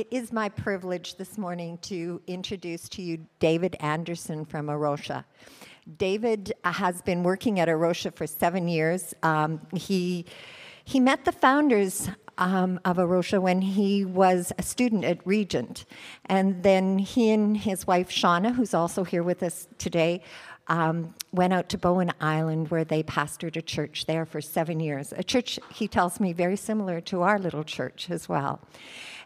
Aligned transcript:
it 0.00 0.08
is 0.10 0.32
my 0.32 0.48
privilege 0.48 1.16
this 1.16 1.36
morning 1.36 1.76
to 1.82 2.22
introduce 2.26 2.88
to 2.88 3.02
you 3.02 3.18
David 3.38 3.76
Anderson 3.80 4.46
from 4.46 4.70
A 4.70 4.78
Rocha. 4.78 5.26
David 5.98 6.54
has 6.64 7.02
been 7.02 7.22
working 7.22 7.60
at 7.60 7.68
A 7.68 7.76
Rocha 7.76 8.10
for 8.10 8.26
seven 8.26 8.66
years. 8.66 9.12
Um, 9.22 9.60
he, 9.74 10.24
he 10.86 11.00
met 11.00 11.26
the 11.26 11.32
founders 11.32 12.08
um, 12.38 12.80
of 12.86 12.96
A 12.96 13.06
Rocha 13.06 13.42
when 13.42 13.60
he 13.60 14.06
was 14.06 14.54
a 14.56 14.62
student 14.62 15.04
at 15.04 15.18
Regent. 15.26 15.84
And 16.24 16.62
then 16.62 16.98
he 16.98 17.30
and 17.30 17.54
his 17.54 17.86
wife, 17.86 18.08
Shauna, 18.08 18.54
who's 18.54 18.72
also 18.72 19.04
here 19.04 19.22
with 19.22 19.42
us 19.42 19.68
today, 19.76 20.22
um, 20.68 21.14
went 21.32 21.52
out 21.52 21.68
to 21.68 21.78
Bowen 21.78 22.12
Island 22.20 22.70
where 22.70 22.84
they 22.84 23.02
pastored 23.02 23.56
a 23.56 23.62
church 23.62 24.06
there 24.06 24.24
for 24.24 24.40
seven 24.40 24.80
years. 24.80 25.12
A 25.14 25.24
church, 25.24 25.58
he 25.70 25.88
tells 25.88 26.20
me, 26.20 26.32
very 26.32 26.56
similar 26.56 27.02
to 27.02 27.20
our 27.20 27.38
little 27.38 27.64
church 27.64 28.08
as 28.08 28.30
well. 28.30 28.60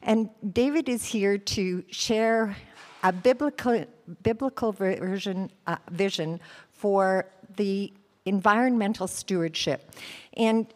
And 0.04 0.28
David 0.52 0.88
is 0.88 1.04
here 1.04 1.38
to 1.38 1.82
share 1.90 2.56
a 3.02 3.12
biblical, 3.12 3.84
biblical 4.22 4.72
version, 4.72 5.50
uh, 5.66 5.76
vision 5.90 6.40
for 6.72 7.26
the 7.56 7.92
environmental 8.26 9.06
stewardship. 9.08 9.92
And 10.34 10.66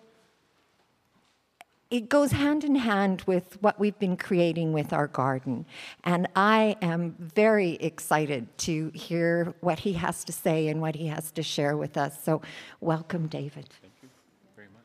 it 1.90 2.08
goes 2.10 2.32
hand 2.32 2.64
in 2.64 2.74
hand 2.74 3.22
with 3.26 3.56
what 3.62 3.78
we've 3.80 3.98
been 3.98 4.16
creating 4.18 4.72
with 4.74 4.92
our 4.92 5.06
garden. 5.06 5.64
And 6.04 6.28
I 6.36 6.76
am 6.82 7.14
very 7.18 7.72
excited 7.76 8.46
to 8.58 8.90
hear 8.94 9.54
what 9.60 9.78
he 9.78 9.94
has 9.94 10.22
to 10.24 10.32
say 10.32 10.68
and 10.68 10.82
what 10.82 10.96
he 10.96 11.06
has 11.06 11.30
to 11.32 11.42
share 11.42 11.76
with 11.78 11.96
us. 11.96 12.22
So, 12.22 12.42
welcome, 12.80 13.26
David. 13.26 13.70
Thank 13.80 13.92
you 14.02 14.08
very 14.54 14.68
much. 14.68 14.84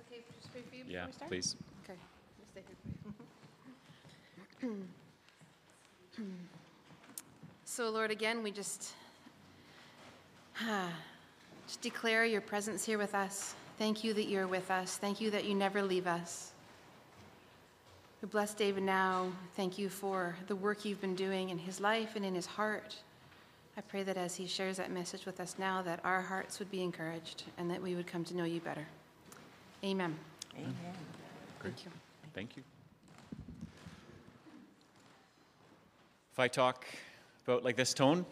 It's 0.00 0.08
okay 0.08 0.20
if 0.28 0.34
just 0.36 0.52
pray 0.52 0.62
for 0.68 0.74
you 0.74 0.82
before 0.82 0.92
Yeah, 0.98 1.06
we 1.06 1.12
start? 1.12 1.30
please. 1.30 1.56
Okay. 1.84 1.98
Just 2.40 2.50
stay 2.50 2.62
here, 2.66 2.76
please. 3.04 3.14
So, 7.64 7.90
Lord, 7.90 8.10
again, 8.10 8.42
we 8.42 8.50
just, 8.52 8.92
just 11.66 11.80
declare 11.82 12.24
your 12.24 12.40
presence 12.40 12.86
here 12.86 12.96
with 12.96 13.14
us. 13.14 13.54
Thank 13.76 14.02
you 14.02 14.14
that 14.14 14.28
you're 14.28 14.46
with 14.46 14.70
us. 14.70 14.96
Thank 14.96 15.20
you 15.20 15.30
that 15.32 15.44
you 15.44 15.54
never 15.54 15.82
leave 15.82 16.06
us. 16.06 16.52
We 18.22 18.28
bless 18.28 18.54
David 18.54 18.84
now. 18.84 19.30
Thank 19.56 19.78
you 19.78 19.90
for 19.90 20.36
the 20.46 20.56
work 20.56 20.84
you've 20.84 21.02
been 21.02 21.14
doing 21.14 21.50
in 21.50 21.58
his 21.58 21.80
life 21.80 22.16
and 22.16 22.24
in 22.24 22.34
his 22.34 22.46
heart. 22.46 22.96
I 23.76 23.82
pray 23.82 24.02
that 24.04 24.16
as 24.16 24.34
he 24.34 24.46
shares 24.46 24.78
that 24.78 24.90
message 24.90 25.26
with 25.26 25.38
us 25.38 25.56
now, 25.58 25.82
that 25.82 26.00
our 26.02 26.22
hearts 26.22 26.58
would 26.58 26.70
be 26.70 26.82
encouraged 26.82 27.42
and 27.58 27.70
that 27.70 27.82
we 27.82 27.94
would 27.94 28.06
come 28.06 28.24
to 28.24 28.34
know 28.34 28.44
you 28.44 28.60
better. 28.60 28.86
Amen. 29.84 30.16
Amen. 30.54 30.74
Thank 31.62 31.84
you. 31.84 31.90
Thank 32.32 32.56
you. 32.56 32.62
If 36.36 36.40
I 36.40 36.48
talk 36.48 36.84
about 37.46 37.64
like 37.64 37.76
this 37.76 37.94
tone, 37.94 38.26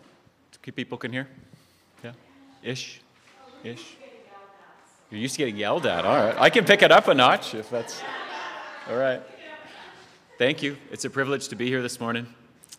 people 0.61 0.99
can 0.99 1.11
hear? 1.11 1.27
Yeah? 2.05 2.13
Ish? 2.63 3.01
Ish? 3.63 3.97
You're 5.11 5.21
used 5.21 5.37
to 5.37 5.39
getting 5.39 5.57
yelled 5.57 5.87
at. 5.87 6.05
All 6.05 6.15
right. 6.15 6.37
I 6.39 6.51
can 6.51 6.67
pick 6.67 6.83
it 6.83 6.93
up 6.93 7.09
a 7.09 7.15
notch 7.15 7.55
if 7.55 7.71
that's. 7.71 8.03
All 8.91 8.99
right. 8.99 9.23
Thank 10.37 10.63
you. 10.63 10.77
It's 10.93 11.07
a 11.07 11.09
privilege 11.09 11.49
to 11.49 11.57
be 11.57 11.69
here 11.69 11.81
this 11.81 11.99
morning. 11.99 12.27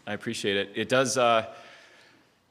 I 0.05 0.13
appreciate 0.13 0.57
it. 0.57 0.69
It 0.75 0.89
does. 0.89 1.17
Uh, 1.17 1.47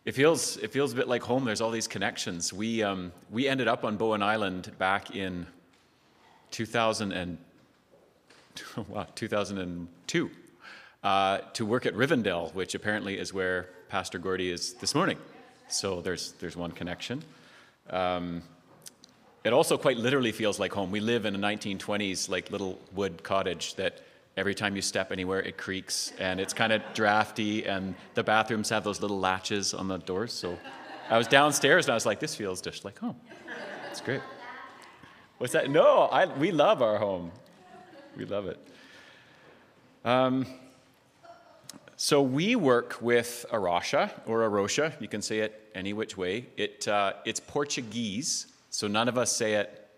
it 0.04 0.16
feels. 0.16 0.56
It 0.56 0.72
feels 0.72 0.92
a 0.92 0.96
bit 0.96 1.06
like 1.06 1.22
home. 1.22 1.44
There's 1.44 1.60
all 1.60 1.70
these 1.70 1.86
connections. 1.86 2.52
We 2.52 2.82
um, 2.82 3.12
we 3.30 3.46
ended 3.46 3.68
up 3.68 3.84
on 3.84 3.96
Bowen 3.96 4.20
Island 4.20 4.72
back 4.78 5.14
in 5.14 5.46
2000 6.50 7.12
and 7.12 7.38
wow, 8.88 9.06
2002 9.14 10.30
uh, 11.04 11.38
to 11.52 11.64
work 11.66 11.86
at 11.86 11.94
Rivendell, 11.94 12.52
which 12.54 12.74
apparently 12.74 13.18
is 13.18 13.32
where 13.32 13.68
Pastor 13.88 14.18
Gordy 14.18 14.50
is 14.50 14.72
this 14.74 14.94
morning. 14.94 15.18
So 15.68 16.00
there's 16.00 16.32
there's 16.40 16.56
one 16.56 16.72
connection. 16.72 17.22
Um, 17.90 18.42
it 19.44 19.52
also 19.52 19.76
quite 19.76 19.98
literally 19.98 20.32
feels 20.32 20.58
like 20.58 20.72
home. 20.72 20.90
We 20.90 21.00
live 21.00 21.26
in 21.26 21.34
a 21.34 21.38
1920s 21.38 22.30
like 22.30 22.50
little 22.50 22.80
wood 22.94 23.22
cottage 23.22 23.74
that 23.74 24.00
every 24.38 24.54
time 24.54 24.74
you 24.74 24.82
step 24.82 25.12
anywhere 25.12 25.40
it 25.42 25.58
creaks 25.58 26.12
and 26.18 26.40
it's 26.40 26.54
kind 26.54 26.72
of 26.72 26.82
drafty 26.94 27.66
and 27.66 27.94
the 28.14 28.24
bathrooms 28.24 28.70
have 28.70 28.82
those 28.82 29.02
little 29.02 29.20
latches 29.20 29.74
on 29.74 29.86
the 29.86 29.98
doors. 29.98 30.32
So 30.32 30.58
I 31.10 31.18
was 31.18 31.28
downstairs 31.28 31.84
and 31.84 31.92
I 31.92 31.94
was 31.94 32.06
like, 32.06 32.20
this 32.20 32.34
feels 32.34 32.62
just 32.62 32.84
like 32.84 32.98
home. 32.98 33.16
It's 33.90 34.00
great. 34.00 34.22
What's 35.36 35.52
that? 35.52 35.70
No, 35.70 36.04
I, 36.04 36.26
we 36.38 36.50
love 36.50 36.80
our 36.80 36.96
home. 36.96 37.30
We 38.16 38.24
love 38.24 38.46
it. 38.46 38.58
Um, 40.04 40.46
so 42.04 42.20
we 42.20 42.54
work 42.54 42.98
with 43.00 43.46
A 43.50 43.56
or 44.26 44.42
A 44.42 44.48
Rocha. 44.50 44.92
You 45.00 45.08
can 45.08 45.22
say 45.22 45.38
it 45.38 45.70
any 45.74 45.94
which 45.94 46.18
way. 46.18 46.44
It, 46.58 46.86
uh, 46.86 47.14
it's 47.24 47.40
Portuguese. 47.40 48.48
So 48.68 48.86
none 48.86 49.08
of 49.08 49.16
us 49.16 49.34
say 49.34 49.54
it 49.54 49.88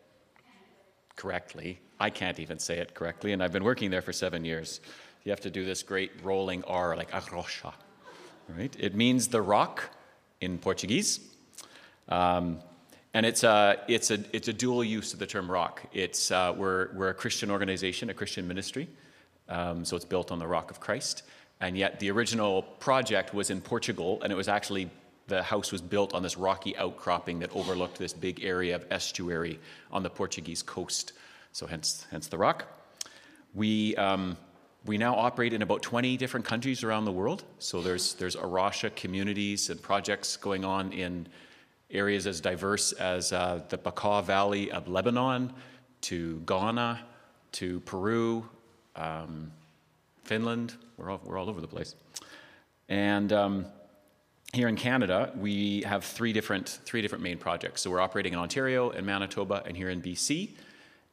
correctly. 1.16 1.80
I 1.98 2.10
can't 2.10 2.38
even 2.38 2.60
say 2.60 2.78
it 2.78 2.94
correctly, 2.94 3.32
and 3.32 3.42
I've 3.42 3.52
been 3.52 3.64
working 3.64 3.90
there 3.90 4.02
for 4.02 4.12
seven 4.12 4.44
years. 4.44 4.80
You 5.24 5.30
have 5.30 5.40
to 5.40 5.50
do 5.50 5.64
this 5.64 5.82
great 5.82 6.12
rolling 6.22 6.62
R, 6.62 6.94
like 6.96 7.10
arrocha, 7.10 7.74
right? 8.56 8.76
It 8.78 8.94
means 8.94 9.26
the 9.26 9.42
rock 9.42 9.90
in 10.40 10.58
Portuguese. 10.58 11.18
Um, 12.08 12.60
and 13.14 13.26
it's 13.26 13.42
a, 13.42 13.80
it's, 13.88 14.12
a, 14.12 14.20
it's 14.32 14.46
a 14.46 14.52
dual 14.52 14.84
use 14.84 15.12
of 15.12 15.18
the 15.18 15.26
term 15.26 15.50
rock. 15.50 15.82
It's, 15.92 16.30
uh, 16.30 16.54
we're, 16.56 16.94
we're 16.94 17.08
a 17.08 17.14
Christian 17.14 17.50
organization, 17.50 18.10
a 18.10 18.14
Christian 18.14 18.46
ministry, 18.46 18.86
um, 19.48 19.84
so 19.84 19.96
it's 19.96 20.04
built 20.04 20.30
on 20.30 20.38
the 20.38 20.46
rock 20.46 20.70
of 20.70 20.78
Christ. 20.78 21.24
And 21.60 21.76
yet 21.76 22.00
the 22.00 22.10
original 22.10 22.62
project 22.62 23.32
was 23.32 23.50
in 23.50 23.60
Portugal, 23.60 24.20
and 24.22 24.32
it 24.32 24.36
was 24.36 24.48
actually 24.48 24.90
the 25.28 25.42
house 25.42 25.72
was 25.72 25.82
built 25.82 26.14
on 26.14 26.22
this 26.22 26.36
rocky 26.36 26.76
outcropping 26.76 27.40
that 27.40 27.54
overlooked 27.54 27.98
this 27.98 28.12
big 28.12 28.44
area 28.44 28.76
of 28.76 28.84
estuary 28.90 29.58
on 29.90 30.02
the 30.02 30.10
Portuguese 30.10 30.62
coast. 30.62 31.12
So 31.52 31.66
hence, 31.66 32.06
hence 32.10 32.28
the 32.28 32.38
rock. 32.38 32.66
We, 33.54 33.96
um, 33.96 34.36
we 34.84 34.98
now 34.98 35.16
operate 35.16 35.52
in 35.52 35.62
about 35.62 35.82
20 35.82 36.16
different 36.16 36.46
countries 36.46 36.84
around 36.84 37.06
the 37.06 37.12
world. 37.12 37.42
So 37.58 37.80
there's, 37.80 38.14
there's 38.14 38.36
A 38.36 38.46
Rocha 38.46 38.90
communities 38.90 39.70
and 39.70 39.82
projects 39.82 40.36
going 40.36 40.64
on 40.64 40.92
in 40.92 41.26
areas 41.90 42.26
as 42.26 42.40
diverse 42.40 42.92
as 42.92 43.32
uh, 43.32 43.62
the 43.68 43.78
Bekaa 43.78 44.24
Valley 44.24 44.70
of 44.70 44.86
Lebanon 44.86 45.52
to 46.02 46.40
Ghana 46.46 47.00
to 47.52 47.80
Peru, 47.80 48.48
um, 48.96 49.50
Finland. 50.26 50.74
We're 50.96 51.10
all, 51.10 51.20
we're 51.24 51.38
all 51.38 51.48
over 51.48 51.60
the 51.60 51.68
place. 51.68 51.94
And 52.88 53.32
um, 53.32 53.66
here 54.52 54.68
in 54.68 54.76
Canada, 54.76 55.32
we 55.36 55.82
have 55.82 56.04
three 56.04 56.32
different, 56.32 56.80
three 56.84 57.00
different 57.00 57.22
main 57.22 57.38
projects. 57.38 57.82
So 57.82 57.90
we're 57.90 58.00
operating 58.00 58.32
in 58.32 58.38
Ontario 58.38 58.90
and 58.90 59.06
Manitoba 59.06 59.62
and 59.66 59.76
here 59.76 59.90
in 59.90 60.02
BC. 60.02 60.50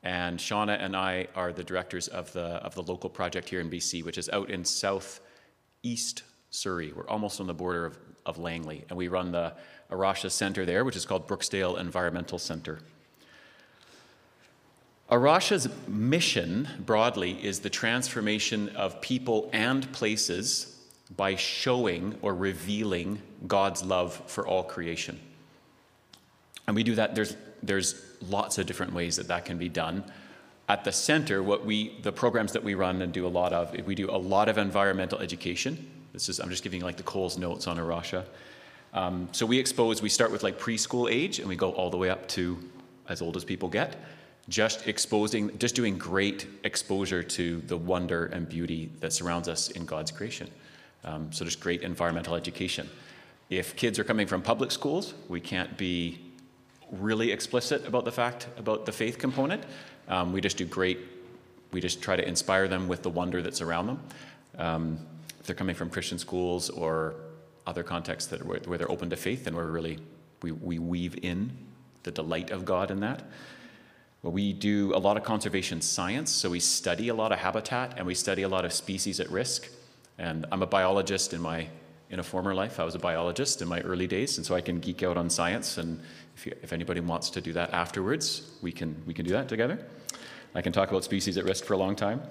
And 0.01 0.37
Shauna 0.39 0.77
and 0.83 0.95
I 0.95 1.27
are 1.35 1.53
the 1.53 1.63
directors 1.63 2.07
of 2.07 2.33
the, 2.33 2.45
of 2.65 2.75
the 2.75 2.83
local 2.83 3.09
project 3.09 3.47
here 3.47 3.61
in 3.61 3.69
BC, 3.69 4.03
which 4.03 4.17
is 4.17 4.29
out 4.29 4.49
in 4.49 4.65
southeast 4.65 6.23
Surrey. 6.49 6.91
We're 6.91 7.07
almost 7.07 7.39
on 7.39 7.47
the 7.47 7.53
border 7.53 7.85
of, 7.85 7.97
of 8.25 8.37
Langley. 8.37 8.83
And 8.89 8.97
we 8.97 9.07
run 9.07 9.31
the 9.31 9.53
A 9.89 9.95
Rocha 9.95 10.29
Center 10.29 10.65
there, 10.65 10.83
which 10.83 10.95
is 10.95 11.05
called 11.05 11.27
Brooksdale 11.27 11.79
Environmental 11.79 12.39
Center. 12.39 12.79
A 15.09 15.19
Rocha's 15.19 15.67
mission, 15.87 16.67
broadly, 16.79 17.31
is 17.43 17.59
the 17.59 17.69
transformation 17.69 18.69
of 18.69 19.01
people 19.01 19.49
and 19.53 19.91
places 19.91 20.79
by 21.15 21.35
showing 21.35 22.17
or 22.21 22.33
revealing 22.33 23.21
God's 23.45 23.83
love 23.83 24.21
for 24.27 24.47
all 24.47 24.63
creation. 24.63 25.19
And 26.65 26.75
we 26.75 26.83
do 26.83 26.95
that, 26.95 27.13
there's, 27.13 27.35
there's 27.61 28.01
lots 28.21 28.57
of 28.57 28.65
different 28.65 28.93
ways 28.93 29.17
that 29.17 29.27
that 29.27 29.45
can 29.45 29.57
be 29.57 29.69
done. 29.69 30.03
At 30.69 30.85
the 30.85 30.91
center, 30.93 31.43
what 31.43 31.65
we, 31.65 31.99
the 32.01 32.11
programs 32.11 32.53
that 32.53 32.63
we 32.63 32.73
run 32.73 33.01
and 33.01 33.11
do 33.11 33.27
a 33.27 33.29
lot 33.29 33.51
of, 33.51 33.75
we 33.85 33.95
do 33.95 34.09
a 34.09 34.17
lot 34.17 34.47
of 34.47 34.57
environmental 34.57 35.19
education. 35.19 35.91
This 36.13 36.29
is, 36.29 36.39
I'm 36.39 36.49
just 36.49 36.63
giving 36.63 36.81
like 36.81 36.95
the 36.95 37.03
Coles 37.03 37.37
notes 37.37 37.67
on 37.67 37.77
A 37.77 37.83
Rocha. 37.83 38.25
Um, 38.93 39.27
so 39.33 39.45
we 39.45 39.59
expose, 39.59 40.01
we 40.01 40.09
start 40.09 40.31
with 40.31 40.41
like 40.41 40.57
preschool 40.57 41.11
age 41.11 41.39
and 41.39 41.49
we 41.49 41.57
go 41.57 41.71
all 41.71 41.89
the 41.89 41.97
way 41.97 42.09
up 42.09 42.27
to 42.29 42.57
as 43.09 43.21
old 43.21 43.35
as 43.35 43.43
people 43.43 43.67
get. 43.67 44.01
Just 44.49 44.87
exposing, 44.87 45.57
just 45.57 45.73
doing 45.73 45.97
great 45.97 46.47
exposure 46.63 47.23
to 47.23 47.61
the 47.61 47.77
wonder 47.77 48.25
and 48.25 48.47
beauty 48.47 48.91
that 48.99 49.13
surrounds 49.13 49.47
us 49.47 49.69
in 49.69 49.85
God's 49.85 50.11
creation. 50.11 50.49
Um, 51.05 51.31
so 51.31 51.43
there's 51.43 51.55
great 51.55 51.81
environmental 51.81 52.35
education. 52.35 52.89
If 53.49 53.75
kids 53.75 53.99
are 53.99 54.03
coming 54.03 54.27
from 54.27 54.41
public 54.41 54.71
schools, 54.71 55.13
we 55.29 55.39
can't 55.39 55.77
be 55.77 56.19
really 56.91 57.31
explicit 57.31 57.87
about 57.87 58.05
the 58.05 58.11
fact 58.11 58.47
about 58.57 58.85
the 58.85 58.91
faith 58.91 59.17
component. 59.17 59.63
Um, 60.07 60.33
we 60.33 60.41
just 60.41 60.57
do 60.57 60.65
great, 60.65 60.99
we 61.71 61.81
just 61.81 62.01
try 62.01 62.15
to 62.15 62.27
inspire 62.27 62.67
them 62.67 62.87
with 62.87 63.01
the 63.01 63.09
wonder 63.09 63.41
that's 63.41 63.61
around 63.61 63.87
them. 63.87 63.99
Um, 64.57 64.99
if 65.39 65.45
they're 65.47 65.55
coming 65.55 65.75
from 65.75 65.89
Christian 65.89 66.19
schools 66.19 66.69
or 66.69 67.15
other 67.65 67.83
contexts 67.83 68.29
that 68.31 68.45
where, 68.45 68.59
where 68.59 68.77
they're 68.77 68.91
open 68.91 69.09
to 69.09 69.15
faith, 69.15 69.45
then 69.45 69.55
we're 69.55 69.71
really, 69.71 69.99
we, 70.41 70.51
we 70.51 70.79
weave 70.79 71.15
in 71.23 71.51
the 72.03 72.11
delight 72.11 72.51
of 72.51 72.65
God 72.65 72.91
in 72.91 72.99
that. 72.99 73.23
We 74.23 74.53
do 74.53 74.95
a 74.95 74.99
lot 74.99 75.17
of 75.17 75.23
conservation 75.23 75.81
science, 75.81 76.31
so 76.31 76.49
we 76.49 76.61
study 76.61 77.09
a 77.09 77.13
lot 77.13 77.33
of 77.33 77.39
habitat 77.39 77.95
and 77.97 78.07
we 78.07 78.15
study 78.15 78.43
a 78.43 78.47
lot 78.47 78.63
of 78.63 78.71
species 78.71 79.19
at 79.19 79.29
risk. 79.29 79.67
And 80.17 80.45
I'm 80.49 80.63
a 80.63 80.67
biologist 80.67 81.33
in 81.33 81.41
my 81.41 81.67
in 82.09 82.19
a 82.19 82.23
former 82.23 82.53
life. 82.53 82.79
I 82.79 82.83
was 82.83 82.95
a 82.95 82.99
biologist 82.99 83.61
in 83.61 83.67
my 83.67 83.81
early 83.81 84.07
days, 84.07 84.37
and 84.37 84.45
so 84.45 84.55
I 84.55 84.61
can 84.61 84.79
geek 84.79 85.03
out 85.03 85.17
on 85.17 85.29
science. 85.29 85.77
And 85.77 85.99
if, 86.37 86.45
you, 86.45 86.55
if 86.61 86.71
anybody 86.71 87.01
wants 87.01 87.29
to 87.31 87.41
do 87.41 87.51
that 87.53 87.73
afterwards, 87.73 88.51
we 88.61 88.71
can 88.71 88.95
we 89.05 89.13
can 89.13 89.25
do 89.25 89.31
that 89.33 89.49
together. 89.49 89.85
I 90.55 90.61
can 90.61 90.71
talk 90.71 90.89
about 90.89 91.03
species 91.03 91.37
at 91.37 91.43
risk 91.43 91.65
for 91.65 91.73
a 91.73 91.77
long 91.77 91.95
time. 91.95 92.21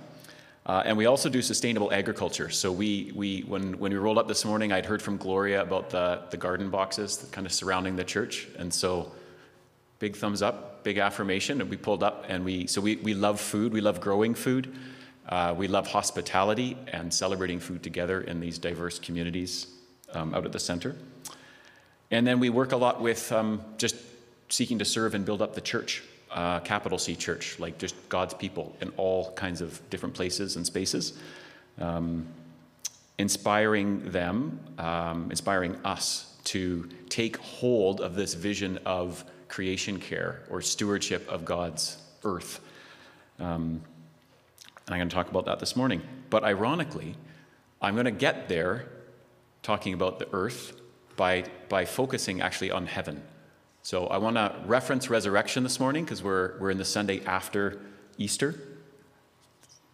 Uh, 0.65 0.83
and 0.87 0.97
we 0.97 1.07
also 1.07 1.29
do 1.29 1.43
sustainable 1.43 1.93
agriculture. 1.93 2.49
So 2.49 2.71
we, 2.71 3.11
we 3.17 3.41
when, 3.41 3.79
when 3.81 3.93
we 3.93 3.99
rolled 3.99 4.19
up 4.19 4.29
this 4.29 4.45
morning, 4.45 4.73
I'd 4.73 4.87
heard 4.87 5.03
from 5.03 5.17
Gloria 5.17 5.61
about 5.61 5.91
the, 5.91 6.23
the 6.31 6.37
garden 6.37 6.71
boxes 6.71 7.29
kind 7.33 7.47
of 7.47 7.53
surrounding 7.53 7.97
the 7.97 8.05
church. 8.05 8.47
And 8.57 8.73
so 8.73 9.11
big 10.03 10.17
thumbs 10.17 10.43
up 10.43 10.73
big 10.83 10.99
affirmation, 10.99 11.61
and 11.61 11.71
we 11.71 11.77
pulled 11.77 12.03
up, 12.03 12.25
and 12.29 12.45
we 12.45 12.67
so 12.67 12.81
we, 12.81 12.97
we 12.97 13.15
love 13.15 13.41
food, 13.41 13.73
we 13.73 13.81
love 13.81 14.01
growing 14.01 14.35
food, 14.35 14.75
uh, 15.29 15.55
we 15.57 15.69
love 15.69 15.87
hospitality 15.87 16.77
and 16.89 17.13
celebrating 17.13 17.61
food 17.61 17.83
together 17.83 18.23
in 18.23 18.41
these 18.41 18.59
diverse 18.59 18.99
communities 18.99 19.69
um, 20.13 20.35
out 20.35 20.45
at 20.45 20.53
the 20.53 20.59
center. 20.59 20.97
And 22.11 22.27
then 22.27 22.41
we 22.41 22.51
work 22.51 22.73
a 22.73 22.77
lot 22.77 23.01
with 23.01 23.33
um, 23.33 23.63
just 23.79 23.97
seeking 24.49 24.79
to 24.81 24.85
serve 24.85 25.15
and 25.15 25.25
build 25.25 25.41
up 25.41 25.55
the 25.55 25.61
church, 25.61 26.03
uh, 26.31 26.61
capital 26.61 26.99
C 26.99 27.17
church, 27.17 27.59
like 27.59 27.79
just 27.79 27.95
God's 28.09 28.35
people 28.35 28.77
in 28.81 28.91
all 28.97 29.33
kinds 29.33 29.61
of 29.61 29.81
different 29.89 30.15
places 30.15 30.57
and 30.57 30.67
spaces, 30.67 31.15
um, 31.81 32.27
inspiring 33.19 34.11
them, 34.11 34.61
um, 34.79 35.31
inspiring 35.31 35.77
us 35.85 36.37
to 36.45 36.89
take 37.09 37.37
hold 37.37 38.01
of 38.01 38.17
this 38.17 38.35
vision 38.35 38.79
of 38.85 39.25
creation 39.53 40.01
care 40.01 40.41
or 40.49 40.63
stewardship 40.63 41.29
of 41.29 41.45
God's 41.45 41.99
earth. 42.25 42.61
Um, 43.39 43.83
and 44.87 44.95
I'm 44.95 44.99
going 44.99 45.11
to 45.11 45.15
talk 45.15 45.31
about 45.31 45.45
that 45.45 45.61
this 45.61 45.77
morning. 45.77 46.01
But 46.31 46.43
ironically, 46.43 47.15
I'm 47.83 47.93
going 47.95 48.07
to 48.07 48.11
get 48.11 48.49
there 48.49 48.89
talking 49.63 49.93
about 49.93 50.19
the 50.19 50.27
earth 50.33 50.81
by, 51.17 51.45
by 51.69 51.85
focusing 51.85 52.41
actually 52.41 52.71
on 52.71 52.87
heaven. 52.87 53.23
So 53.83 54.07
I 54.07 54.17
want 54.17 54.37
to 54.37 54.55
reference 54.65 55.11
resurrection 55.11 55.65
this 55.65 55.79
morning 55.79 56.05
because 56.05 56.23
we're, 56.23 56.59
we're 56.59 56.71
in 56.71 56.79
the 56.79 56.85
Sunday 56.87 57.23
after 57.27 57.79
Easter. 58.17 58.55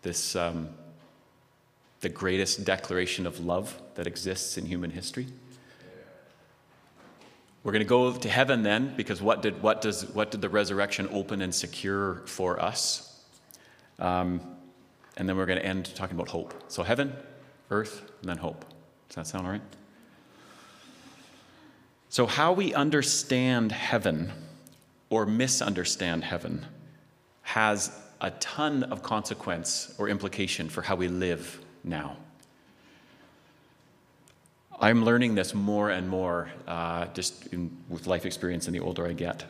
This, 0.02 0.37
um, 0.37 0.69
the 2.00 2.08
greatest 2.08 2.64
declaration 2.64 3.26
of 3.26 3.40
love 3.40 3.76
that 3.96 4.06
exists 4.06 4.56
in 4.56 4.66
human 4.66 4.90
history. 4.90 5.26
We're 7.62 7.72
going 7.72 7.84
to 7.84 7.88
go 7.88 8.12
to 8.12 8.28
heaven 8.28 8.62
then, 8.62 8.94
because 8.96 9.20
what 9.20 9.43
did, 9.43 9.62
what 9.62 9.81
does, 9.81 10.06
what 10.14 10.31
did 10.31 10.40
the 10.40 10.49
resurrection 10.49 11.08
open 11.12 11.43
and 11.43 11.55
secure 11.55 12.22
for 12.26 12.62
us? 12.62 13.25
Um, 13.99 14.40
and 15.16 15.28
then 15.28 15.37
we're 15.37 15.46
going 15.46 15.58
to 15.58 15.66
end 15.66 15.93
talking 15.94 16.16
about 16.16 16.28
hope. 16.28 16.55
So, 16.69 16.82
heaven, 16.82 17.12
earth, 17.70 18.02
and 18.20 18.28
then 18.28 18.38
hope. 18.38 18.64
Does 19.08 19.16
that 19.16 19.26
sound 19.26 19.46
all 19.46 19.52
right? 19.52 19.62
So, 22.08 22.26
how 22.26 22.52
we 22.52 22.72
understand 22.75 23.72
heaven 23.72 24.32
or 25.10 25.26
misunderstand 25.26 26.25
heaven 26.25 26.64
has 27.43 27.90
a 28.20 28.31
ton 28.32 28.84
of 28.84 29.02
consequence 29.02 29.94
or 29.99 30.08
implication 30.08 30.69
for 30.69 30.82
how 30.82 30.96
we 30.96 31.08
live 31.08 31.60
now. 31.84 32.16
I'm 34.80 35.04
learning 35.04 35.34
this 35.34 35.54
more 35.54 35.90
and 35.90 36.08
more 36.08 36.50
uh, 36.66 37.06
just 37.06 37.48
in, 37.48 37.76
with 37.88 38.06
life 38.06 38.25
experience 38.25 38.66
and 38.66 38.75
the 38.75 38.80
older 38.80 39.06
I 39.06 39.12
get. 39.12 39.44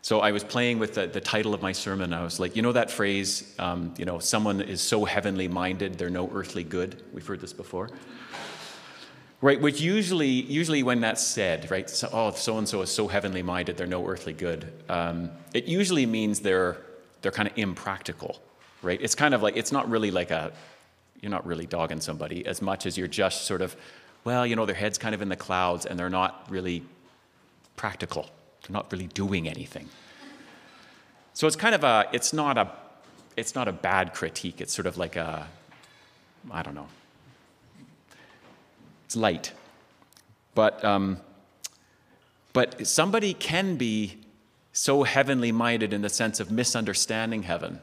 So 0.00 0.20
I 0.20 0.32
was 0.32 0.42
playing 0.42 0.78
with 0.78 0.94
the, 0.94 1.06
the 1.06 1.20
title 1.20 1.54
of 1.54 1.62
my 1.62 1.72
sermon. 1.72 2.12
I 2.12 2.24
was 2.24 2.40
like, 2.40 2.56
you 2.56 2.62
know 2.62 2.72
that 2.72 2.90
phrase, 2.90 3.54
um, 3.58 3.94
you 3.98 4.04
know, 4.04 4.18
someone 4.18 4.60
is 4.60 4.80
so 4.80 5.04
heavenly 5.04 5.46
minded, 5.46 5.98
they're 5.98 6.10
no 6.10 6.28
earthly 6.34 6.64
good. 6.64 7.02
We've 7.12 7.26
heard 7.26 7.40
this 7.40 7.52
before. 7.52 7.90
Right, 9.40 9.60
which 9.60 9.80
usually, 9.80 10.26
usually 10.26 10.82
when 10.82 11.00
that's 11.00 11.22
said, 11.22 11.70
right, 11.70 11.88
so, 11.90 12.08
oh, 12.12 12.30
so 12.30 12.58
and 12.58 12.68
so 12.68 12.82
is 12.82 12.90
so 12.90 13.08
heavenly 13.08 13.42
minded, 13.42 13.76
they're 13.76 13.86
no 13.86 14.06
earthly 14.06 14.32
good. 14.32 14.72
Um, 14.88 15.30
it 15.52 15.64
usually 15.64 16.06
means 16.06 16.40
they're 16.40 16.78
they're 17.22 17.32
kind 17.32 17.48
of 17.48 17.56
impractical, 17.56 18.40
right? 18.82 19.00
It's 19.00 19.14
kind 19.14 19.34
of 19.34 19.42
like 19.42 19.56
it's 19.56 19.72
not 19.72 19.88
really 19.88 20.10
like 20.10 20.30
a 20.30 20.52
you're 21.20 21.30
not 21.30 21.46
really 21.46 21.66
dogging 21.66 22.00
somebody 22.00 22.44
as 22.46 22.60
much 22.60 22.86
as 22.86 22.98
you're 22.98 23.08
just 23.08 23.46
sort 23.46 23.62
of 23.62 23.76
well, 24.24 24.46
you 24.46 24.56
know, 24.56 24.66
their 24.66 24.74
head's 24.74 24.98
kind 24.98 25.14
of 25.14 25.22
in 25.22 25.28
the 25.28 25.36
clouds 25.36 25.86
and 25.86 25.98
they're 25.98 26.10
not 26.10 26.46
really 26.48 26.82
practical. 27.76 28.30
They're 28.62 28.72
not 28.72 28.92
really 28.92 29.08
doing 29.08 29.48
anything. 29.48 29.88
So 31.34 31.46
it's 31.46 31.56
kind 31.56 31.74
of 31.74 31.82
a, 31.82 32.08
it's 32.12 32.32
not 32.32 32.58
a, 32.58 32.70
it's 33.36 33.54
not 33.54 33.66
a 33.66 33.72
bad 33.72 34.14
critique. 34.14 34.60
It's 34.60 34.72
sort 34.72 34.86
of 34.86 34.96
like 34.98 35.16
a, 35.16 35.48
I 36.50 36.62
don't 36.62 36.74
know. 36.74 36.88
It's 39.06 39.16
light. 39.16 39.52
But, 40.54 40.84
um, 40.84 41.18
but 42.52 42.86
somebody 42.86 43.34
can 43.34 43.76
be 43.76 44.18
so 44.72 45.02
heavenly 45.02 45.52
minded 45.52 45.92
in 45.92 46.02
the 46.02 46.08
sense 46.08 46.40
of 46.40 46.50
misunderstanding 46.50 47.42
heaven 47.42 47.80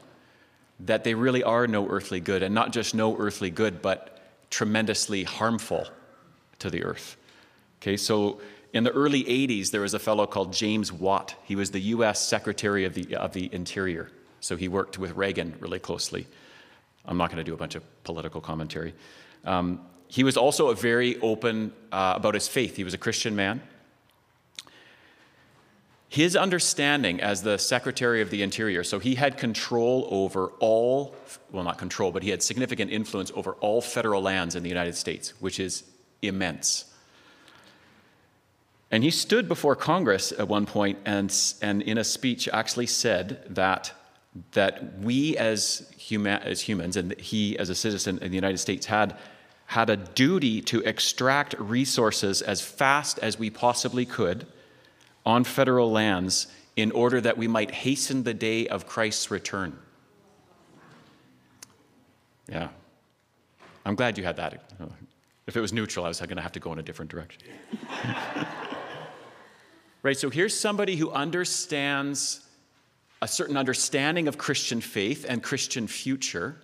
that 0.78 1.04
they 1.04 1.14
really 1.14 1.42
are 1.42 1.66
no 1.66 1.86
earthly 1.88 2.20
good, 2.20 2.42
and 2.42 2.54
not 2.54 2.72
just 2.72 2.94
no 2.94 3.16
earthly 3.18 3.50
good, 3.50 3.82
but 3.82 4.18
tremendously 4.50 5.24
harmful 5.24 5.86
to 6.60 6.70
the 6.70 6.84
earth. 6.84 7.16
Okay, 7.82 7.96
so 7.96 8.40
in 8.72 8.84
the 8.84 8.92
early 8.92 9.24
80s, 9.24 9.70
there 9.70 9.80
was 9.80 9.94
a 9.94 9.98
fellow 9.98 10.26
called 10.26 10.52
James 10.52 10.92
Watt. 10.92 11.34
He 11.44 11.56
was 11.56 11.70
the 11.70 11.80
US 11.80 12.24
Secretary 12.24 12.84
of 12.84 12.94
the, 12.94 13.16
of 13.16 13.32
the 13.32 13.52
Interior. 13.52 14.10
So 14.40 14.56
he 14.56 14.68
worked 14.68 14.98
with 14.98 15.16
Reagan 15.16 15.54
really 15.60 15.78
closely. 15.78 16.26
I'm 17.04 17.16
not 17.16 17.30
going 17.30 17.38
to 17.38 17.44
do 17.44 17.54
a 17.54 17.56
bunch 17.56 17.74
of 17.74 18.04
political 18.04 18.40
commentary. 18.40 18.94
Um, 19.44 19.80
he 20.08 20.24
was 20.24 20.36
also 20.36 20.68
a 20.68 20.74
very 20.74 21.20
open 21.20 21.72
uh, 21.92 22.14
about 22.16 22.34
his 22.34 22.48
faith. 22.48 22.76
He 22.76 22.84
was 22.84 22.94
a 22.94 22.98
Christian 22.98 23.36
man. 23.36 23.62
His 26.08 26.34
understanding 26.34 27.20
as 27.20 27.42
the 27.42 27.56
Secretary 27.56 28.20
of 28.20 28.30
the 28.30 28.42
Interior, 28.42 28.82
so 28.82 28.98
he 28.98 29.14
had 29.14 29.38
control 29.38 30.08
over 30.10 30.48
all, 30.58 31.14
well, 31.52 31.62
not 31.62 31.78
control, 31.78 32.10
but 32.10 32.24
he 32.24 32.30
had 32.30 32.42
significant 32.42 32.90
influence 32.90 33.30
over 33.36 33.52
all 33.60 33.80
federal 33.80 34.20
lands 34.20 34.56
in 34.56 34.64
the 34.64 34.68
United 34.68 34.96
States, 34.96 35.34
which 35.40 35.60
is 35.60 35.84
immense. 36.22 36.84
And 38.90 39.04
he 39.04 39.10
stood 39.10 39.48
before 39.48 39.76
Congress 39.76 40.32
at 40.32 40.48
one 40.48 40.66
point 40.66 40.98
and, 41.04 41.32
and 41.62 41.82
in 41.82 41.98
a 41.98 42.04
speech 42.04 42.48
actually 42.52 42.86
said 42.86 43.44
that, 43.54 43.92
that 44.52 44.98
we 44.98 45.36
as, 45.36 45.88
human, 45.96 46.42
as 46.42 46.60
humans, 46.60 46.96
and 46.96 47.18
he 47.18 47.56
as 47.58 47.70
a 47.70 47.74
citizen 47.74 48.18
in 48.18 48.30
the 48.30 48.36
United 48.36 48.58
States, 48.58 48.86
had, 48.86 49.16
had 49.66 49.90
a 49.90 49.96
duty 49.96 50.60
to 50.62 50.80
extract 50.80 51.54
resources 51.58 52.42
as 52.42 52.60
fast 52.60 53.20
as 53.20 53.38
we 53.38 53.48
possibly 53.48 54.04
could 54.04 54.46
on 55.24 55.44
federal 55.44 55.92
lands 55.92 56.48
in 56.74 56.90
order 56.92 57.20
that 57.20 57.38
we 57.38 57.46
might 57.46 57.70
hasten 57.70 58.24
the 58.24 58.34
day 58.34 58.66
of 58.66 58.86
Christ's 58.86 59.30
return. 59.30 59.78
Yeah. 62.48 62.68
I'm 63.84 63.94
glad 63.94 64.18
you 64.18 64.24
had 64.24 64.36
that 64.36 64.64
uh, 64.80 64.86
if 65.50 65.56
it 65.56 65.60
was 65.60 65.72
neutral, 65.72 66.04
I 66.04 66.08
was 66.08 66.20
going 66.20 66.36
to 66.36 66.42
have 66.42 66.52
to 66.52 66.60
go 66.60 66.72
in 66.72 66.78
a 66.78 66.82
different 66.82 67.10
direction. 67.10 67.42
right, 70.04 70.16
so 70.16 70.30
here's 70.30 70.58
somebody 70.58 70.94
who 70.94 71.10
understands 71.10 72.46
a 73.20 73.26
certain 73.26 73.56
understanding 73.56 74.28
of 74.28 74.38
Christian 74.38 74.80
faith 74.80 75.26
and 75.28 75.42
Christian 75.42 75.88
future, 75.88 76.54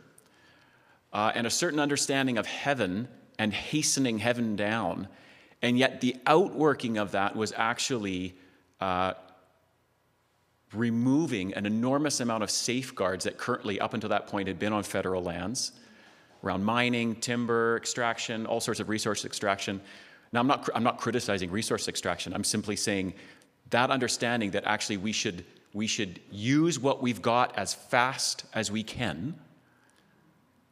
uh, 1.12 1.32
and 1.34 1.48
a 1.48 1.50
certain 1.50 1.80
understanding 1.80 2.38
of 2.38 2.46
heaven 2.46 3.08
and 3.40 3.52
hastening 3.52 4.18
heaven 4.18 4.54
down. 4.54 5.08
And 5.62 5.76
yet, 5.76 6.00
the 6.00 6.14
outworking 6.24 6.96
of 6.96 7.10
that 7.10 7.34
was 7.34 7.52
actually 7.56 8.36
uh, 8.80 9.14
removing 10.72 11.54
an 11.54 11.66
enormous 11.66 12.20
amount 12.20 12.44
of 12.44 12.52
safeguards 12.52 13.24
that 13.24 13.36
currently, 13.36 13.80
up 13.80 13.94
until 13.94 14.10
that 14.10 14.28
point, 14.28 14.46
had 14.46 14.60
been 14.60 14.72
on 14.72 14.84
federal 14.84 15.24
lands 15.24 15.72
around 16.46 16.64
mining, 16.64 17.16
timber 17.16 17.76
extraction, 17.76 18.46
all 18.46 18.60
sorts 18.60 18.80
of 18.80 18.88
resource 18.88 19.24
extraction. 19.24 19.80
Now, 20.32 20.40
I'm 20.40 20.46
not, 20.46 20.68
I'm 20.74 20.84
not 20.84 20.98
criticizing 20.98 21.50
resource 21.50 21.88
extraction. 21.88 22.32
I'm 22.32 22.44
simply 22.44 22.76
saying 22.76 23.14
that 23.70 23.90
understanding 23.90 24.52
that 24.52 24.64
actually 24.64 24.96
we 24.96 25.12
should, 25.12 25.44
we 25.72 25.86
should 25.86 26.20
use 26.30 26.78
what 26.78 27.02
we've 27.02 27.22
got 27.22 27.56
as 27.58 27.74
fast 27.74 28.44
as 28.54 28.70
we 28.70 28.82
can 28.82 29.34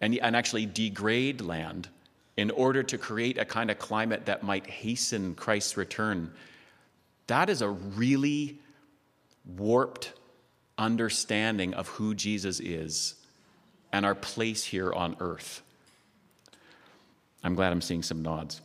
and, 0.00 0.16
and 0.18 0.36
actually 0.36 0.66
degrade 0.66 1.40
land 1.40 1.88
in 2.36 2.50
order 2.50 2.82
to 2.82 2.98
create 2.98 3.38
a 3.38 3.44
kind 3.44 3.70
of 3.70 3.78
climate 3.78 4.26
that 4.26 4.42
might 4.42 4.66
hasten 4.66 5.34
Christ's 5.34 5.76
return. 5.76 6.32
That 7.26 7.48
is 7.48 7.62
a 7.62 7.68
really 7.70 8.58
warped 9.56 10.12
understanding 10.76 11.74
of 11.74 11.88
who 11.88 12.14
Jesus 12.14 12.60
is 12.60 13.14
and 13.94 14.04
our 14.04 14.14
place 14.14 14.64
here 14.64 14.92
on 14.92 15.16
earth. 15.20 15.62
I'm 17.42 17.54
glad 17.54 17.72
I'm 17.72 17.80
seeing 17.80 18.02
some 18.02 18.22
nods. 18.22 18.60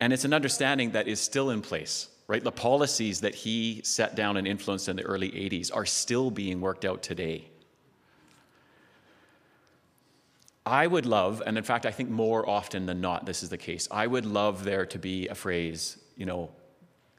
And 0.00 0.12
it's 0.12 0.24
an 0.24 0.32
understanding 0.32 0.92
that 0.92 1.08
is 1.08 1.20
still 1.20 1.50
in 1.50 1.60
place 1.60 2.08
right? 2.28 2.44
The 2.44 2.52
policies 2.52 3.22
that 3.22 3.34
he 3.34 3.80
set 3.82 4.14
down 4.14 4.36
and 4.36 4.46
influenced 4.46 4.88
in 4.88 4.96
the 4.96 5.02
early 5.02 5.30
80s 5.30 5.74
are 5.74 5.86
still 5.86 6.30
being 6.30 6.60
worked 6.60 6.84
out 6.84 7.02
today. 7.02 7.48
I 10.64 10.86
would 10.86 11.06
love, 11.06 11.42
and 11.46 11.56
in 11.56 11.64
fact, 11.64 11.86
I 11.86 11.90
think 11.90 12.10
more 12.10 12.48
often 12.48 12.84
than 12.84 13.00
not, 13.00 13.24
this 13.24 13.42
is 13.42 13.48
the 13.48 13.56
case. 13.56 13.88
I 13.90 14.06
would 14.06 14.26
love 14.26 14.64
there 14.64 14.84
to 14.84 14.98
be 14.98 15.26
a 15.28 15.34
phrase, 15.34 15.96
you 16.16 16.26
know, 16.26 16.50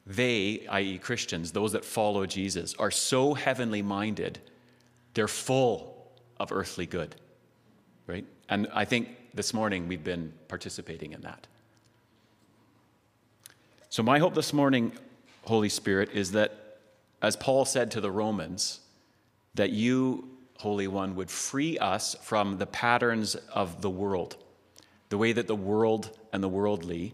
they, 0.05 0.67
i.e., 0.69 0.99
Christians, 0.99 1.51
those 1.51 1.71
that 1.71 1.83
follow 1.83 2.27
Jesus, 2.27 2.75
are 2.75 2.91
so 2.91 3.33
heavenly 3.33 3.81
minded, 3.81 4.37
they're 5.15 5.27
full 5.27 5.98
of 6.39 6.51
earthly 6.51 6.85
good, 6.85 7.15
right? 8.07 8.25
And 8.47 8.67
I 8.73 8.85
think 8.85 9.09
this 9.33 9.53
morning 9.53 9.87
we've 9.87 10.03
been 10.03 10.33
participating 10.47 11.13
in 11.13 11.21
that. 11.21 11.47
So, 13.89 14.03
my 14.03 14.19
hope 14.19 14.35
this 14.35 14.53
morning, 14.53 14.91
Holy 15.43 15.69
Spirit, 15.69 16.11
is 16.13 16.31
that, 16.33 16.77
as 17.21 17.35
Paul 17.35 17.65
said 17.65 17.91
to 17.91 18.01
the 18.01 18.11
Romans, 18.11 18.81
that 19.55 19.71
you 19.71 20.29
Holy 20.59 20.87
One, 20.87 21.15
would 21.15 21.31
free 21.31 21.77
us 21.77 22.15
from 22.21 22.57
the 22.57 22.65
patterns 22.65 23.35
of 23.53 23.81
the 23.81 23.89
world, 23.89 24.35
the 25.07 25.17
way 25.17 25.31
that 25.31 25.47
the 25.47 25.55
world 25.55 26.17
and 26.33 26.43
the 26.43 26.49
worldly 26.49 27.13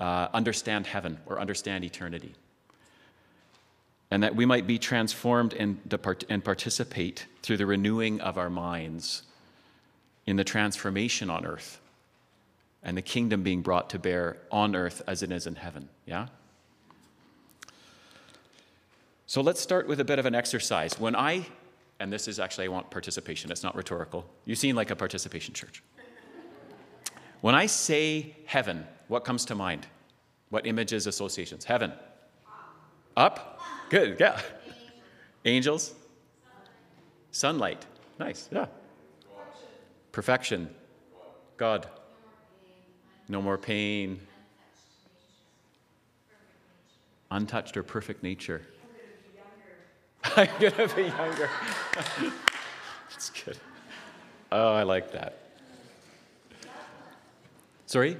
uh, 0.00 0.28
understand 0.32 0.86
heaven 0.86 1.18
or 1.26 1.38
understand 1.38 1.84
eternity. 1.84 2.34
And 4.10 4.22
that 4.22 4.36
we 4.36 4.46
might 4.46 4.66
be 4.66 4.78
transformed 4.78 5.54
and, 5.54 5.78
participate 6.44 7.26
through 7.42 7.56
the 7.56 7.66
renewing 7.66 8.20
of 8.20 8.38
our 8.38 8.50
minds 8.50 9.22
in 10.26 10.36
the 10.36 10.44
transformation 10.44 11.30
on 11.30 11.44
earth 11.44 11.80
and 12.82 12.96
the 12.96 13.02
kingdom 13.02 13.42
being 13.42 13.62
brought 13.62 13.90
to 13.90 13.98
bear 13.98 14.36
on 14.52 14.76
earth 14.76 15.02
as 15.06 15.22
it 15.22 15.32
is 15.32 15.46
in 15.46 15.56
heaven. 15.56 15.88
Yeah? 16.06 16.26
So 19.26 19.40
let's 19.40 19.60
start 19.60 19.88
with 19.88 20.00
a 20.00 20.04
bit 20.04 20.18
of 20.18 20.26
an 20.26 20.34
exercise. 20.34 21.00
When 21.00 21.16
I 21.16 21.46
and 22.00 22.12
this 22.12 22.28
is 22.28 22.38
actually, 22.38 22.66
I 22.66 22.68
want 22.68 22.90
participation, 22.90 23.50
it's 23.50 23.62
not 23.62 23.76
rhetorical. 23.76 24.26
You 24.44 24.54
seem 24.54 24.76
like 24.76 24.90
a 24.90 24.96
participation 24.96 25.54
church. 25.54 25.82
When 27.40 27.54
I 27.54 27.66
say 27.66 28.36
heaven, 28.46 28.86
what 29.08 29.24
comes 29.24 29.44
to 29.46 29.54
mind? 29.54 29.86
What 30.50 30.66
images, 30.66 31.06
associations? 31.06 31.64
Heaven. 31.64 31.92
Up? 33.16 33.60
Good, 33.90 34.18
yeah. 34.18 34.40
Angels? 35.44 35.94
Sunlight. 37.30 37.84
Nice, 38.18 38.48
yeah. 38.52 38.66
Perfection. 40.12 40.70
God. 41.56 41.88
No 43.28 43.42
more 43.42 43.58
pain. 43.58 44.20
Untouched 47.30 47.76
or 47.76 47.82
perfect 47.82 48.22
nature. 48.22 48.62
I'm 50.36 50.48
going 50.60 50.72
to 50.72 50.94
be 50.94 51.02
younger. 51.02 51.50
That's 53.10 53.30
good. 53.30 53.58
Oh, 54.52 54.72
I 54.72 54.84
like 54.84 55.12
that. 55.12 55.38
Sorry? 57.86 58.16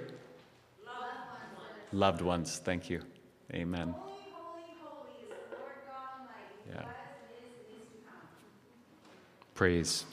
Loved 1.92 2.22
ones. 2.22 2.60
Thank 2.64 2.90
you. 2.90 3.00
Amen. 3.52 3.94
Yeah. 6.74 6.84
Praise. 9.54 10.04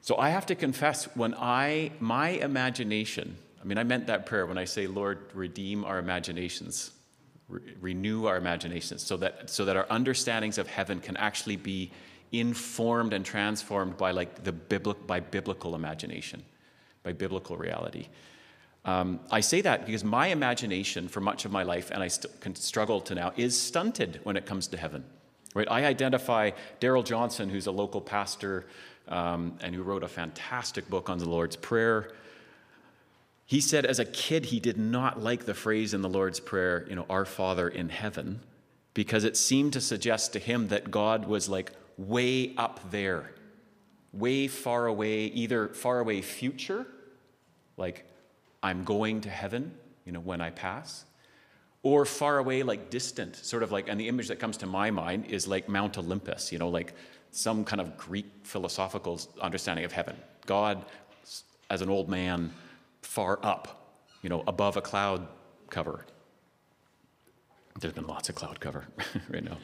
So 0.00 0.16
I 0.16 0.30
have 0.30 0.46
to 0.46 0.54
confess, 0.54 1.04
when 1.16 1.34
I, 1.34 1.92
my 2.00 2.30
imagination, 2.30 3.36
I 3.60 3.64
mean, 3.64 3.78
I 3.78 3.84
meant 3.84 4.06
that 4.08 4.26
prayer 4.26 4.46
when 4.46 4.58
I 4.58 4.64
say, 4.64 4.86
Lord, 4.86 5.18
redeem 5.34 5.84
our 5.84 5.98
imaginations 5.98 6.90
re- 7.48 7.60
renew 7.80 8.26
our 8.26 8.36
imaginations 8.36 9.02
so 9.02 9.16
that, 9.18 9.50
so 9.50 9.64
that 9.64 9.76
our 9.76 9.86
understandings 9.90 10.58
of 10.58 10.66
heaven 10.66 11.00
can 11.00 11.16
actually 11.16 11.56
be 11.56 11.90
informed 12.32 13.12
and 13.12 13.24
transformed 13.24 13.96
by 13.96 14.10
like 14.10 14.44
the 14.44 14.52
biblical, 14.52 15.06
by 15.06 15.20
biblical 15.20 15.74
imagination, 15.74 16.42
by 17.02 17.12
biblical 17.12 17.56
reality. 17.56 18.08
Um, 18.84 19.20
I 19.30 19.40
say 19.40 19.62
that 19.62 19.86
because 19.86 20.04
my 20.04 20.26
imagination 20.28 21.08
for 21.08 21.20
much 21.20 21.44
of 21.44 21.52
my 21.52 21.62
life, 21.62 21.90
and 21.90 22.02
I 22.02 22.08
st- 22.08 22.40
can 22.40 22.54
struggle 22.54 23.00
to 23.02 23.14
now, 23.14 23.32
is 23.36 23.58
stunted 23.58 24.20
when 24.24 24.36
it 24.36 24.44
comes 24.44 24.66
to 24.68 24.76
heaven. 24.76 25.04
Right? 25.54 25.68
I 25.70 25.86
identify 25.86 26.50
Darrell 26.80 27.02
Johnson, 27.02 27.48
who's 27.48 27.66
a 27.66 27.72
local 27.72 28.00
pastor 28.00 28.66
um, 29.08 29.56
and 29.60 29.74
who 29.74 29.82
wrote 29.82 30.02
a 30.02 30.08
fantastic 30.08 30.88
book 30.90 31.08
on 31.08 31.18
the 31.18 31.28
Lord's 31.28 31.56
Prayer. 31.56 32.10
He 33.46 33.60
said 33.60 33.86
as 33.86 33.98
a 33.98 34.04
kid 34.04 34.46
he 34.46 34.58
did 34.60 34.78
not 34.78 35.22
like 35.22 35.44
the 35.44 35.54
phrase 35.54 35.94
in 35.94 36.02
the 36.02 36.08
Lord's 36.08 36.40
Prayer, 36.40 36.86
you 36.88 36.96
know, 36.96 37.06
Our 37.08 37.24
Father 37.24 37.68
in 37.68 37.88
heaven, 37.88 38.40
because 38.94 39.24
it 39.24 39.36
seemed 39.36 39.72
to 39.74 39.80
suggest 39.80 40.32
to 40.32 40.38
him 40.38 40.68
that 40.68 40.90
God 40.90 41.26
was 41.26 41.48
like 41.48 41.72
way 41.96 42.54
up 42.56 42.90
there, 42.90 43.32
way 44.12 44.48
far 44.48 44.86
away, 44.86 45.26
either 45.26 45.68
far 45.68 46.00
away 46.00 46.20
future, 46.22 46.86
like 47.76 48.06
I'm 48.64 48.82
going 48.82 49.20
to 49.20 49.28
heaven, 49.28 49.74
you 50.06 50.12
know, 50.12 50.20
when 50.20 50.40
I 50.40 50.48
pass, 50.48 51.04
or 51.82 52.06
far 52.06 52.38
away, 52.38 52.62
like 52.62 52.88
distant, 52.88 53.36
sort 53.36 53.62
of 53.62 53.70
like, 53.70 53.90
and 53.90 54.00
the 54.00 54.08
image 54.08 54.28
that 54.28 54.38
comes 54.38 54.56
to 54.56 54.66
my 54.66 54.90
mind 54.90 55.26
is 55.26 55.46
like 55.46 55.68
Mount 55.68 55.98
Olympus, 55.98 56.50
you 56.50 56.58
know, 56.58 56.70
like 56.70 56.94
some 57.30 57.62
kind 57.62 57.78
of 57.78 57.98
Greek 57.98 58.24
philosophical 58.42 59.20
understanding 59.42 59.84
of 59.84 59.92
heaven. 59.92 60.16
God 60.46 60.82
as 61.68 61.82
an 61.82 61.90
old 61.90 62.08
man 62.08 62.54
far 63.02 63.38
up, 63.42 63.98
you 64.22 64.30
know, 64.30 64.42
above 64.46 64.78
a 64.78 64.80
cloud 64.80 65.28
cover. 65.68 66.06
There's 67.78 67.92
been 67.92 68.06
lots 68.06 68.30
of 68.30 68.34
cloud 68.34 68.60
cover 68.60 68.86
right 69.28 69.44
now. 69.44 69.58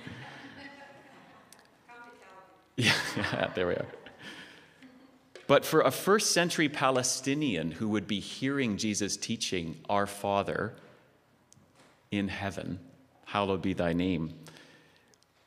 yeah, 2.77 2.93
yeah, 3.17 3.51
there 3.55 3.67
we 3.67 3.75
are. 3.75 3.87
But 5.51 5.65
for 5.65 5.81
a 5.81 5.91
first 5.91 6.31
century 6.31 6.69
Palestinian 6.69 7.73
who 7.73 7.89
would 7.89 8.07
be 8.07 8.21
hearing 8.21 8.77
Jesus 8.77 9.17
teaching, 9.17 9.81
Our 9.89 10.07
Father 10.07 10.75
in 12.13 12.29
heaven, 12.29 12.79
hallowed 13.25 13.61
be 13.61 13.73
thy 13.73 13.93
name. 13.93 14.33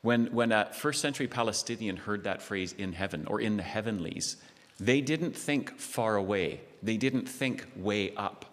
When, 0.02 0.26
when 0.26 0.52
a 0.52 0.66
first 0.74 1.00
century 1.00 1.26
Palestinian 1.26 1.96
heard 1.96 2.24
that 2.24 2.42
phrase 2.42 2.74
in 2.76 2.92
heaven 2.92 3.24
or 3.26 3.40
in 3.40 3.56
the 3.56 3.62
heavenlies, 3.62 4.36
they 4.78 5.00
didn't 5.00 5.34
think 5.34 5.78
far 5.78 6.16
away. 6.16 6.60
They 6.82 6.98
didn't 6.98 7.26
think 7.26 7.66
way 7.74 8.14
up. 8.14 8.44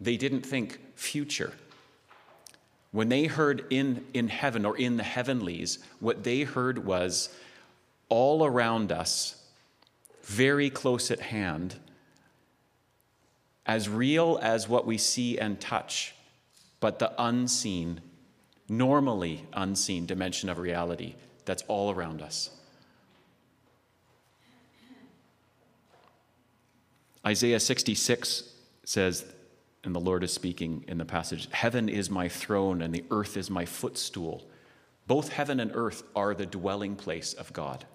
They 0.00 0.16
didn't 0.16 0.46
think 0.46 0.78
future. 0.94 1.54
When 2.92 3.08
they 3.08 3.24
heard 3.24 3.64
in, 3.70 4.06
in 4.14 4.28
heaven 4.28 4.64
or 4.64 4.76
in 4.76 4.96
the 4.96 5.02
heavenlies, 5.02 5.80
what 5.98 6.22
they 6.22 6.42
heard 6.42 6.86
was 6.86 7.30
all 8.08 8.46
around 8.46 8.92
us, 8.92 9.37
very 10.28 10.68
close 10.68 11.10
at 11.10 11.20
hand, 11.20 11.76
as 13.64 13.88
real 13.88 14.38
as 14.42 14.68
what 14.68 14.86
we 14.86 14.98
see 14.98 15.38
and 15.38 15.58
touch, 15.58 16.14
but 16.80 16.98
the 16.98 17.12
unseen, 17.18 18.00
normally 18.68 19.46
unseen 19.54 20.04
dimension 20.04 20.50
of 20.50 20.58
reality 20.58 21.14
that's 21.46 21.62
all 21.66 21.90
around 21.90 22.20
us. 22.20 22.50
Isaiah 27.26 27.60
66 27.60 28.44
says, 28.84 29.24
and 29.82 29.94
the 29.94 30.00
Lord 30.00 30.22
is 30.22 30.32
speaking 30.32 30.84
in 30.88 30.98
the 30.98 31.04
passage 31.06 31.48
Heaven 31.52 31.88
is 31.88 32.10
my 32.10 32.28
throne 32.28 32.82
and 32.82 32.94
the 32.94 33.04
earth 33.10 33.36
is 33.38 33.48
my 33.48 33.64
footstool. 33.64 34.46
Both 35.06 35.30
heaven 35.30 35.58
and 35.58 35.70
earth 35.74 36.02
are 36.14 36.34
the 36.34 36.44
dwelling 36.44 36.96
place 36.96 37.32
of 37.32 37.54
God. 37.54 37.86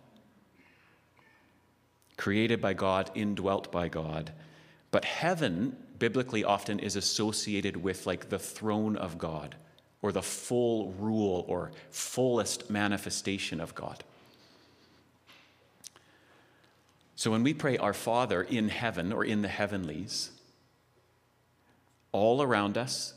Created 2.17 2.61
by 2.61 2.73
God, 2.73 3.11
indwelt 3.15 3.71
by 3.71 3.87
God. 3.87 4.31
But 4.91 5.05
heaven, 5.05 5.75
biblically, 5.97 6.43
often 6.43 6.79
is 6.79 6.95
associated 6.95 7.77
with 7.77 8.05
like 8.05 8.29
the 8.29 8.39
throne 8.39 8.95
of 8.95 9.17
God 9.17 9.55
or 10.01 10.11
the 10.11 10.21
full 10.21 10.91
rule 10.99 11.45
or 11.47 11.71
fullest 11.89 12.69
manifestation 12.69 13.59
of 13.59 13.73
God. 13.73 14.03
So 17.15 17.31
when 17.31 17.43
we 17.43 17.53
pray, 17.53 17.77
Our 17.77 17.93
Father 17.93 18.43
in 18.43 18.69
heaven 18.69 19.13
or 19.13 19.23
in 19.23 19.41
the 19.41 19.47
heavenlies, 19.47 20.31
all 22.11 22.41
around 22.41 22.77
us, 22.77 23.13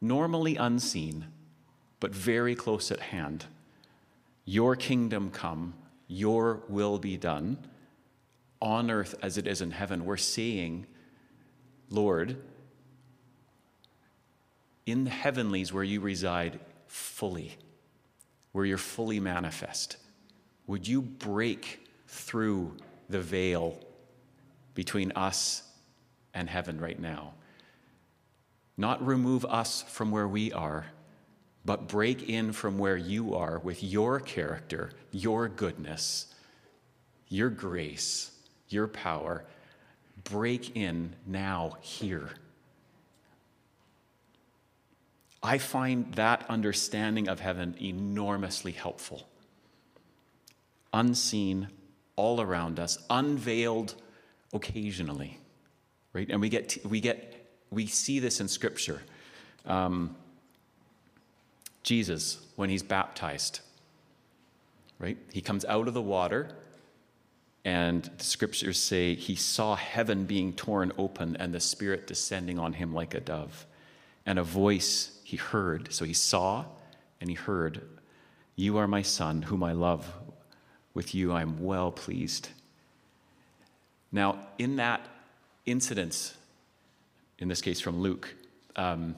normally 0.00 0.56
unseen, 0.56 1.26
but 2.00 2.14
very 2.14 2.54
close 2.54 2.90
at 2.90 3.00
hand, 3.00 3.44
Your 4.44 4.74
kingdom 4.74 5.30
come, 5.30 5.74
Your 6.08 6.62
will 6.68 6.98
be 6.98 7.16
done, 7.16 7.58
on 8.60 8.90
earth 8.90 9.14
as 9.22 9.38
it 9.38 9.46
is 9.46 9.60
in 9.60 9.70
heaven. 9.70 10.04
We're 10.04 10.16
saying, 10.16 10.86
Lord, 11.90 12.36
in 14.84 15.04
the 15.04 15.10
heavenlies 15.10 15.72
where 15.72 15.84
you 15.84 16.00
reside 16.00 16.58
fully, 16.86 17.56
where 18.52 18.64
you're 18.64 18.78
fully 18.78 19.20
manifest, 19.20 19.98
would 20.66 20.88
you 20.88 21.02
break 21.02 21.86
through 22.08 22.74
the 23.08 23.20
veil 23.20 23.78
between 24.74 25.12
us 25.12 25.62
and 26.34 26.48
heaven 26.48 26.80
right 26.80 27.00
now. 27.00 27.34
not 28.78 29.04
remove 29.04 29.44
us 29.44 29.82
from 29.82 30.12
where 30.12 30.28
we 30.28 30.52
are, 30.52 30.86
but 31.68 31.86
break 31.86 32.30
in 32.30 32.50
from 32.50 32.78
where 32.78 32.96
you 32.96 33.34
are 33.34 33.58
with 33.58 33.82
your 33.82 34.20
character, 34.20 34.90
your 35.12 35.48
goodness, 35.48 36.32
your 37.28 37.50
grace, 37.50 38.30
your 38.70 38.88
power. 38.88 39.44
Break 40.24 40.74
in 40.74 41.14
now, 41.26 41.76
here. 41.82 42.30
I 45.42 45.58
find 45.58 46.10
that 46.14 46.46
understanding 46.48 47.28
of 47.28 47.38
heaven 47.38 47.76
enormously 47.78 48.72
helpful. 48.72 49.28
Unseen, 50.94 51.68
all 52.16 52.40
around 52.40 52.80
us, 52.80 52.96
unveiled 53.10 53.94
occasionally, 54.54 55.38
right? 56.14 56.30
And 56.30 56.40
we 56.40 56.48
get, 56.48 56.78
we 56.86 57.02
get, 57.02 57.46
we 57.70 57.86
see 57.86 58.20
this 58.20 58.40
in 58.40 58.48
Scripture. 58.48 59.02
Um, 59.66 60.16
Jesus, 61.88 62.36
when 62.56 62.68
he's 62.68 62.82
baptized, 62.82 63.60
right? 64.98 65.16
He 65.32 65.40
comes 65.40 65.64
out 65.64 65.88
of 65.88 65.94
the 65.94 66.02
water, 66.02 66.50
and 67.64 68.02
the 68.18 68.24
scriptures 68.24 68.78
say 68.78 69.14
he 69.14 69.34
saw 69.34 69.74
heaven 69.74 70.26
being 70.26 70.52
torn 70.52 70.92
open 70.98 71.34
and 71.36 71.54
the 71.54 71.60
Spirit 71.60 72.06
descending 72.06 72.58
on 72.58 72.74
him 72.74 72.92
like 72.92 73.14
a 73.14 73.20
dove. 73.20 73.64
And 74.26 74.38
a 74.38 74.42
voice 74.42 75.18
he 75.24 75.38
heard. 75.38 75.90
So 75.90 76.04
he 76.04 76.12
saw 76.12 76.66
and 77.22 77.30
he 77.30 77.34
heard, 77.34 77.80
You 78.54 78.76
are 78.76 78.86
my 78.86 79.00
son, 79.00 79.40
whom 79.40 79.62
I 79.62 79.72
love. 79.72 80.12
With 80.92 81.14
you 81.14 81.32
I 81.32 81.40
am 81.40 81.64
well 81.64 81.90
pleased. 81.90 82.50
Now, 84.12 84.46
in 84.58 84.76
that 84.76 85.00
incident, 85.64 86.34
in 87.38 87.48
this 87.48 87.62
case 87.62 87.80
from 87.80 88.00
Luke, 88.02 88.34
um, 88.76 89.14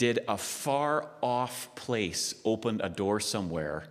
did 0.00 0.20
a 0.28 0.38
far 0.38 1.06
off 1.20 1.74
place 1.74 2.34
open 2.46 2.80
a 2.82 2.88
door 2.88 3.20
somewhere 3.20 3.84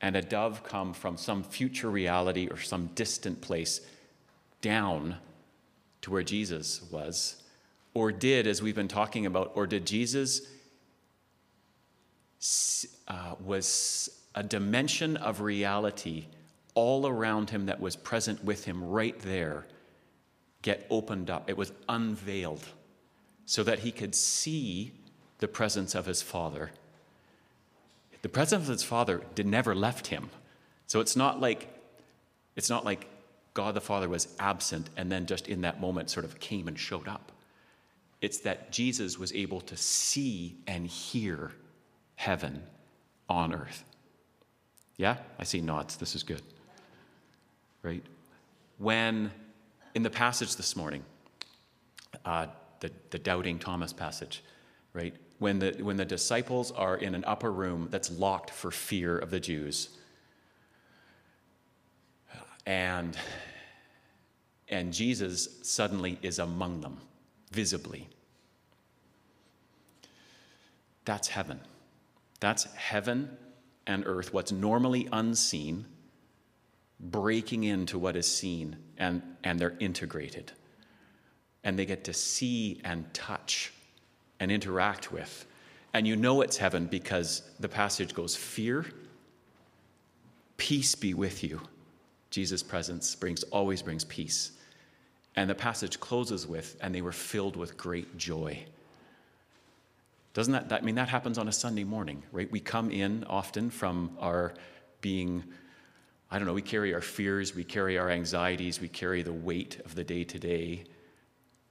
and 0.00 0.14
a 0.14 0.22
dove 0.22 0.62
come 0.62 0.92
from 0.92 1.16
some 1.16 1.42
future 1.42 1.90
reality 1.90 2.46
or 2.46 2.60
some 2.60 2.86
distant 2.94 3.40
place 3.40 3.80
down 4.60 5.16
to 6.00 6.12
where 6.12 6.22
Jesus 6.22 6.80
was? 6.92 7.42
Or 7.92 8.12
did, 8.12 8.46
as 8.46 8.62
we've 8.62 8.76
been 8.76 8.86
talking 8.86 9.26
about, 9.26 9.50
or 9.56 9.66
did 9.66 9.84
Jesus 9.84 10.42
uh, 13.08 13.34
was 13.40 14.22
a 14.36 14.44
dimension 14.44 15.16
of 15.16 15.40
reality 15.40 16.26
all 16.76 17.08
around 17.08 17.50
him 17.50 17.66
that 17.66 17.80
was 17.80 17.96
present 17.96 18.44
with 18.44 18.64
him 18.64 18.84
right 18.84 19.18
there 19.22 19.66
get 20.62 20.86
opened 20.88 21.30
up? 21.30 21.50
It 21.50 21.56
was 21.56 21.72
unveiled 21.88 22.62
so 23.46 23.62
that 23.62 23.80
he 23.80 23.92
could 23.92 24.14
see 24.14 24.92
the 25.38 25.48
presence 25.48 25.94
of 25.94 26.06
his 26.06 26.22
Father. 26.22 26.70
The 28.22 28.28
presence 28.28 28.64
of 28.64 28.72
his 28.72 28.82
Father 28.82 29.22
did 29.34 29.46
never 29.46 29.74
left 29.74 30.06
him. 30.08 30.30
So 30.86 31.00
it's 31.00 31.16
not 31.16 31.40
like 31.40 31.68
it's 32.56 32.70
not 32.70 32.84
like 32.84 33.06
God 33.52 33.74
the 33.74 33.80
Father 33.80 34.08
was 34.08 34.28
absent 34.38 34.90
and 34.96 35.10
then 35.10 35.26
just 35.26 35.48
in 35.48 35.62
that 35.62 35.80
moment 35.80 36.10
sort 36.10 36.24
of 36.24 36.38
came 36.40 36.68
and 36.68 36.78
showed 36.78 37.08
up. 37.08 37.32
It's 38.20 38.38
that 38.40 38.70
Jesus 38.70 39.18
was 39.18 39.32
able 39.32 39.60
to 39.62 39.76
see 39.76 40.56
and 40.66 40.86
hear 40.86 41.52
heaven 42.16 42.62
on 43.28 43.52
earth. 43.52 43.84
Yeah? 44.96 45.16
I 45.38 45.44
see 45.44 45.60
nods. 45.60 45.96
This 45.96 46.14
is 46.14 46.22
good. 46.22 46.42
Right? 47.82 48.02
When, 48.78 49.30
in 49.94 50.02
the 50.02 50.10
passage 50.10 50.56
this 50.56 50.74
morning, 50.76 51.04
uh, 52.24 52.46
the, 52.84 52.92
the 53.08 53.18
doubting 53.18 53.58
Thomas 53.58 53.94
passage, 53.94 54.44
right? 54.92 55.14
When 55.38 55.58
the, 55.58 55.74
when 55.80 55.96
the 55.96 56.04
disciples 56.04 56.70
are 56.70 56.96
in 56.98 57.14
an 57.14 57.24
upper 57.26 57.50
room 57.50 57.88
that's 57.90 58.10
locked 58.10 58.50
for 58.50 58.70
fear 58.70 59.16
of 59.16 59.30
the 59.30 59.40
Jews, 59.40 59.88
and, 62.66 63.16
and 64.68 64.92
Jesus 64.92 65.48
suddenly 65.62 66.18
is 66.20 66.38
among 66.38 66.82
them, 66.82 66.98
visibly. 67.52 68.06
That's 71.06 71.28
heaven. 71.28 71.60
That's 72.40 72.64
heaven 72.74 73.30
and 73.86 74.04
earth, 74.06 74.34
what's 74.34 74.52
normally 74.52 75.08
unseen, 75.10 75.86
breaking 77.00 77.64
into 77.64 77.98
what 77.98 78.14
is 78.14 78.30
seen, 78.30 78.76
and, 78.98 79.22
and 79.42 79.58
they're 79.58 79.76
integrated. 79.80 80.52
And 81.64 81.78
they 81.78 81.86
get 81.86 82.04
to 82.04 82.12
see 82.12 82.80
and 82.84 83.12
touch 83.12 83.72
and 84.38 84.52
interact 84.52 85.10
with. 85.10 85.46
And 85.92 86.06
you 86.06 86.16
know 86.16 86.42
it's 86.42 86.56
heaven 86.56 86.86
because 86.86 87.42
the 87.60 87.68
passage 87.68 88.14
goes 88.14 88.36
fear, 88.36 88.84
peace 90.56 90.94
be 90.94 91.14
with 91.14 91.42
you. 91.42 91.60
Jesus' 92.30 92.62
presence 92.62 93.14
brings 93.14 93.44
always 93.44 93.80
brings 93.80 94.04
peace. 94.04 94.52
And 95.36 95.48
the 95.48 95.54
passage 95.54 95.98
closes 96.00 96.46
with, 96.46 96.76
and 96.80 96.94
they 96.94 97.00
were 97.00 97.12
filled 97.12 97.56
with 97.56 97.76
great 97.76 98.16
joy. 98.16 98.64
Doesn't 100.32 100.52
that, 100.52 100.72
I 100.72 100.84
mean 100.84 100.96
that 100.96 101.08
happens 101.08 101.38
on 101.38 101.46
a 101.46 101.52
Sunday 101.52 101.84
morning, 101.84 102.22
right? 102.32 102.50
We 102.50 102.58
come 102.60 102.90
in 102.90 103.24
often 103.24 103.70
from 103.70 104.16
our 104.18 104.52
being, 105.00 105.44
I 106.30 106.38
don't 106.38 106.46
know, 106.46 106.54
we 106.54 106.62
carry 106.62 106.92
our 106.92 107.00
fears, 107.00 107.54
we 107.54 107.62
carry 107.62 107.98
our 107.98 108.10
anxieties, 108.10 108.80
we 108.80 108.88
carry 108.88 109.22
the 109.22 109.32
weight 109.32 109.80
of 109.84 109.94
the 109.94 110.02
day 110.02 110.24
to 110.24 110.38
day. 110.38 110.84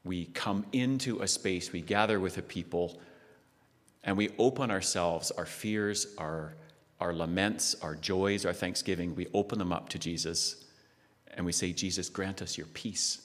We 0.03 0.25
come 0.25 0.65
into 0.73 1.21
a 1.21 1.27
space, 1.27 1.71
we 1.71 1.81
gather 1.81 2.19
with 2.19 2.37
a 2.37 2.41
people, 2.41 2.99
and 4.03 4.17
we 4.17 4.31
open 4.37 4.69
ourselves, 4.69 5.31
our 5.31 5.45
fears, 5.45 6.07
our, 6.17 6.55
our 6.99 7.13
laments, 7.13 7.75
our 7.81 7.95
joys, 7.95 8.45
our 8.45 8.53
thanksgiving, 8.53 9.15
we 9.15 9.27
open 9.33 9.59
them 9.59 9.71
up 9.71 9.89
to 9.89 9.99
Jesus, 9.99 10.65
and 11.35 11.45
we 11.45 11.51
say, 11.51 11.71
Jesus, 11.71 12.09
grant 12.09 12.41
us 12.41 12.57
your 12.57 12.67
peace. 12.67 13.21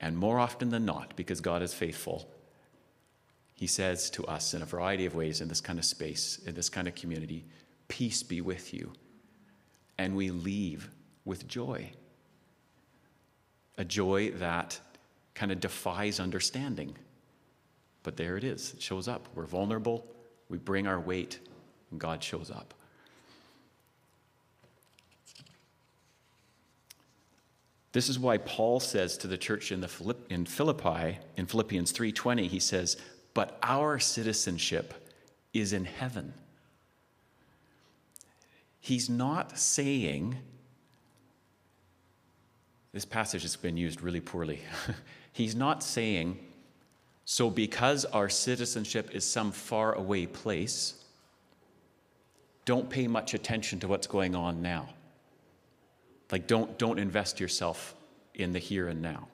And 0.00 0.16
more 0.16 0.38
often 0.38 0.70
than 0.70 0.84
not, 0.84 1.16
because 1.16 1.40
God 1.40 1.62
is 1.62 1.74
faithful, 1.74 2.30
he 3.54 3.66
says 3.66 4.10
to 4.10 4.24
us 4.26 4.54
in 4.54 4.62
a 4.62 4.66
variety 4.66 5.06
of 5.06 5.14
ways 5.14 5.40
in 5.40 5.48
this 5.48 5.60
kind 5.60 5.78
of 5.78 5.84
space, 5.84 6.40
in 6.46 6.54
this 6.54 6.68
kind 6.68 6.86
of 6.86 6.94
community, 6.94 7.44
Peace 7.88 8.22
be 8.22 8.40
with 8.40 8.74
you. 8.74 8.92
And 9.98 10.16
we 10.16 10.30
leave 10.30 10.90
with 11.24 11.46
joy. 11.46 11.92
A 13.78 13.84
joy 13.84 14.30
that 14.32 14.80
kind 15.34 15.50
of 15.50 15.60
defies 15.60 16.20
understanding. 16.20 16.96
But 18.02 18.16
there 18.16 18.36
it 18.36 18.44
is, 18.44 18.74
it 18.74 18.82
shows 18.82 19.08
up. 19.08 19.28
We're 19.34 19.46
vulnerable, 19.46 20.06
we 20.48 20.58
bring 20.58 20.86
our 20.86 21.00
weight, 21.00 21.40
and 21.90 21.98
God 21.98 22.22
shows 22.22 22.50
up. 22.50 22.74
This 27.92 28.08
is 28.08 28.18
why 28.18 28.38
Paul 28.38 28.80
says 28.80 29.16
to 29.18 29.28
the 29.28 29.38
church 29.38 29.70
in, 29.70 29.80
the 29.80 29.88
Philipp- 29.88 30.26
in 30.30 30.46
Philippi, 30.46 31.18
in 31.36 31.46
Philippians 31.46 31.92
3:20, 31.92 32.48
he 32.48 32.58
says, 32.58 32.96
but 33.34 33.58
our 33.62 33.98
citizenship 33.98 34.94
is 35.52 35.72
in 35.72 35.84
heaven. 35.84 36.32
He's 38.80 39.10
not 39.10 39.58
saying, 39.58 40.38
this 42.94 43.04
passage 43.04 43.42
has 43.42 43.56
been 43.56 43.76
used 43.76 44.00
really 44.00 44.20
poorly. 44.20 44.60
He's 45.32 45.56
not 45.56 45.82
saying, 45.82 46.38
so 47.24 47.50
because 47.50 48.04
our 48.04 48.28
citizenship 48.28 49.10
is 49.12 49.28
some 49.28 49.50
far 49.50 49.94
away 49.94 50.26
place, 50.26 51.02
don't 52.64 52.88
pay 52.88 53.08
much 53.08 53.34
attention 53.34 53.80
to 53.80 53.88
what's 53.88 54.06
going 54.06 54.36
on 54.36 54.62
now. 54.62 54.90
Like, 56.30 56.46
don't, 56.46 56.78
don't 56.78 57.00
invest 57.00 57.40
yourself 57.40 57.96
in 58.32 58.52
the 58.52 58.60
here 58.60 58.86
and 58.86 59.02
now. 59.02 59.26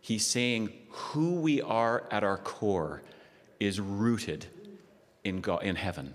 He's 0.00 0.26
saying 0.26 0.72
who 0.88 1.34
we 1.34 1.60
are 1.60 2.04
at 2.10 2.24
our 2.24 2.38
core 2.38 3.02
is 3.60 3.78
rooted 3.78 4.46
in, 5.22 5.42
God, 5.42 5.62
in 5.64 5.76
heaven. 5.76 6.14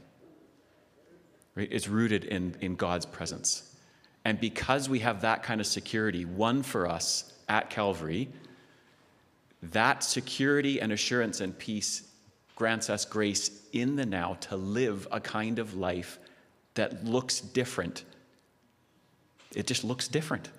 Right? 1.54 1.70
It's 1.72 1.88
rooted 1.88 2.26
in, 2.26 2.56
in 2.60 2.76
God's 2.76 3.06
presence. 3.06 3.71
And 4.24 4.40
because 4.40 4.88
we 4.88 5.00
have 5.00 5.22
that 5.22 5.44
kind 5.44 5.60
of 5.60 5.68
security, 5.68 6.26
won 6.26 6.64
for 6.64 6.88
us 6.88 7.34
at 7.50 7.70
Calvary, 7.70 8.30
that 9.64 10.04
security 10.04 10.80
and 10.80 10.92
assurance 10.92 11.42
and 11.42 11.58
peace 11.58 12.08
grants 12.56 12.90
us 12.90 13.06
grace 13.06 13.62
in 13.74 13.96
the 13.96 14.06
now 14.06 14.36
to 14.42 14.56
live 14.56 15.08
a 15.12 15.20
kind 15.20 15.60
of 15.60 15.76
life 15.76 16.20
that 16.76 17.04
looks 17.04 17.42
different. 17.42 18.04
It 19.56 19.68
just 19.68 19.84
looks 19.84 20.08
different. 20.08 20.50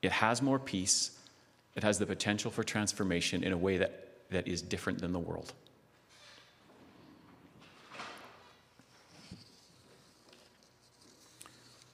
It 0.00 0.12
has 0.12 0.40
more 0.40 0.58
peace. 0.58 1.18
It 1.74 1.82
has 1.82 1.98
the 1.98 2.06
potential 2.06 2.50
for 2.50 2.62
transformation 2.62 3.42
in 3.44 3.52
a 3.52 3.56
way 3.56 3.78
that, 3.78 4.08
that 4.30 4.48
is 4.48 4.62
different 4.62 5.00
than 5.00 5.12
the 5.12 5.18
world. 5.18 5.52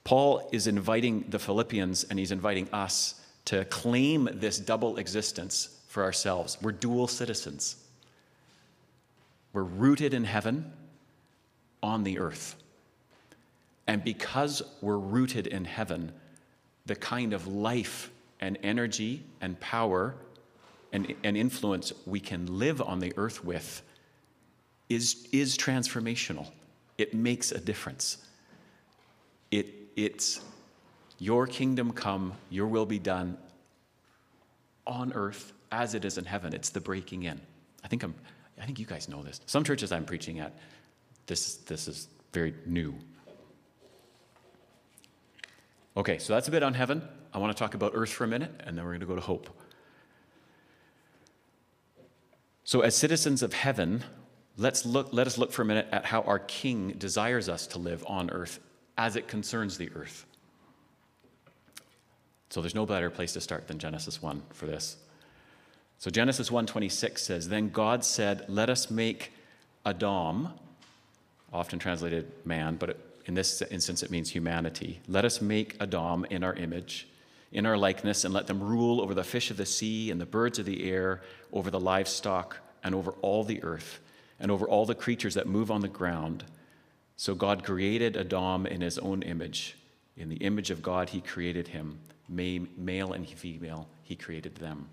Paul 0.09 0.49
is 0.51 0.65
inviting 0.65 1.23
the 1.29 1.37
Philippians 1.37 2.05
and 2.05 2.17
he's 2.17 2.31
inviting 2.31 2.67
us 2.73 3.21
to 3.45 3.63
claim 3.65 4.27
this 4.33 4.57
double 4.57 4.97
existence 4.97 5.77
for 5.87 6.01
ourselves. 6.01 6.57
We're 6.63 6.71
dual 6.71 7.07
citizens. 7.07 7.75
We're 9.53 9.61
rooted 9.61 10.15
in 10.15 10.23
heaven 10.23 10.73
on 11.83 12.03
the 12.03 12.17
earth. 12.17 12.55
And 13.85 14.03
because 14.03 14.63
we're 14.81 14.97
rooted 14.97 15.45
in 15.45 15.63
heaven, 15.65 16.11
the 16.87 16.95
kind 16.95 17.31
of 17.31 17.45
life 17.45 18.09
and 18.41 18.57
energy 18.63 19.21
and 19.41 19.59
power 19.59 20.15
and, 20.91 21.13
and 21.23 21.37
influence 21.37 21.93
we 22.07 22.19
can 22.19 22.57
live 22.57 22.81
on 22.81 22.97
the 22.97 23.13
earth 23.15 23.45
with 23.45 23.83
is, 24.89 25.27
is 25.31 25.55
transformational. 25.55 26.47
It 26.97 27.13
makes 27.13 27.51
a 27.51 27.59
difference. 27.59 28.17
It, 29.51 29.78
it's 30.05 30.41
your 31.17 31.47
kingdom 31.47 31.91
come, 31.91 32.33
your 32.49 32.67
will 32.67 32.85
be 32.85 32.99
done 32.99 33.37
on 34.87 35.13
earth 35.13 35.53
as 35.71 35.93
it 35.93 36.05
is 36.05 36.17
in 36.17 36.25
heaven. 36.25 36.53
It's 36.53 36.69
the 36.69 36.79
breaking 36.79 37.23
in. 37.23 37.39
I 37.83 37.87
think, 37.87 38.03
I'm, 38.03 38.15
I 38.59 38.65
think 38.65 38.79
you 38.79 38.85
guys 38.85 39.09
know 39.09 39.21
this. 39.21 39.41
Some 39.45 39.63
churches 39.63 39.91
I'm 39.91 40.05
preaching 40.05 40.39
at, 40.39 40.53
this, 41.27 41.55
this 41.55 41.87
is 41.87 42.07
very 42.33 42.53
new. 42.65 42.95
Okay, 45.97 46.17
so 46.17 46.33
that's 46.33 46.47
a 46.47 46.51
bit 46.51 46.63
on 46.63 46.73
heaven. 46.73 47.01
I 47.33 47.37
want 47.37 47.55
to 47.55 47.59
talk 47.59 47.73
about 47.75 47.91
earth 47.93 48.09
for 48.09 48.23
a 48.23 48.27
minute, 48.27 48.51
and 48.65 48.77
then 48.77 48.85
we're 48.85 48.91
going 48.91 49.01
to 49.01 49.05
go 49.05 49.15
to 49.15 49.21
hope. 49.21 49.49
So, 52.63 52.81
as 52.81 52.95
citizens 52.95 53.43
of 53.43 53.53
heaven, 53.53 54.03
let's 54.55 54.85
look, 54.85 55.09
let 55.11 55.27
us 55.27 55.37
look 55.37 55.51
for 55.51 55.63
a 55.63 55.65
minute 55.65 55.87
at 55.91 56.05
how 56.05 56.21
our 56.21 56.39
King 56.39 56.93
desires 56.97 57.49
us 57.49 57.67
to 57.67 57.79
live 57.79 58.03
on 58.07 58.29
earth 58.29 58.59
as 58.99 59.15
it 59.15 59.29
concerns 59.29 59.77
the 59.77 59.89
earth. 59.95 60.25
So 62.49 62.61
there's 62.61 62.75
no 62.75 62.85
better 62.85 63.09
place 63.09 63.31
to 63.33 63.41
start 63.41 63.69
than 63.69 63.79
Genesis 63.79 64.21
1 64.21 64.43
for 64.51 64.65
this. 64.65 64.97
So 65.99 66.11
Genesis 66.11 66.51
1:26 66.51 67.21
says, 67.21 67.47
"Then 67.47 67.69
God 67.69 68.03
said, 68.03 68.43
let 68.49 68.69
us 68.69 68.91
make 68.91 69.31
Adam, 69.85 70.49
often 71.53 71.79
translated 71.79 72.29
man, 72.45 72.75
but 72.75 72.97
in 73.25 73.35
this 73.35 73.61
instance 73.61 74.03
it 74.03 74.11
means 74.11 74.31
humanity. 74.31 74.99
Let 75.07 75.23
us 75.23 75.41
make 75.41 75.77
Adam 75.79 76.25
in 76.25 76.43
our 76.43 76.53
image, 76.55 77.07
in 77.53 77.65
our 77.65 77.77
likeness, 77.77 78.25
and 78.25 78.33
let 78.33 78.47
them 78.47 78.61
rule 78.61 78.99
over 78.99 79.13
the 79.13 79.23
fish 79.23 79.49
of 79.49 79.55
the 79.55 79.65
sea 79.65 80.11
and 80.11 80.19
the 80.19 80.25
birds 80.25 80.59
of 80.59 80.65
the 80.65 80.89
air, 80.91 81.21
over 81.53 81.71
the 81.71 81.79
livestock, 81.79 82.57
and 82.83 82.93
over 82.93 83.11
all 83.21 83.45
the 83.45 83.63
earth, 83.63 84.01
and 84.41 84.51
over 84.51 84.67
all 84.67 84.85
the 84.85 84.95
creatures 84.95 85.35
that 85.35 85.47
move 85.47 85.71
on 85.71 85.79
the 85.79 85.87
ground." 85.87 86.43
So 87.19 87.35
God 87.35 87.65
created 87.65 88.15
Adam 88.15 88.65
in 88.65 88.79
his 88.79 88.97
own 88.97 89.23
image. 89.23 89.75
In 90.15 90.29
the 90.29 90.37
image 90.37 90.71
of 90.71 90.81
God, 90.81 91.09
he 91.09 91.19
created 91.19 91.67
him. 91.67 91.99
Male 92.29 93.11
and 93.11 93.27
female, 93.27 93.89
he 94.03 94.15
created 94.15 94.55
them. 94.55 94.87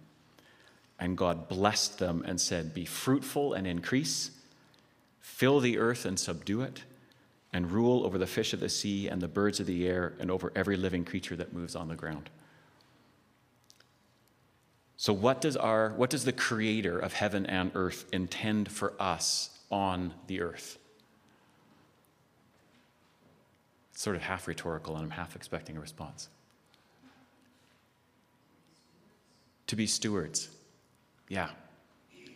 And 0.98 1.16
God 1.16 1.46
blessed 1.46 2.00
them 2.00 2.24
and 2.26 2.40
said, 2.40 2.74
Be 2.74 2.84
fruitful 2.84 3.54
and 3.54 3.64
increase, 3.64 4.32
fill 5.20 5.60
the 5.60 5.78
earth 5.78 6.04
and 6.04 6.18
subdue 6.18 6.62
it, 6.62 6.82
and 7.52 7.70
rule 7.70 8.04
over 8.04 8.18
the 8.18 8.26
fish 8.26 8.52
of 8.52 8.58
the 8.58 8.68
sea 8.68 9.06
and 9.06 9.20
the 9.20 9.28
birds 9.28 9.60
of 9.60 9.66
the 9.66 9.86
air 9.86 10.14
and 10.18 10.28
over 10.28 10.50
every 10.56 10.76
living 10.76 11.04
creature 11.04 11.36
that 11.36 11.52
moves 11.52 11.76
on 11.76 11.86
the 11.86 11.94
ground. 11.94 12.28
So, 14.96 15.12
what 15.12 15.40
does, 15.40 15.56
our, 15.56 15.90
what 15.90 16.10
does 16.10 16.24
the 16.24 16.32
creator 16.32 16.98
of 16.98 17.12
heaven 17.12 17.46
and 17.46 17.70
earth 17.76 18.04
intend 18.12 18.68
for 18.68 18.94
us 18.98 19.56
on 19.70 20.12
the 20.26 20.40
earth? 20.40 20.78
Sort 23.96 24.14
of 24.14 24.20
half 24.20 24.46
rhetorical, 24.46 24.94
and 24.94 25.04
I'm 25.04 25.10
half 25.10 25.34
expecting 25.34 25.78
a 25.78 25.80
response. 25.80 26.28
To 29.68 29.74
be 29.74 29.86
stewards. 29.86 30.50
Yeah, 31.30 31.48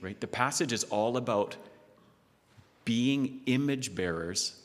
right? 0.00 0.18
The 0.18 0.26
passage 0.26 0.72
is 0.72 0.84
all 0.84 1.18
about 1.18 1.56
being 2.86 3.42
image 3.44 3.94
bearers 3.94 4.58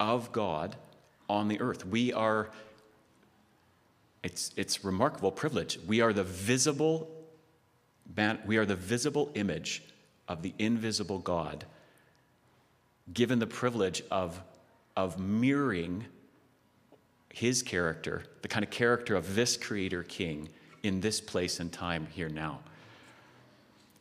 of 0.00 0.32
God 0.32 0.76
on 1.28 1.48
the 1.48 1.60
earth. 1.60 1.84
We 1.84 2.14
are, 2.14 2.48
it's, 4.22 4.50
it's 4.56 4.82
remarkable 4.82 5.30
privilege. 5.30 5.78
We 5.86 6.00
are 6.00 6.14
the 6.14 6.24
visible, 6.24 7.10
we 8.46 8.56
are 8.56 8.64
the 8.64 8.76
visible 8.76 9.30
image 9.34 9.82
of 10.26 10.40
the 10.40 10.54
invisible 10.58 11.18
God, 11.18 11.66
given 13.12 13.40
the 13.40 13.46
privilege 13.46 14.02
of 14.10 14.40
of 14.98 15.16
mirroring 15.16 16.04
his 17.32 17.62
character, 17.62 18.24
the 18.42 18.48
kind 18.48 18.64
of 18.64 18.70
character 18.70 19.14
of 19.14 19.36
this 19.36 19.56
creator 19.56 20.02
king 20.02 20.48
in 20.82 21.00
this 21.00 21.20
place 21.20 21.60
and 21.60 21.72
time 21.72 22.08
here 22.10 22.28
now. 22.28 22.58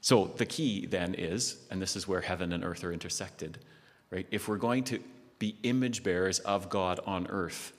So 0.01 0.31
the 0.37 0.45
key 0.47 0.87
then 0.87 1.13
is, 1.13 1.57
and 1.69 1.79
this 1.79 1.95
is 1.95 2.07
where 2.07 2.21
heaven 2.21 2.51
and 2.51 2.63
earth 2.65 2.83
are 2.83 2.91
intersected, 2.91 3.59
right? 4.09 4.25
If 4.31 4.47
we're 4.47 4.57
going 4.57 4.85
to 4.85 4.99
be 5.37 5.55
image 5.61 6.01
bearers 6.01 6.39
of 6.39 6.67
God 6.67 6.99
on 7.05 7.27
earth, 7.27 7.73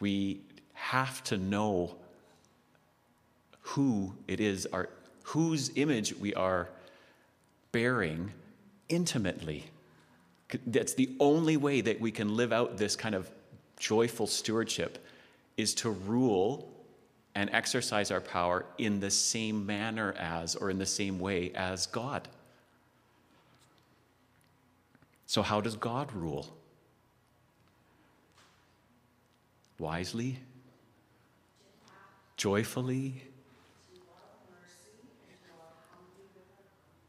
we 0.00 0.40
have 0.72 1.22
to 1.24 1.36
know 1.36 1.94
who 3.60 4.14
it 4.26 4.40
is, 4.40 4.64
our, 4.72 4.88
whose 5.24 5.72
image 5.76 6.14
we 6.14 6.32
are 6.32 6.70
bearing 7.70 8.32
intimately. 8.88 9.66
That's 10.66 10.94
the 10.94 11.10
only 11.20 11.56
way 11.56 11.80
that 11.82 12.00
we 12.00 12.10
can 12.10 12.36
live 12.36 12.52
out 12.52 12.78
this 12.78 12.96
kind 12.96 13.14
of 13.14 13.30
joyful 13.78 14.26
stewardship 14.26 15.04
is 15.56 15.74
to 15.74 15.90
rule 15.90 16.70
and 17.34 17.50
exercise 17.50 18.10
our 18.10 18.20
power 18.20 18.64
in 18.78 19.00
the 19.00 19.10
same 19.10 19.66
manner 19.66 20.14
as 20.18 20.56
or 20.56 20.70
in 20.70 20.78
the 20.78 20.86
same 20.86 21.18
way 21.18 21.52
as 21.54 21.86
God. 21.86 22.26
So, 25.26 25.42
how 25.42 25.60
does 25.60 25.76
God 25.76 26.12
rule? 26.12 26.46
Wisely? 29.78 30.38
Joyfully? 32.36 33.22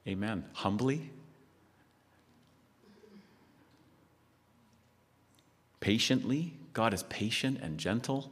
Amen. 0.08 0.44
Humbly? 0.54 1.10
Patiently. 5.80 6.54
God 6.74 6.94
is 6.94 7.04
patient 7.04 7.60
and 7.62 7.78
gentle, 7.78 8.32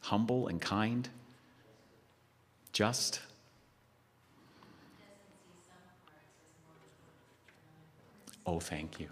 humble 0.00 0.48
and 0.48 0.60
kind, 0.60 1.08
just. 2.72 3.20
Oh, 8.46 8.60
thank 8.60 8.98
you. 8.98 9.08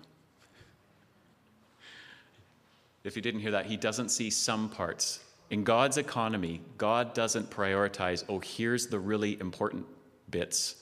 If 3.04 3.16
you 3.16 3.22
didn't 3.22 3.40
hear 3.40 3.52
that, 3.52 3.66
he 3.66 3.76
doesn't 3.76 4.10
see 4.10 4.30
some 4.30 4.68
parts. 4.68 5.20
In 5.50 5.64
God's 5.64 5.96
economy, 5.96 6.60
God 6.76 7.14
doesn't 7.14 7.50
prioritize, 7.50 8.24
oh, 8.28 8.38
here's 8.38 8.88
the 8.88 8.98
really 8.98 9.40
important 9.40 9.86
bits. 10.30 10.76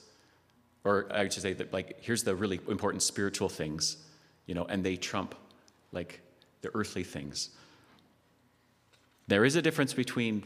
Or 0.83 1.07
I 1.11 1.23
should 1.29 1.41
say 1.41 1.53
that, 1.53 1.71
like, 1.71 1.97
here's 2.01 2.23
the 2.23 2.35
really 2.35 2.59
important 2.67 3.03
spiritual 3.03 3.49
things, 3.49 3.97
you 4.45 4.55
know, 4.55 4.65
and 4.65 4.83
they 4.83 4.97
trump, 4.97 5.35
like, 5.91 6.21
the 6.61 6.73
earthly 6.75 7.03
things. 7.03 7.49
There 9.27 9.45
is 9.45 9.55
a 9.55 9.61
difference 9.61 9.93
between 9.93 10.43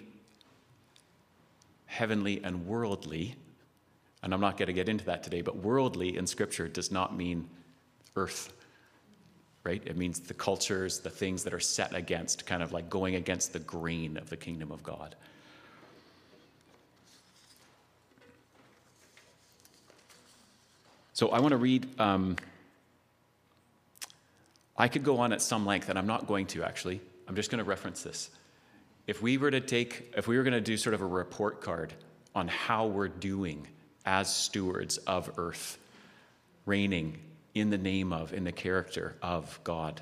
heavenly 1.86 2.42
and 2.44 2.66
worldly, 2.66 3.36
and 4.24 4.34
I'm 4.34 4.42
not 4.42 4.58
going 4.58 4.68
to 4.68 4.74
get 4.74 4.90
into 4.90 5.06
that 5.06 5.24
today, 5.24 5.42
but 5.42 5.58
worldly 5.58 6.18
in 6.18 6.26
Scripture 6.26 6.68
does 6.68 6.92
not 6.92 7.16
mean 7.16 7.48
earth, 8.16 8.54
right? 9.64 9.82
It 9.86 9.98
means 9.98 10.20
the 10.20 10.34
cultures, 10.34 11.00
the 11.00 11.10
things 11.10 11.44
that 11.44 11.54
are 11.54 11.60
set 11.60 11.94
against, 11.94 12.46
kind 12.46 12.64
of 12.64 12.72
like 12.72 12.90
going 12.90 13.16
against 13.16 13.54
the 13.54 13.60
grain 13.60 14.18
of 14.18 14.30
the 14.30 14.38
kingdom 14.38 14.72
of 14.72 14.82
God. 14.84 15.16
So 21.14 21.30
I 21.30 21.40
want 21.40 21.52
to 21.52 21.58
read. 21.58 21.88
Um, 22.00 22.36
I 24.78 24.88
could 24.88 25.04
go 25.04 25.20
on 25.20 25.34
at 25.34 25.42
some 25.42 25.66
length, 25.66 25.90
and 25.90 25.98
I'm 25.98 26.08
not 26.08 26.28
going 26.28 26.48
to 26.48 26.64
actually. 26.64 27.02
I'm 27.28 27.36
just 27.36 27.52
going 27.52 27.60
to 27.60 27.70
reference 27.70 28.04
this. 28.04 28.30
If 29.08 29.22
we 29.22 29.38
were 29.38 29.52
to 29.52 29.62
take, 29.62 30.14
if 30.16 30.28
we 30.28 30.38
were 30.38 30.44
going 30.44 30.54
to 30.54 30.62
do 30.62 30.78
sort 30.78 30.94
of 30.94 31.02
a 31.02 31.06
report 31.06 31.62
card 31.62 31.94
on 32.36 32.48
how 32.48 32.88
we're 32.88 33.08
doing 33.08 33.68
as 34.06 34.34
stewards 34.34 34.98
of 35.00 35.32
earth, 35.38 35.78
reigning 36.66 37.18
in 37.54 37.70
the 37.70 37.78
name 37.78 38.14
of, 38.14 38.34
in 38.34 38.44
the 38.44 38.52
character 38.52 39.16
of 39.22 39.60
God, 39.64 40.02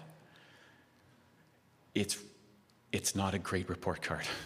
it's, 1.95 2.17
it's 2.91 3.15
not 3.15 3.33
a 3.33 3.39
great 3.39 3.69
report 3.69 4.01
card. 4.01 4.25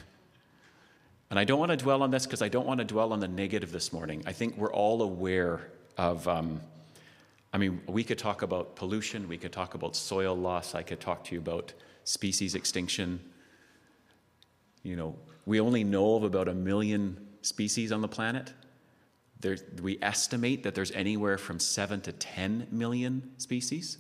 And 1.30 1.40
I 1.40 1.46
don't 1.46 1.58
want 1.58 1.72
to 1.72 1.78
dwell 1.78 2.04
on 2.04 2.12
this 2.12 2.28
because 2.28 2.44
I 2.44 2.48
don't 2.48 2.68
want 2.68 2.78
to 2.78 2.84
dwell 2.84 3.12
on 3.12 3.20
the 3.20 3.28
negative 3.28 3.72
this 3.72 3.92
morning. 3.92 4.22
I 4.28 4.34
think 4.34 4.56
we're 4.56 4.72
all 4.72 5.02
aware 5.02 5.62
of 5.98 6.28
um, 6.28 6.62
I 7.54 7.60
mean, 7.60 7.82
we 7.88 8.04
could 8.04 8.18
talk 8.18 8.42
about 8.42 8.76
pollution, 8.76 9.28
we 9.28 9.38
could 9.38 9.52
talk 9.52 9.76
about 9.76 9.96
soil 9.96 10.36
loss, 10.36 10.74
I 10.74 10.82
could 10.82 11.00
talk 11.00 11.24
to 11.26 11.36
you 11.36 11.40
about 11.40 11.72
species 12.04 12.56
extinction. 12.56 13.20
You 14.82 14.96
know, 14.96 15.16
we 15.46 15.60
only 15.60 15.84
know 15.84 16.16
of 16.16 16.24
about 16.24 16.48
a 16.48 16.54
million 16.54 17.28
species 17.44 17.92
on 17.92 18.02
the 18.02 18.08
planet. 18.08 18.52
There, 19.40 19.58
we 19.82 20.00
estimate 20.02 20.64
that 20.64 20.74
there's 20.74 20.92
anywhere 20.92 21.38
from 21.38 21.60
7 21.60 22.02
to 22.02 22.12
10 22.12 22.68
million 22.72 23.32
species. 23.38 24.00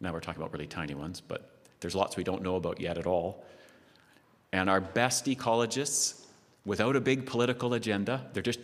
Now 0.00 0.12
we're 0.12 0.20
talking 0.20 0.42
about 0.42 0.52
really 0.52 0.66
tiny 0.66 0.94
ones, 0.94 1.20
but 1.20 1.60
there's 1.80 1.94
lots 1.94 2.16
we 2.16 2.24
don't 2.24 2.42
know 2.42 2.56
about 2.56 2.80
yet 2.80 2.98
at 2.98 3.06
all. 3.06 3.44
And 4.52 4.68
our 4.68 4.80
best 4.80 5.26
ecologists, 5.26 6.24
without 6.64 6.96
a 6.96 7.00
big 7.00 7.24
political 7.24 7.74
agenda, 7.74 8.26
they're 8.32 8.42
just 8.42 8.60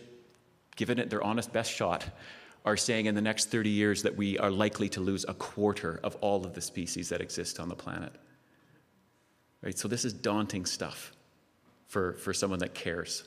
giving 0.75 0.97
it 0.97 1.09
their 1.09 1.23
honest 1.23 1.53
best 1.53 1.71
shot, 1.71 2.05
are 2.67 2.75
saying 2.75 3.05
in 3.05 3.15
the 3.15 3.21
next 3.21 3.49
30 3.49 3.69
years 3.69 4.03
that 4.03 4.17
we 4.17 4.37
are 4.39 4.51
likely 4.51 4.89
to 4.89 4.99
lose 4.99 5.25
a 5.29 5.33
quarter 5.33 6.01
of 6.03 6.17
all 6.19 6.45
of 6.45 6.53
the 6.53 6.59
species 6.59 7.07
that 7.07 7.21
exist 7.21 7.61
on 7.61 7.69
the 7.69 7.75
planet. 7.75 8.11
Right? 9.61 9.77
So 9.77 9.87
this 9.87 10.03
is 10.03 10.11
daunting 10.11 10.65
stuff 10.65 11.13
for, 11.87 12.13
for 12.15 12.33
someone 12.33 12.59
that 12.59 12.73
cares. 12.73 13.23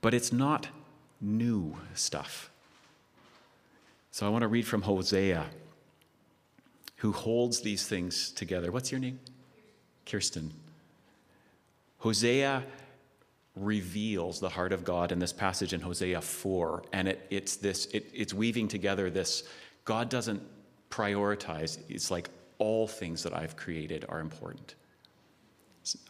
But 0.00 0.14
it's 0.14 0.32
not 0.32 0.68
new 1.20 1.76
stuff. 1.94 2.50
So 4.12 4.24
I 4.24 4.28
want 4.28 4.42
to 4.42 4.48
read 4.48 4.64
from 4.64 4.82
Hosea, 4.82 5.44
who 6.98 7.10
holds 7.10 7.62
these 7.62 7.84
things 7.84 8.30
together. 8.30 8.70
What's 8.70 8.92
your 8.92 9.00
name? 9.00 9.18
Kirsten. 10.08 10.52
Hosea 11.98 12.62
reveals 13.56 14.38
the 14.38 14.48
heart 14.48 14.72
of 14.72 14.84
God 14.84 15.10
in 15.12 15.18
this 15.18 15.32
passage 15.32 15.72
in 15.72 15.80
Hosea 15.80 16.20
4, 16.20 16.84
and 16.92 17.08
it, 17.08 17.26
it's 17.30 17.56
this, 17.56 17.86
it, 17.86 18.06
it's 18.14 18.34
weaving 18.34 18.68
together 18.68 19.10
this 19.10 19.44
God 19.84 20.08
doesn't 20.08 20.42
prioritize. 20.90 21.78
It's 21.88 22.10
like 22.10 22.28
all 22.58 22.86
things 22.86 23.22
that 23.22 23.34
I've 23.34 23.56
created 23.56 24.04
are 24.08 24.20
important. 24.20 24.74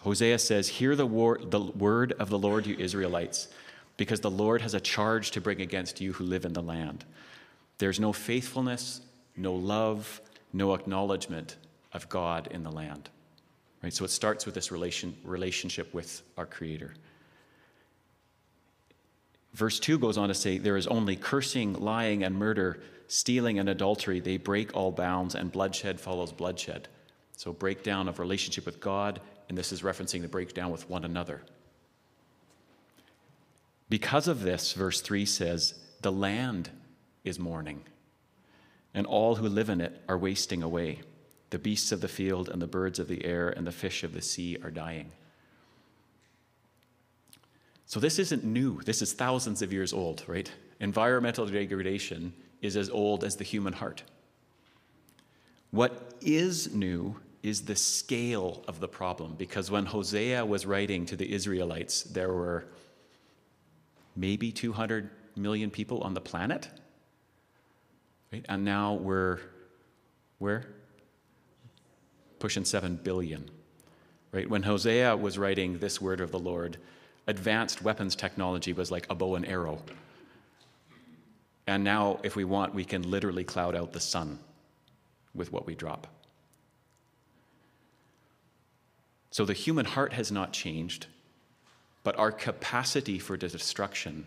Hosea 0.00 0.38
says, 0.38 0.68
Hear 0.68 0.96
the, 0.96 1.06
war, 1.06 1.38
the 1.42 1.60
word 1.60 2.12
of 2.18 2.30
the 2.30 2.38
Lord, 2.38 2.66
you 2.66 2.74
Israelites 2.78 3.48
because 3.96 4.20
the 4.20 4.30
Lord 4.30 4.62
has 4.62 4.74
a 4.74 4.80
charge 4.80 5.30
to 5.32 5.40
bring 5.40 5.60
against 5.60 6.00
you 6.00 6.12
who 6.12 6.24
live 6.24 6.44
in 6.44 6.52
the 6.52 6.62
land. 6.62 7.04
There's 7.78 8.00
no 8.00 8.12
faithfulness, 8.12 9.00
no 9.36 9.54
love, 9.54 10.20
no 10.52 10.74
acknowledgement 10.74 11.56
of 11.92 12.08
God 12.08 12.48
in 12.50 12.62
the 12.62 12.70
land. 12.70 13.08
Right? 13.82 13.92
So 13.92 14.04
it 14.04 14.10
starts 14.10 14.46
with 14.46 14.54
this 14.54 14.70
relation, 14.70 15.16
relationship 15.24 15.92
with 15.94 16.22
our 16.36 16.46
Creator. 16.46 16.94
Verse 19.56 19.80
2 19.80 19.98
goes 19.98 20.18
on 20.18 20.28
to 20.28 20.34
say, 20.34 20.58
There 20.58 20.76
is 20.76 20.86
only 20.86 21.16
cursing, 21.16 21.72
lying, 21.72 22.22
and 22.22 22.34
murder, 22.34 22.78
stealing, 23.08 23.58
and 23.58 23.70
adultery. 23.70 24.20
They 24.20 24.36
break 24.36 24.76
all 24.76 24.92
bounds, 24.92 25.34
and 25.34 25.50
bloodshed 25.50 25.98
follows 25.98 26.30
bloodshed. 26.30 26.88
So, 27.38 27.54
breakdown 27.54 28.06
of 28.06 28.18
relationship 28.18 28.66
with 28.66 28.80
God, 28.80 29.18
and 29.48 29.56
this 29.56 29.72
is 29.72 29.80
referencing 29.80 30.20
the 30.20 30.28
breakdown 30.28 30.70
with 30.70 30.90
one 30.90 31.06
another. 31.06 31.40
Because 33.88 34.28
of 34.28 34.42
this, 34.42 34.74
verse 34.74 35.00
3 35.00 35.24
says, 35.24 35.72
the 36.02 36.12
land 36.12 36.68
is 37.24 37.38
mourning, 37.38 37.82
and 38.92 39.06
all 39.06 39.36
who 39.36 39.48
live 39.48 39.70
in 39.70 39.80
it 39.80 40.02
are 40.06 40.18
wasting 40.18 40.62
away. 40.62 41.00
The 41.48 41.58
beasts 41.58 41.92
of 41.92 42.02
the 42.02 42.08
field 42.08 42.50
and 42.50 42.60
the 42.60 42.66
birds 42.66 42.98
of 42.98 43.08
the 43.08 43.24
air 43.24 43.48
and 43.48 43.66
the 43.66 43.72
fish 43.72 44.04
of 44.04 44.12
the 44.12 44.20
sea 44.20 44.58
are 44.62 44.70
dying. 44.70 45.12
So, 47.86 48.00
this 48.00 48.18
isn't 48.18 48.44
new. 48.44 48.80
This 48.82 49.00
is 49.00 49.12
thousands 49.12 49.62
of 49.62 49.72
years 49.72 49.92
old, 49.92 50.24
right? 50.26 50.50
Environmental 50.80 51.46
degradation 51.46 52.34
is 52.60 52.76
as 52.76 52.90
old 52.90 53.22
as 53.22 53.36
the 53.36 53.44
human 53.44 53.72
heart. 53.72 54.02
What 55.70 56.14
is 56.20 56.74
new 56.74 57.20
is 57.42 57.62
the 57.62 57.76
scale 57.76 58.64
of 58.66 58.80
the 58.80 58.88
problem, 58.88 59.36
because 59.36 59.70
when 59.70 59.86
Hosea 59.86 60.44
was 60.44 60.66
writing 60.66 61.06
to 61.06 61.16
the 61.16 61.32
Israelites, 61.32 62.02
there 62.02 62.32
were 62.32 62.66
maybe 64.16 64.50
200 64.50 65.10
million 65.36 65.70
people 65.70 66.00
on 66.00 66.14
the 66.14 66.20
planet. 66.20 66.68
Right? 68.32 68.44
And 68.48 68.64
now 68.64 68.94
we're 68.94 69.38
where? 70.38 70.66
Pushing 72.40 72.64
7 72.64 72.96
billion. 72.96 73.48
Right? 74.32 74.48
When 74.50 74.64
Hosea 74.64 75.16
was 75.16 75.38
writing 75.38 75.78
this 75.78 76.00
word 76.00 76.20
of 76.20 76.32
the 76.32 76.38
Lord, 76.38 76.78
advanced 77.26 77.82
weapons 77.82 78.14
technology 78.14 78.72
was 78.72 78.90
like 78.90 79.06
a 79.10 79.14
bow 79.14 79.34
and 79.34 79.46
arrow. 79.46 79.82
And 81.66 81.82
now, 81.82 82.20
if 82.22 82.36
we 82.36 82.44
want, 82.44 82.74
we 82.74 82.84
can 82.84 83.10
literally 83.10 83.44
cloud 83.44 83.74
out 83.74 83.92
the 83.92 84.00
sun 84.00 84.38
with 85.34 85.52
what 85.52 85.66
we 85.66 85.74
drop. 85.74 86.06
So 89.30 89.44
the 89.44 89.52
human 89.52 89.84
heart 89.84 90.12
has 90.12 90.30
not 90.30 90.52
changed. 90.52 91.06
But 92.06 92.16
our 92.20 92.30
capacity 92.30 93.18
for 93.18 93.36
destruction 93.36 94.26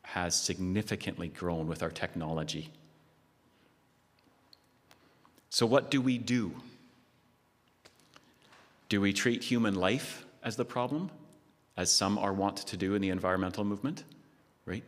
has 0.00 0.34
significantly 0.34 1.28
grown 1.28 1.68
with 1.68 1.82
our 1.82 1.90
technology. 1.90 2.70
So, 5.50 5.66
what 5.66 5.90
do 5.90 6.00
we 6.00 6.16
do? 6.16 6.54
Do 8.88 9.02
we 9.02 9.12
treat 9.12 9.44
human 9.44 9.74
life 9.74 10.24
as 10.42 10.56
the 10.56 10.64
problem, 10.64 11.10
as 11.76 11.90
some 11.90 12.18
are 12.18 12.32
wont 12.32 12.56
to 12.58 12.76
do 12.76 12.94
in 12.94 13.02
the 13.02 13.10
environmental 13.10 13.64
movement, 13.64 14.04
right? 14.64 14.84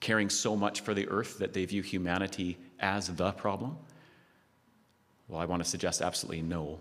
Caring 0.00 0.30
so 0.30 0.56
much 0.56 0.80
for 0.80 0.94
the 0.94 1.08
earth 1.08 1.38
that 1.38 1.52
they 1.52 1.64
view 1.64 1.82
humanity 1.82 2.56
as 2.78 3.08
the 3.08 3.32
problem? 3.32 3.76
Well, 5.28 5.40
I 5.40 5.44
want 5.44 5.62
to 5.62 5.68
suggest 5.68 6.00
absolutely 6.00 6.42
no. 6.42 6.78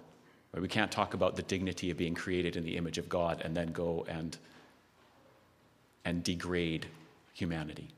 Right? 0.53 0.61
We 0.61 0.67
can't 0.67 0.91
talk 0.91 1.13
about 1.13 1.35
the 1.35 1.43
dignity 1.43 1.91
of 1.91 1.97
being 1.97 2.15
created 2.15 2.55
in 2.55 2.63
the 2.63 2.77
image 2.77 2.97
of 2.97 3.09
God 3.09 3.41
and 3.43 3.55
then 3.55 3.71
go 3.71 4.05
and 4.07 4.37
and 6.05 6.23
degrade 6.23 6.87
humanity. 7.33 7.89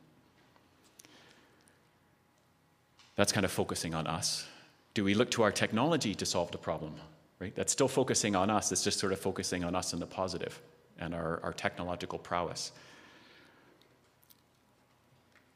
That's 3.15 3.31
kind 3.31 3.45
of 3.45 3.51
focusing 3.51 3.93
on 3.93 4.07
us. 4.07 4.47
Do 4.95 5.03
we 5.03 5.13
look 5.13 5.29
to 5.31 5.43
our 5.43 5.51
technology 5.51 6.15
to 6.15 6.25
solve 6.25 6.51
the 6.51 6.57
problem? 6.57 6.95
Right? 7.39 7.55
That's 7.55 7.71
still 7.71 7.87
focusing 7.87 8.35
on 8.35 8.49
us. 8.49 8.71
It's 8.71 8.83
just 8.83 8.99
sort 8.99 9.13
of 9.13 9.19
focusing 9.19 9.63
on 9.63 9.75
us 9.75 9.93
in 9.93 9.99
the 9.99 10.07
positive 10.07 10.59
and 11.01 11.13
our, 11.13 11.39
our 11.43 11.51
technological 11.51 12.19
prowess. 12.19 12.71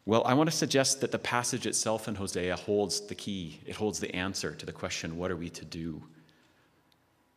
Well, 0.08 0.24
I 0.26 0.34
want 0.36 0.50
to 0.52 0.56
suggest 0.56 1.02
that 1.02 1.12
the 1.12 1.20
passage 1.20 1.66
itself 1.66 2.08
in 2.08 2.16
Hosea 2.16 2.56
holds 2.56 3.02
the 3.02 3.16
key. 3.16 3.60
It 3.66 3.76
holds 3.76 4.00
the 4.00 4.14
answer 4.16 4.54
to 4.54 4.66
the 4.66 4.72
question, 4.72 5.18
what 5.18 5.32
are 5.32 5.36
we 5.36 5.50
to 5.50 5.66
do? 5.66 6.04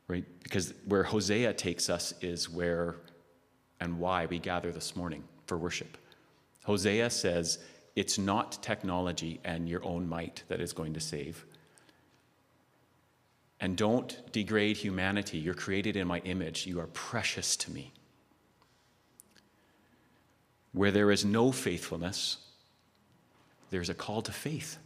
Right? 0.06 0.24
Because 0.42 0.74
where 0.84 1.02
Hosea 1.02 1.54
takes 1.54 1.88
us 1.88 2.12
is 2.20 2.50
where 2.50 2.96
and 3.80 3.98
why 3.98 4.26
we 4.26 4.38
gather 4.38 4.72
this 4.72 4.96
morning 4.96 5.24
for 5.46 5.56
worship. 5.56 5.96
Hosea 6.64 7.08
says 7.08 7.58
it's 7.96 8.18
not 8.18 8.62
technology 8.62 9.40
and 9.44 9.68
your 9.68 9.84
own 9.84 10.06
might 10.08 10.42
that 10.48 10.60
is 10.60 10.72
going 10.72 10.92
to 10.94 11.00
save. 11.00 11.46
And 13.60 13.76
don't 13.76 14.30
degrade 14.30 14.76
humanity. 14.76 15.38
You're 15.38 15.54
created 15.54 15.96
in 15.96 16.06
my 16.06 16.18
image. 16.20 16.66
You 16.66 16.80
are 16.80 16.86
precious 16.88 17.56
to 17.56 17.70
me. 17.70 17.92
Where 20.72 20.90
there 20.90 21.10
is 21.10 21.24
no 21.24 21.50
faithfulness, 21.50 22.38
there's 23.70 23.88
a 23.88 23.94
call 23.94 24.22
to 24.22 24.32
faith. 24.32 24.78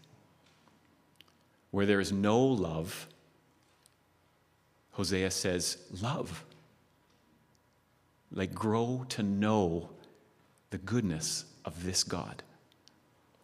Where 1.71 1.87
there 1.87 2.01
is 2.01 2.13
no 2.13 2.41
love, 2.41 3.09
Hosea 4.93 5.31
says, 5.31 5.79
love. 6.01 6.45
Like, 8.31 8.55
grow 8.55 9.05
to 9.11 9.23
know 9.23 9.91
the 10.71 10.79
goodness 10.79 11.45
of 11.65 11.85
this 11.85 12.03
God 12.03 12.43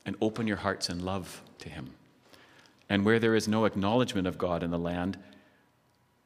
and 0.07 0.17
open 0.21 0.47
your 0.47 0.57
hearts 0.57 0.89
in 0.89 1.05
love 1.05 1.43
to 1.59 1.69
Him. 1.69 1.91
And 2.89 3.05
where 3.05 3.19
there 3.19 3.35
is 3.35 3.49
no 3.49 3.67
acknowledgement 3.67 4.27
of 4.27 4.39
God 4.39 4.63
in 4.63 4.71
the 4.71 4.79
land, 4.79 5.19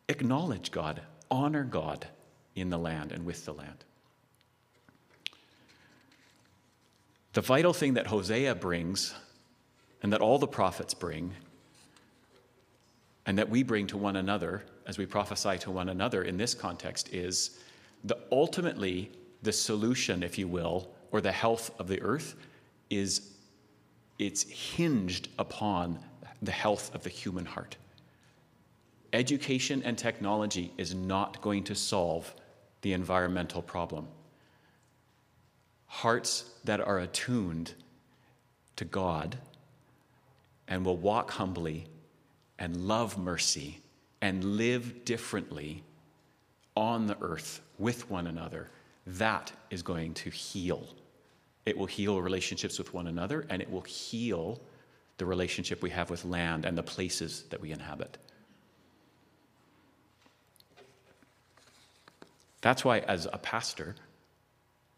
acknowledge 0.08 0.70
God, 0.70 1.00
honor 1.30 1.64
God 1.64 2.06
in 2.54 2.70
the 2.70 2.78
land 2.78 3.10
and 3.10 3.26
with 3.26 3.44
the 3.44 3.52
land. 3.52 3.84
The 7.32 7.40
vital 7.40 7.72
thing 7.72 7.94
that 7.94 8.06
Hosea 8.06 8.54
brings 8.54 9.14
and 10.02 10.12
that 10.12 10.20
all 10.20 10.38
the 10.38 10.46
prophets 10.46 10.92
bring 10.92 11.32
and 13.24 13.38
that 13.38 13.48
we 13.48 13.62
bring 13.62 13.86
to 13.86 13.96
one 13.96 14.16
another 14.16 14.64
as 14.86 14.98
we 14.98 15.06
prophesy 15.06 15.58
to 15.58 15.70
one 15.70 15.88
another 15.88 16.22
in 16.22 16.36
this 16.36 16.54
context 16.54 17.12
is 17.12 17.58
the 18.04 18.18
ultimately 18.30 19.10
the 19.42 19.52
solution, 19.52 20.22
if 20.22 20.38
you 20.38 20.48
will, 20.48 20.90
or 21.10 21.20
the 21.20 21.32
health 21.32 21.70
of 21.78 21.88
the 21.88 22.00
earth 22.02 22.34
is 22.90 23.30
it's 24.18 24.42
hinged 24.42 25.28
upon 25.38 25.98
the 26.42 26.52
health 26.52 26.94
of 26.94 27.02
the 27.02 27.10
human 27.10 27.44
heart. 27.44 27.76
Education 29.12 29.82
and 29.84 29.96
technology 29.96 30.72
is 30.76 30.94
not 30.94 31.40
going 31.40 31.64
to 31.64 31.74
solve 31.74 32.34
the 32.82 32.92
environmental 32.92 33.62
problem. 33.62 34.08
Hearts 35.96 36.46
that 36.64 36.80
are 36.80 36.98
attuned 36.98 37.74
to 38.76 38.86
God 38.86 39.36
and 40.66 40.86
will 40.86 40.96
walk 40.96 41.32
humbly 41.32 41.84
and 42.58 42.88
love 42.88 43.18
mercy 43.18 43.82
and 44.22 44.42
live 44.56 45.04
differently 45.04 45.82
on 46.74 47.06
the 47.06 47.16
earth 47.20 47.60
with 47.78 48.10
one 48.10 48.26
another, 48.26 48.70
that 49.06 49.52
is 49.68 49.82
going 49.82 50.14
to 50.14 50.30
heal. 50.30 50.88
It 51.66 51.76
will 51.76 51.86
heal 51.86 52.22
relationships 52.22 52.78
with 52.78 52.94
one 52.94 53.06
another, 53.06 53.44
and 53.50 53.60
it 53.60 53.70
will 53.70 53.82
heal 53.82 54.62
the 55.18 55.26
relationship 55.26 55.82
we 55.82 55.90
have 55.90 56.08
with 56.08 56.24
land 56.24 56.64
and 56.64 56.76
the 56.76 56.82
places 56.82 57.44
that 57.50 57.60
we 57.60 57.70
inhabit. 57.70 58.16
That's 62.62 62.82
why, 62.82 63.00
as 63.00 63.26
a 63.30 63.38
pastor, 63.38 63.94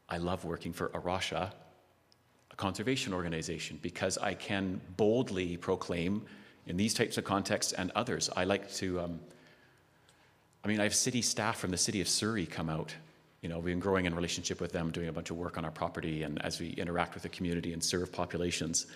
I 0.08 0.18
love 0.18 0.44
working 0.44 0.72
for 0.72 0.90
A 0.94 0.98
Rocha, 0.98 1.52
a 2.50 2.56
conservation 2.56 3.14
organization, 3.14 3.78
because 3.82 4.18
I 4.18 4.34
can 4.34 4.80
boldly 4.96 5.56
proclaim 5.56 6.22
in 6.66 6.76
these 6.76 6.94
types 6.94 7.18
of 7.18 7.24
contexts 7.24 7.72
and 7.72 7.90
others. 7.94 8.30
I 8.34 8.44
like 8.44 8.72
to, 8.74 9.00
um, 9.00 9.20
I 10.62 10.68
mean, 10.68 10.80
I 10.80 10.84
have 10.84 10.94
city 10.94 11.22
staff 11.22 11.58
from 11.58 11.70
the 11.70 11.76
city 11.76 12.00
of 12.00 12.08
Surrey 12.08 12.46
come 12.46 12.68
out. 12.68 12.94
You 13.42 13.48
know, 13.48 13.56
we've 13.58 13.72
been 13.72 13.80
growing 13.80 14.06
in 14.06 14.14
relationship 14.14 14.60
with 14.60 14.72
them, 14.72 14.90
doing 14.90 15.08
a 15.08 15.12
bunch 15.12 15.30
of 15.30 15.36
work 15.36 15.58
on 15.58 15.64
our 15.64 15.70
property, 15.70 16.22
and 16.22 16.42
as 16.42 16.60
we 16.60 16.70
interact 16.70 17.14
with 17.14 17.22
the 17.22 17.28
community 17.28 17.72
and 17.72 17.84
serve 17.84 18.10
populations. 18.12 18.86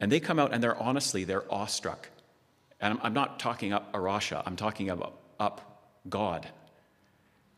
And 0.00 0.12
they 0.12 0.20
come 0.20 0.38
out 0.38 0.52
and 0.54 0.62
they're 0.62 0.80
honestly, 0.80 1.24
they're 1.24 1.52
awestruck. 1.52 2.08
And 2.80 2.98
I'm, 3.02 3.12
not 3.12 3.40
talking 3.40 3.72
up 3.72 3.90
A 3.94 4.00
Rocha, 4.00 4.42
I'm 4.46 4.54
talking 4.54 4.90
about 4.90 5.18
up 5.40 5.82
God. 6.08 6.46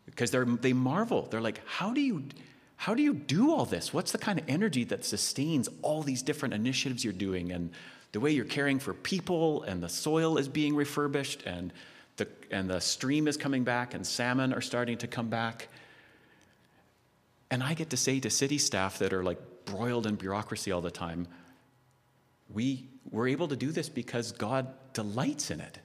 Because 0.07 0.31
they 0.31 0.73
marvel. 0.73 1.29
They're 1.31 1.43
like, 1.43 1.61
how 1.67 1.93
do 1.93 2.01
you, 2.01 2.25
how 2.81 2.95
do 2.95 3.03
you 3.03 3.13
do 3.13 3.53
all 3.53 3.67
this? 3.67 3.93
What's 3.93 4.11
the 4.11 4.17
kind 4.17 4.39
of 4.39 4.49
energy 4.49 4.85
that 4.85 5.05
sustains 5.05 5.69
all 5.83 6.03
these 6.03 6.23
different 6.23 6.55
initiatives 6.55 7.05
you're 7.05 7.13
doing 7.13 7.53
and 7.53 7.73
the 8.13 8.21
way 8.21 8.31
you're 8.31 8.47
caring 8.47 8.79
for 8.79 8.95
people 8.95 9.65
and 9.65 9.83
the 9.83 9.89
soil 9.91 10.39
is 10.39 10.49
being 10.49 10.75
refurbished 10.75 11.43
and 11.43 11.75
the, 12.17 12.27
and 12.51 12.71
the 12.71 12.81
stream 12.81 13.29
is 13.29 13.37
coming 13.37 13.65
back 13.65 13.93
and 13.93 14.07
salmon 14.07 14.55
are 14.55 14.63
starting 14.63 14.97
to 14.97 15.07
come 15.07 15.29
back. 15.29 15.69
And 17.51 17.63
I 17.63 17.75
get 17.75 17.91
to 17.91 17.99
say 17.99 18.19
to 18.19 18.31
city 18.31 18.57
staff 18.57 18.99
that 19.01 19.13
are 19.13 19.23
like 19.23 19.67
broiled 19.67 20.07
in 20.07 20.15
bureaucracy 20.15 20.73
all 20.73 20.81
the 20.81 20.91
time, 20.91 21.29
we 22.51 22.89
were 23.11 23.29
able 23.29 23.49
to 23.49 23.57
do 23.57 23.73
this 23.73 23.91
because 23.91 24.33
God 24.33 24.67
delights 24.95 25.51
in 25.51 25.61
it. 25.61 25.79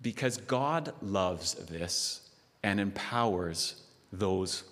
Because 0.00 0.36
God 0.36 0.94
loves 1.02 1.54
this 1.54 2.29
and 2.62 2.80
empowers 2.80 3.82
those, 4.12 4.64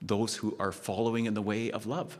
those 0.00 0.36
who 0.36 0.56
are 0.58 0.72
following 0.72 1.26
in 1.26 1.34
the 1.34 1.42
way 1.42 1.70
of 1.70 1.86
love. 1.86 2.18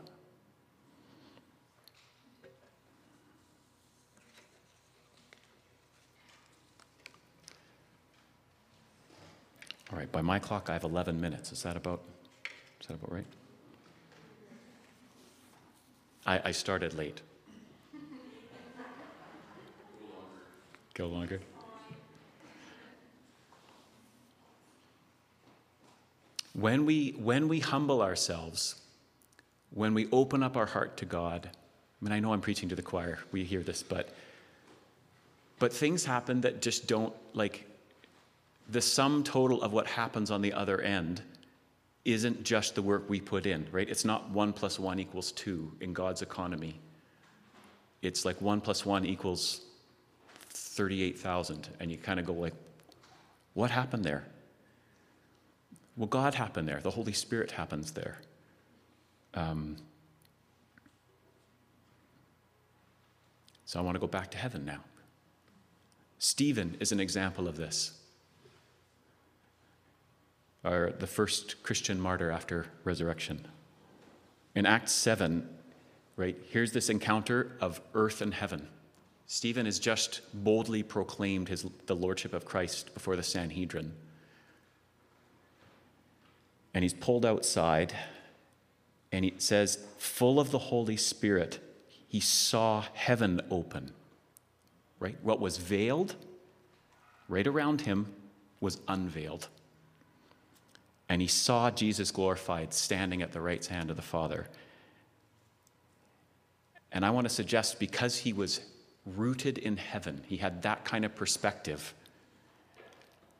All 9.91 9.97
right, 9.97 10.11
by 10.11 10.21
my 10.21 10.37
clock, 10.37 10.69
I 10.69 10.73
have 10.73 10.83
11 10.83 11.19
minutes. 11.19 11.51
Is 11.51 11.63
that 11.63 11.75
about, 11.75 12.01
is 12.79 12.87
that 12.87 12.95
about 12.95 13.11
right? 13.11 13.25
I, 16.27 16.41
I 16.45 16.51
started 16.51 16.93
late. 16.93 17.21
Go 20.93 21.07
longer. 21.07 21.39
When 26.53 26.85
we, 26.85 27.11
when 27.11 27.47
we 27.47 27.59
humble 27.59 28.01
ourselves, 28.01 28.75
when 29.71 29.93
we 29.93 30.07
open 30.11 30.43
up 30.43 30.57
our 30.57 30.65
heart 30.65 30.97
to 30.97 31.05
God, 31.05 31.49
I 31.53 32.05
mean, 32.05 32.11
I 32.11 32.19
know 32.19 32.33
I'm 32.33 32.41
preaching 32.41 32.69
to 32.69 32.75
the 32.75 32.81
choir, 32.81 33.19
we 33.31 33.43
hear 33.43 33.61
this, 33.61 33.83
but, 33.83 34.09
but 35.59 35.73
things 35.73 36.05
happen 36.05 36.41
that 36.41 36.61
just 36.61 36.87
don't, 36.87 37.13
like, 37.33 37.65
the 38.69 38.81
sum 38.81 39.23
total 39.23 39.61
of 39.61 39.73
what 39.73 39.87
happens 39.87 40.31
on 40.31 40.41
the 40.41 40.53
other 40.53 40.79
end 40.81 41.21
isn't 42.05 42.43
just 42.43 42.75
the 42.75 42.81
work 42.81 43.09
we 43.09 43.19
put 43.19 43.45
in, 43.45 43.67
right? 43.71 43.89
It's 43.89 44.05
not 44.05 44.29
one 44.29 44.53
plus 44.53 44.79
one 44.79 44.99
equals 44.99 45.31
two 45.31 45.71
in 45.81 45.93
God's 45.93 46.21
economy. 46.21 46.79
It's 48.01 48.25
like 48.25 48.41
one 48.41 48.61
plus 48.61 48.85
one 48.85 49.05
equals 49.05 49.61
38,000. 50.49 51.69
And 51.79 51.91
you 51.91 51.97
kind 51.97 52.19
of 52.19 52.25
go 52.25 52.33
like, 52.33 52.53
what 53.53 53.69
happened 53.69 54.05
there? 54.05 54.23
Well, 55.99 56.07
God 56.07 56.33
happened 56.33 56.65
there. 56.65 56.79
The 56.79 56.91
Holy 56.91 57.11
Spirit 57.11 57.51
happens 57.51 57.91
there. 57.91 58.21
Um, 59.33 59.75
so 63.65 63.79
I 63.79 63.81
want 63.81 63.95
to 63.95 63.99
go 63.99 64.07
back 64.07 64.31
to 64.31 64.37
heaven 64.37 64.63
now. 64.63 64.79
Stephen 66.17 66.77
is 66.79 66.93
an 66.93 67.01
example 67.01 67.49
of 67.49 67.57
this. 67.57 67.99
Or 70.63 70.93
the 70.97 71.05
first 71.05 71.61
Christian 71.63 71.99
martyr 71.99 72.31
after 72.31 72.67
resurrection. 72.85 73.45
In 74.55 74.65
Acts 74.65 74.93
7, 74.93 75.49
right, 76.15 76.37
here's 76.49 76.71
this 76.71 76.89
encounter 76.89 77.57
of 77.59 77.81
earth 77.93 78.21
and 78.21 78.33
heaven. 78.33 78.69
Stephen 79.27 79.65
has 79.65 79.79
just 79.79 80.21
boldly 80.33 80.81
proclaimed 80.81 81.49
his, 81.49 81.65
the 81.87 81.95
lordship 81.95 82.31
of 82.31 82.45
Christ 82.45 82.93
before 82.93 83.17
the 83.17 83.23
Sanhedrin 83.23 83.91
and 86.73 86.83
he's 86.83 86.93
pulled 86.93 87.25
outside, 87.25 87.93
and 89.11 89.25
he 89.25 89.33
says, 89.37 89.79
full 89.97 90.39
of 90.39 90.51
the 90.51 90.59
Holy 90.59 90.97
Spirit, 90.97 91.59
he 92.07 92.19
saw 92.19 92.83
heaven 92.93 93.41
open. 93.49 93.91
Right? 94.99 95.17
What 95.23 95.39
was 95.39 95.57
veiled 95.57 96.15
right 97.27 97.47
around 97.47 97.81
him 97.81 98.07
was 98.59 98.79
unveiled. 98.87 99.47
And 101.07 101.21
he 101.21 101.27
saw 101.27 101.71
Jesus 101.71 102.11
glorified 102.11 102.73
standing 102.73 103.21
at 103.21 103.31
the 103.31 103.41
right 103.41 103.65
hand 103.65 103.89
of 103.89 103.95
the 103.95 104.01
Father. 104.01 104.47
And 106.91 107.05
I 107.05 107.09
want 107.11 107.27
to 107.27 107.33
suggest 107.33 107.79
because 107.79 108.17
he 108.17 108.33
was 108.33 108.61
rooted 109.05 109.57
in 109.57 109.77
heaven, 109.77 110.21
he 110.27 110.37
had 110.37 110.61
that 110.63 110.85
kind 110.85 111.05
of 111.05 111.15
perspective, 111.15 111.93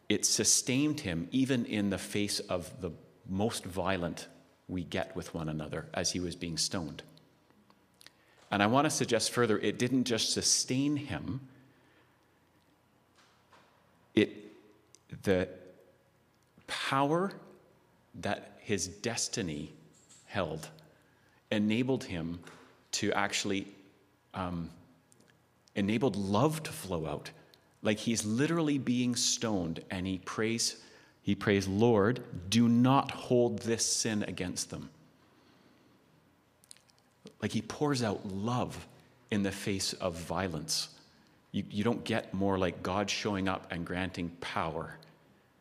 it 0.07 0.25
sustained 0.25 1.01
him 1.01 1.27
even 1.31 1.65
in 1.65 1.89
the 1.89 1.97
face 1.97 2.39
of 2.39 2.81
the 2.81 2.91
most 3.29 3.65
violent 3.65 4.27
we 4.67 4.83
get 4.83 5.15
with 5.15 5.33
one 5.33 5.49
another 5.49 5.87
as 5.93 6.11
he 6.11 6.19
was 6.19 6.35
being 6.35 6.57
stoned. 6.57 7.03
And 8.51 8.63
I 8.63 8.67
want 8.67 8.85
to 8.85 8.89
suggest 8.89 9.31
further, 9.31 9.59
it 9.59 9.77
didn't 9.77 10.05
just 10.05 10.33
sustain 10.33 10.95
him, 10.95 11.41
it, 14.15 14.29
the 15.23 15.47
power 16.67 17.31
that 18.15 18.57
his 18.59 18.87
destiny 18.87 19.71
held 20.25 20.69
enabled 21.51 22.03
him 22.03 22.39
to 22.91 23.11
actually 23.13 23.67
um, 24.33 24.69
enabled 25.75 26.15
love 26.15 26.61
to 26.63 26.71
flow 26.71 27.05
out 27.05 27.31
like 27.81 27.97
he's 27.97 28.25
literally 28.25 28.77
being 28.77 29.15
stoned 29.15 29.83
and 29.89 30.05
he 30.05 30.19
prays 30.19 30.81
he 31.29 31.35
prays, 31.35 31.67
Lord, 31.67 32.23
do 32.49 32.67
not 32.67 33.11
hold 33.11 33.59
this 33.59 33.85
sin 33.85 34.23
against 34.23 34.71
them. 34.71 34.89
Like 37.39 37.51
he 37.51 37.61
pours 37.61 38.01
out 38.01 38.25
love 38.25 38.87
in 39.29 39.43
the 39.43 39.51
face 39.51 39.93
of 39.93 40.15
violence. 40.15 40.89
You, 41.51 41.65
you 41.69 41.83
don't 41.83 42.03
get 42.03 42.33
more 42.33 42.57
like 42.57 42.81
God 42.81 43.11
showing 43.11 43.47
up 43.47 43.67
and 43.69 43.85
granting 43.85 44.31
power 44.41 44.97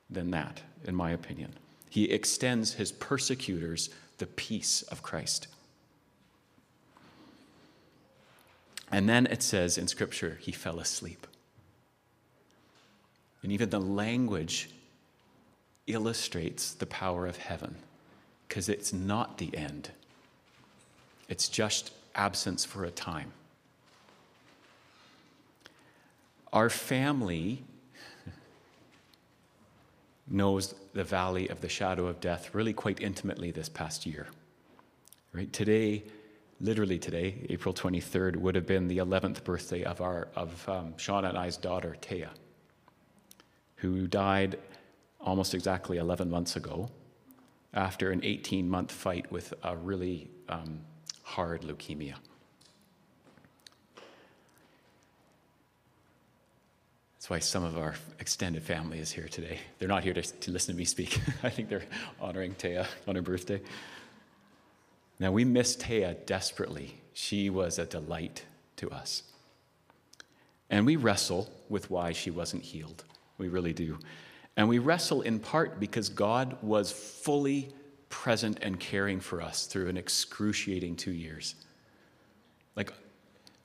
than 0.09 0.31
that, 0.31 0.63
in 0.87 0.95
my 0.95 1.11
opinion. 1.11 1.53
He 1.91 2.05
extends 2.13 2.73
his 2.73 2.91
persecutors 2.91 3.91
the 4.17 4.27
peace 4.27 4.81
of 4.85 5.03
Christ. 5.03 5.49
And 8.91 9.07
then 9.07 9.27
it 9.27 9.43
says 9.43 9.77
in 9.77 9.87
Scripture, 9.87 10.39
he 10.41 10.51
fell 10.51 10.81
asleep. 10.81 11.27
And 13.43 13.53
even 13.53 13.69
the 13.69 13.79
language 13.79 14.71
illustrates 15.89 16.73
the 16.73 16.87
power 16.87 17.27
of 17.27 17.37
heaven 17.37 17.75
because 18.47 18.69
it's 18.69 18.93
not 18.93 19.39
the 19.39 19.55
end, 19.57 19.91
it's 21.29 21.49
just 21.49 21.93
absence 22.15 22.65
for 22.65 22.85
a 22.85 22.91
time. 22.91 23.33
Our 26.53 26.71
family 26.71 27.63
knows 30.29 30.75
the 30.95 31.05
valley 31.05 31.49
of 31.49 31.61
the 31.61 31.69
shadow 31.69 32.07
of 32.07 32.21
death 32.21 32.55
really 32.55 32.73
quite 32.73 33.01
intimately 33.01 33.51
this 33.51 33.69
past 33.69 34.07
year. 34.07 34.27
Right? 35.33 35.53
Today, 35.53 36.05
literally 36.61 36.99
today, 36.99 37.35
April 37.51 37.75
23rd, 37.75 38.37
would 38.37 38.55
have 38.55 38.67
been 38.67 38.89
the 38.89 38.99
11th 38.99 39.45
birthday 39.45 39.85
of, 39.85 40.01
our, 40.01 40.29
of 40.35 40.67
um, 40.69 40.95
Sean 40.97 41.27
and 41.27 41.37
I's 41.37 41.59
daughter, 41.59 41.97
Taya, 42.01 42.31
who 43.77 44.07
died 44.07 44.59
almost 45.21 45.55
exactly 45.55 45.99
11 45.99 46.31
months 46.31 46.57
ago 46.57 46.89
after 47.75 48.11
an 48.11 48.21
18 48.25 48.69
month 48.69 48.93
fight 48.93 49.31
with 49.31 49.53
a 49.63 49.77
really 49.77 50.31
um, 50.49 50.81
hard 51.23 51.63
leukemia. 51.63 52.15
That's 57.17 57.29
why 57.29 57.39
some 57.41 57.65
of 57.65 57.77
our 57.77 57.95
extended 58.21 58.63
family 58.63 59.01
is 59.01 59.11
here 59.11 59.29
today. 59.29 59.59
They're 59.79 59.89
not 59.89 60.05
here 60.05 60.15
to, 60.15 60.23
to 60.23 60.51
listen 60.51 60.75
to 60.75 60.79
me 60.79 60.85
speak. 60.85 61.21
I 61.43 61.51
think 61.51 61.69
they're 61.69 61.83
honoring 62.21 62.55
Taya 62.55 62.87
on 63.07 63.17
her 63.17 63.23
birthday. 63.23 63.61
Now, 65.19 65.33
we 65.33 65.45
miss 65.45 65.77
Taya 65.77 66.25
desperately. 66.27 67.01
She 67.13 67.51
was 67.51 67.79
a 67.79 67.85
delight 67.85 68.45
to 68.77 68.91
us. 68.91 69.25
And 70.71 70.87
we 70.87 70.97
wrestle 70.97 71.51
with 71.69 71.91
why 71.91 72.13
she 72.13 72.31
wasn't 72.31 72.63
healed. 72.63 73.05
We 73.37 73.49
really 73.49 73.73
do. 73.73 73.99
And 74.59 74.69
we 74.69 74.81
wrestle 74.81 75.23
in 75.23 75.39
part 75.39 75.79
because 75.79 76.09
God 76.09 76.59
was 76.63 76.91
fully 76.91 77.73
present 78.09 78.59
and 78.61 78.79
caring 78.79 79.21
for 79.21 79.41
us 79.41 79.67
through 79.67 79.89
an 79.89 79.97
excruciating 79.97 80.97
two 80.97 81.13
years. 81.13 81.55
Like, 82.75 82.93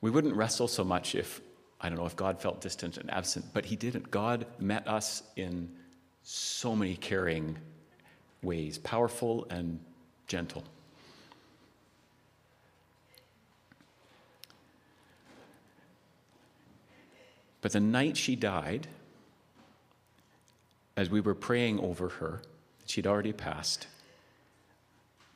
we 0.02 0.12
wouldn't 0.12 0.36
wrestle 0.36 0.68
so 0.68 0.84
much 0.84 1.16
if, 1.16 1.42
I 1.82 1.90
don't 1.90 1.98
know, 1.98 2.06
if 2.06 2.16
God 2.16 2.40
felt 2.40 2.62
distant 2.62 2.98
and 2.98 3.10
absent, 3.10 3.44
but 3.54 3.66
He 3.66 3.76
didn't. 3.76 4.12
God 4.12 4.46
met 4.60 4.88
us 4.88 5.24
in 5.36 5.68
so 6.22 6.76
many 6.76 6.96
caring 6.96 7.58
ways, 8.44 8.78
powerful 8.78 9.48
and 9.50 9.80
gentle. 10.28 10.64
But 17.62 17.72
the 17.72 17.80
night 17.80 18.16
she 18.16 18.36
died, 18.36 18.88
as 20.96 21.10
we 21.10 21.22
were 21.22 21.36
praying 21.36 21.80
over 21.80 22.10
her, 22.10 22.42
she'd 22.86 23.08
already 23.08 23.34
passed, 23.34 23.88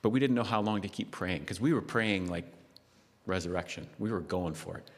but 0.01 0.09
we 0.09 0.19
didn't 0.19 0.35
know 0.35 0.43
how 0.43 0.61
long 0.61 0.81
to 0.81 0.87
keep 0.87 1.11
praying 1.11 1.39
because 1.39 1.59
we 1.59 1.73
were 1.73 1.81
praying 1.81 2.29
like 2.29 2.45
resurrection. 3.25 3.87
We 3.99 4.11
were 4.11 4.21
going 4.21 4.53
for 4.53 4.77
it. 4.77 4.89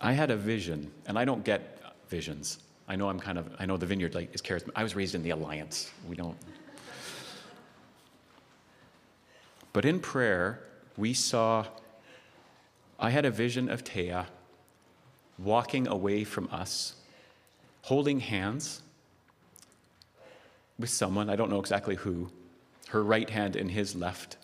I 0.00 0.12
had 0.12 0.30
a 0.30 0.36
vision, 0.36 0.90
and 1.06 1.18
I 1.18 1.24
don't 1.24 1.44
get 1.44 1.82
visions. 2.08 2.58
I 2.88 2.96
know 2.96 3.08
I'm 3.08 3.20
kind 3.20 3.36
of, 3.36 3.54
I 3.58 3.66
know 3.66 3.76
the 3.76 3.86
vineyard 3.86 4.14
like 4.14 4.34
is 4.34 4.40
charismatic. 4.40 4.70
I 4.76 4.82
was 4.82 4.94
raised 4.94 5.14
in 5.14 5.22
the 5.22 5.30
alliance. 5.30 5.90
We 6.08 6.16
don't. 6.16 6.36
But 9.72 9.84
in 9.84 10.00
prayer, 10.00 10.60
we 10.96 11.14
saw 11.14 11.66
I 12.98 13.10
had 13.10 13.24
a 13.24 13.30
vision 13.30 13.68
of 13.68 13.84
Taya 13.84 14.26
walking 15.38 15.86
away 15.86 16.24
from 16.24 16.48
us, 16.50 16.96
holding 17.82 18.20
hands 18.20 18.82
with 20.78 20.90
someone, 20.90 21.28
I 21.28 21.36
don't 21.36 21.50
know 21.50 21.60
exactly 21.60 21.96
who, 21.96 22.30
her 22.88 23.02
right 23.02 23.28
hand 23.28 23.56
in 23.56 23.68
his 23.68 23.94
left. 23.94 24.36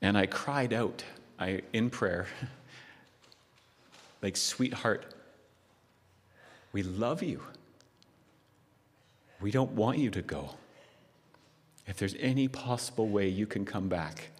And 0.00 0.16
I 0.16 0.26
cried 0.26 0.72
out 0.72 1.04
I, 1.38 1.62
in 1.72 1.90
prayer, 1.90 2.26
like, 4.22 4.36
sweetheart, 4.36 5.14
we 6.72 6.82
love 6.82 7.22
you. 7.22 7.42
We 9.40 9.50
don't 9.50 9.72
want 9.72 9.98
you 9.98 10.10
to 10.10 10.22
go. 10.22 10.50
If 11.86 11.96
there's 11.96 12.16
any 12.18 12.48
possible 12.48 13.08
way 13.08 13.28
you 13.28 13.46
can 13.46 13.64
come 13.64 13.88
back, 13.88 14.30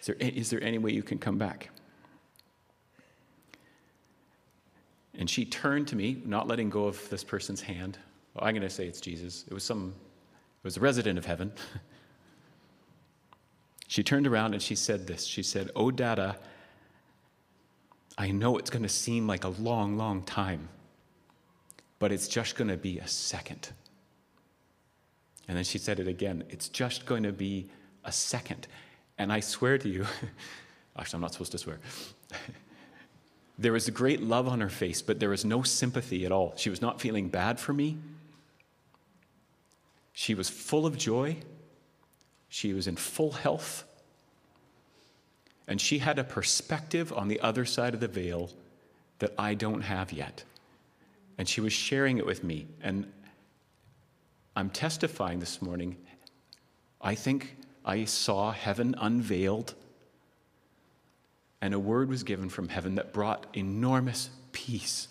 is 0.00 0.06
there, 0.06 0.16
is 0.16 0.50
there 0.50 0.62
any 0.62 0.78
way 0.78 0.92
you 0.92 1.02
can 1.02 1.18
come 1.18 1.38
back? 1.38 1.70
And 5.18 5.28
she 5.28 5.44
turned 5.44 5.88
to 5.88 5.96
me, 5.96 6.22
not 6.24 6.46
letting 6.46 6.70
go 6.70 6.86
of 6.86 7.10
this 7.10 7.24
person's 7.24 7.60
hand. 7.60 7.98
Well, 8.34 8.44
I'm 8.44 8.54
going 8.54 8.62
to 8.62 8.70
say 8.70 8.86
it's 8.86 9.00
Jesus. 9.00 9.44
It 9.48 9.52
was 9.52 9.64
some, 9.64 9.88
it 9.88 10.64
was 10.64 10.76
a 10.76 10.80
resident 10.80 11.18
of 11.18 11.26
heaven. 11.26 11.52
she 13.88 14.04
turned 14.04 14.28
around 14.28 14.54
and 14.54 14.62
she 14.62 14.76
said 14.76 15.08
this. 15.08 15.24
She 15.24 15.42
said, 15.42 15.70
Oh, 15.74 15.90
Dada, 15.90 16.36
I 18.16 18.30
know 18.30 18.58
it's 18.58 18.70
going 18.70 18.84
to 18.84 18.88
seem 18.88 19.26
like 19.26 19.42
a 19.42 19.48
long, 19.48 19.96
long 19.96 20.22
time, 20.22 20.68
but 21.98 22.12
it's 22.12 22.28
just 22.28 22.54
going 22.54 22.68
to 22.68 22.76
be 22.76 23.00
a 23.00 23.08
second. 23.08 23.70
And 25.48 25.56
then 25.56 25.64
she 25.64 25.78
said 25.78 25.98
it 25.98 26.06
again. 26.06 26.44
It's 26.48 26.68
just 26.68 27.06
going 27.06 27.24
to 27.24 27.32
be 27.32 27.70
a 28.04 28.12
second. 28.12 28.68
And 29.18 29.32
I 29.32 29.40
swear 29.40 29.78
to 29.78 29.88
you, 29.88 30.06
actually, 30.98 31.16
I'm 31.16 31.22
not 31.22 31.32
supposed 31.32 31.52
to 31.52 31.58
swear. 31.58 31.80
there 33.58 33.72
was 33.72 33.88
a 33.88 33.90
great 33.90 34.22
love 34.22 34.46
on 34.46 34.60
her 34.60 34.68
face, 34.68 35.02
but 35.02 35.18
there 35.18 35.30
was 35.30 35.44
no 35.44 35.62
sympathy 35.62 36.24
at 36.24 36.30
all. 36.30 36.54
She 36.56 36.70
was 36.70 36.80
not 36.80 37.00
feeling 37.00 37.28
bad 37.28 37.58
for 37.58 37.72
me. 37.72 37.98
She 40.12 40.34
was 40.34 40.48
full 40.48 40.86
of 40.86 40.96
joy. 40.96 41.38
She 42.48 42.72
was 42.72 42.86
in 42.86 42.96
full 42.96 43.32
health. 43.32 43.84
And 45.66 45.80
she 45.80 45.98
had 45.98 46.18
a 46.18 46.24
perspective 46.24 47.12
on 47.12 47.28
the 47.28 47.40
other 47.40 47.64
side 47.64 47.94
of 47.94 48.00
the 48.00 48.08
veil 48.08 48.50
that 49.18 49.34
I 49.36 49.54
don't 49.54 49.82
have 49.82 50.12
yet. 50.12 50.44
And 51.36 51.48
she 51.48 51.60
was 51.60 51.72
sharing 51.72 52.18
it 52.18 52.26
with 52.26 52.44
me. 52.44 52.68
And 52.80 53.12
I'm 54.54 54.70
testifying 54.70 55.40
this 55.40 55.60
morning. 55.60 55.96
I 57.00 57.14
think 57.14 57.56
I 57.84 58.04
saw 58.04 58.52
heaven 58.52 58.94
unveiled, 59.00 59.74
and 61.60 61.74
a 61.74 61.78
word 61.78 62.08
was 62.08 62.22
given 62.22 62.48
from 62.48 62.68
heaven 62.68 62.94
that 62.96 63.12
brought 63.12 63.46
enormous 63.54 64.30
peace. 64.52 65.08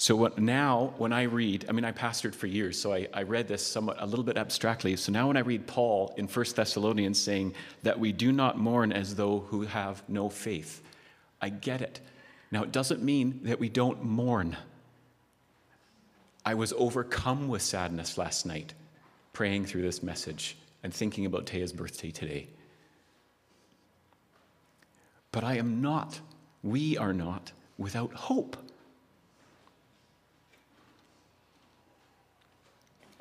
So 0.00 0.14
what, 0.14 0.38
now, 0.38 0.94
when 0.96 1.12
I 1.12 1.24
read, 1.24 1.66
I 1.68 1.72
mean, 1.72 1.84
I 1.84 1.90
pastored 1.90 2.34
for 2.34 2.46
years, 2.46 2.80
so 2.80 2.92
I, 2.94 3.08
I 3.12 3.24
read 3.24 3.48
this 3.48 3.66
somewhat 3.66 3.96
a 3.98 4.06
little 4.06 4.24
bit 4.24 4.36
abstractly. 4.36 4.94
So 4.94 5.10
now, 5.10 5.26
when 5.26 5.36
I 5.36 5.40
read 5.40 5.66
Paul 5.66 6.14
in 6.16 6.28
1 6.28 6.46
Thessalonians 6.54 7.20
saying 7.20 7.54
that 7.82 7.98
we 7.98 8.12
do 8.12 8.30
not 8.30 8.56
mourn 8.56 8.92
as 8.92 9.16
though 9.16 9.40
who 9.40 9.62
have 9.62 10.02
no 10.08 10.28
faith, 10.28 10.82
I 11.42 11.48
get 11.48 11.82
it. 11.82 12.00
Now, 12.52 12.62
it 12.62 12.70
doesn't 12.70 13.02
mean 13.02 13.40
that 13.42 13.58
we 13.58 13.68
don't 13.68 14.04
mourn. 14.04 14.56
I 16.44 16.54
was 16.54 16.72
overcome 16.74 17.48
with 17.48 17.62
sadness 17.62 18.16
last 18.16 18.46
night 18.46 18.74
praying 19.38 19.64
through 19.64 19.82
this 19.82 20.02
message 20.02 20.56
and 20.82 20.92
thinking 20.92 21.24
about 21.24 21.46
Taya's 21.46 21.72
birthday 21.72 22.10
today. 22.10 22.48
But 25.30 25.44
I 25.44 25.58
am 25.58 25.80
not, 25.80 26.18
we 26.64 26.98
are 26.98 27.12
not, 27.12 27.52
without 27.78 28.12
hope. 28.12 28.56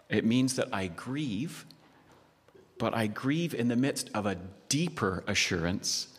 It 0.10 0.26
means 0.26 0.56
that 0.56 0.70
I 0.74 0.88
grieve, 0.88 1.68
but 2.80 2.96
I 2.96 3.06
grieve 3.06 3.54
in 3.54 3.68
the 3.68 3.76
midst 3.76 4.10
of 4.16 4.26
a 4.26 4.40
deeper 4.70 5.24
assurance 5.28 6.18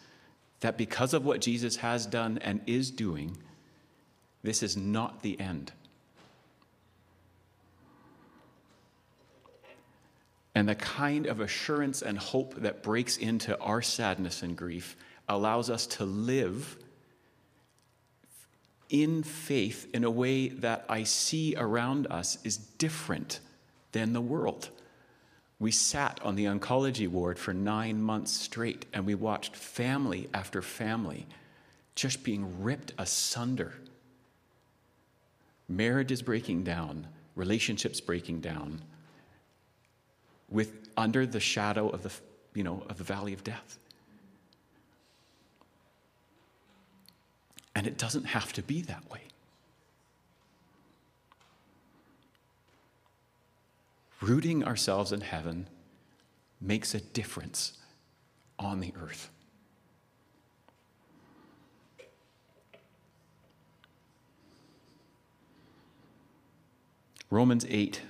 that 0.61 0.79
because 0.79 1.13
of 1.13 1.25
what 1.25 1.41
Jesus 1.41 1.75
has 1.75 2.07
done 2.07 2.39
and 2.39 2.61
is 2.69 2.93
doing, 2.93 3.37
this 4.45 4.63
is 4.63 4.77
not 4.77 5.23
the 5.23 5.41
end. 5.41 5.73
And 10.59 10.69
the 10.69 10.75
kind 10.75 11.27
of 11.29 11.39
assurance 11.39 12.03
and 12.03 12.19
hope 12.19 12.57
that 12.57 12.83
breaks 12.83 13.17
into 13.17 13.57
our 13.61 13.81
sadness 13.81 14.43
and 14.43 14.57
grief 14.57 14.97
allows 15.29 15.71
us 15.71 15.87
to 15.87 16.05
live 16.05 16.77
in 18.91 19.23
faith 19.23 19.87
in 19.95 20.03
a 20.03 20.11
way 20.11 20.49
that 20.49 20.85
I 20.89 21.05
see 21.05 21.55
around 21.57 22.09
us 22.09 22.39
is 22.43 22.57
different 22.57 23.39
than 23.93 24.13
the 24.13 24.21
world. 24.21 24.71
We 25.61 25.71
sat 25.71 26.19
on 26.25 26.35
the 26.35 26.47
oncology 26.47 27.07
ward 27.07 27.39
for 27.39 27.55
nine 27.55 28.03
months 28.03 28.33
straight 28.33 28.85
and 28.93 29.07
we 29.07 29.15
watched 29.15 29.55
family 29.55 30.29
after 30.35 30.61
family 30.61 31.29
just 31.95 32.25
being 32.25 32.65
ripped 32.65 32.95
asunder. 32.99 33.75
Marriage 35.69 36.11
is 36.11 36.21
breaking 36.21 36.65
down, 36.65 37.07
relationships 37.37 38.01
breaking 38.01 38.41
down 38.41 38.83
with 40.51 40.89
under 40.97 41.27
the 41.27 41.41
shadow 41.41 41.89
of 41.89 42.03
the, 42.03 42.13
you 42.55 42.63
know, 42.63 42.83
of 42.89 42.99
the 42.99 43.05
valley 43.05 43.33
of 43.33 43.45
death. 43.45 43.79
And 47.75 47.87
it 47.87 47.97
doesn't 47.97 48.25
have 48.25 48.53
to 48.55 48.63
be 48.63 48.83
that 48.83 49.09
way. 49.11 49.21
Rooting 54.21 54.65
ourselves 54.65 55.13
in 55.13 55.21
heaven 55.21 55.69
makes 56.61 56.95
a 56.95 57.01
difference 57.01 57.79
on 58.59 58.81
the 58.81 58.93
earth. 59.01 59.31
Romans 67.31 67.67
8 67.69 68.01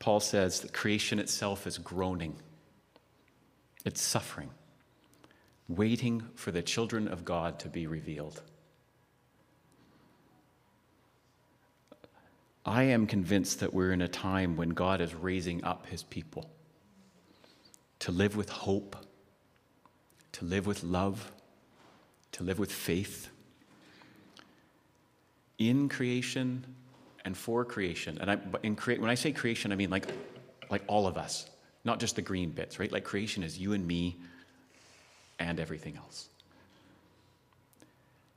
Paul 0.00 0.18
says 0.18 0.60
that 0.60 0.72
creation 0.72 1.20
itself 1.20 1.66
is 1.66 1.78
groaning, 1.78 2.34
it's 3.84 4.00
suffering, 4.02 4.50
waiting 5.68 6.24
for 6.34 6.50
the 6.50 6.62
children 6.62 7.06
of 7.06 7.24
God 7.24 7.60
to 7.60 7.68
be 7.68 7.86
revealed. 7.86 8.42
I 12.66 12.82
am 12.84 13.06
convinced 13.06 13.60
that 13.60 13.72
we're 13.72 13.92
in 13.92 14.02
a 14.02 14.08
time 14.08 14.56
when 14.56 14.70
God 14.70 15.00
is 15.00 15.14
raising 15.14 15.62
up 15.64 15.86
his 15.86 16.02
people. 16.02 16.50
to 18.00 18.12
live 18.12 18.36
with 18.36 18.48
hope, 18.48 18.96
to 20.32 20.44
live 20.44 20.66
with 20.66 20.82
love, 20.82 21.30
to 22.32 22.42
live 22.42 22.58
with 22.58 22.72
faith 22.72 23.28
in 25.58 25.88
creation 25.88 26.64
and 27.24 27.36
for 27.36 27.64
creation. 27.64 28.18
And 28.20 28.30
I, 28.30 28.38
in 28.62 28.76
crea- 28.76 28.98
when 28.98 29.10
I 29.10 29.14
say 29.14 29.32
creation, 29.32 29.72
I 29.72 29.76
mean 29.76 29.90
like, 29.90 30.06
like 30.70 30.82
all 30.86 31.06
of 31.06 31.16
us, 31.16 31.48
not 31.84 32.00
just 32.00 32.16
the 32.16 32.22
green 32.22 32.50
bits, 32.50 32.78
right? 32.78 32.90
Like 32.90 33.04
creation 33.04 33.42
is 33.42 33.58
you 33.58 33.72
and 33.72 33.86
me 33.86 34.16
and 35.38 35.60
everything 35.60 35.96
else. 35.96 36.28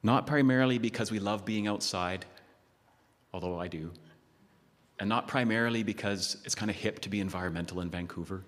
Not 0.01 0.27
primarily 0.27 0.77
because 0.77 1.11
we 1.11 1.19
love 1.19 1.45
being 1.45 1.67
outside, 1.67 2.25
although 3.33 3.59
I 3.59 3.67
do, 3.67 3.91
and 4.99 5.07
not 5.07 5.27
primarily 5.27 5.83
because 5.83 6.37
it's 6.45 6.55
kind 6.55 6.69
of 6.69 6.75
hip 6.75 6.99
to 6.99 7.09
be 7.09 7.19
environmental 7.19 7.81
in 7.81 7.89
Vancouver, 7.89 8.43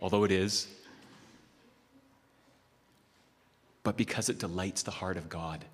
although 0.00 0.24
it 0.24 0.32
is, 0.32 0.66
but 3.82 3.96
because 3.96 4.28
it 4.28 4.38
delights 4.38 4.82
the 4.82 4.90
heart 4.90 5.16
of 5.16 5.28
God. 5.28 5.64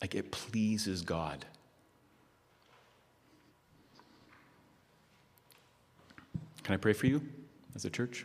Like 0.00 0.14
it 0.14 0.30
pleases 0.30 1.02
God. 1.02 1.44
Can 6.62 6.74
I 6.74 6.76
pray 6.76 6.92
for 6.92 7.06
you 7.06 7.22
as 7.74 7.84
a 7.84 7.90
church? 7.90 8.24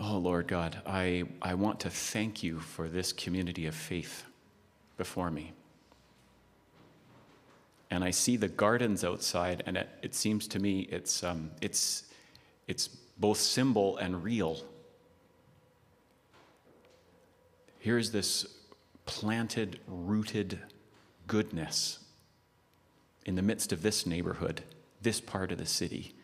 Oh, 0.00 0.16
Lord 0.16 0.48
God, 0.48 0.80
I, 0.84 1.24
I 1.40 1.54
want 1.54 1.78
to 1.80 1.90
thank 1.90 2.42
you 2.42 2.58
for 2.58 2.88
this 2.88 3.12
community 3.12 3.66
of 3.66 3.74
faith 3.74 4.24
before 4.96 5.30
me. 5.30 5.52
And 7.90 8.02
I 8.02 8.10
see 8.10 8.36
the 8.36 8.48
gardens 8.48 9.04
outside, 9.04 9.62
and 9.66 9.76
it, 9.76 9.88
it 10.02 10.14
seems 10.14 10.48
to 10.48 10.58
me 10.58 10.88
it's, 10.90 11.22
um, 11.22 11.50
it's, 11.60 12.04
it's 12.66 12.88
both 12.88 13.38
symbol 13.38 13.98
and 13.98 14.24
real. 14.24 14.62
Here's 17.82 18.12
this 18.12 18.46
planted, 19.06 19.80
rooted 19.88 20.60
goodness 21.26 21.98
in 23.26 23.34
the 23.34 23.42
midst 23.42 23.72
of 23.72 23.82
this 23.82 24.06
neighborhood, 24.06 24.62
this 25.02 25.20
part 25.20 25.50
of 25.50 25.58
the 25.58 25.66
city. 25.66 26.14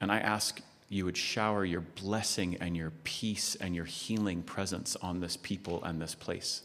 And 0.00 0.10
I 0.10 0.18
ask 0.18 0.60
you 0.88 1.04
would 1.04 1.16
shower 1.16 1.64
your 1.64 1.82
blessing 1.82 2.56
and 2.60 2.76
your 2.76 2.90
peace 3.04 3.54
and 3.54 3.76
your 3.76 3.84
healing 3.84 4.42
presence 4.42 4.96
on 4.96 5.20
this 5.20 5.36
people 5.36 5.84
and 5.84 6.02
this 6.02 6.16
place. 6.16 6.62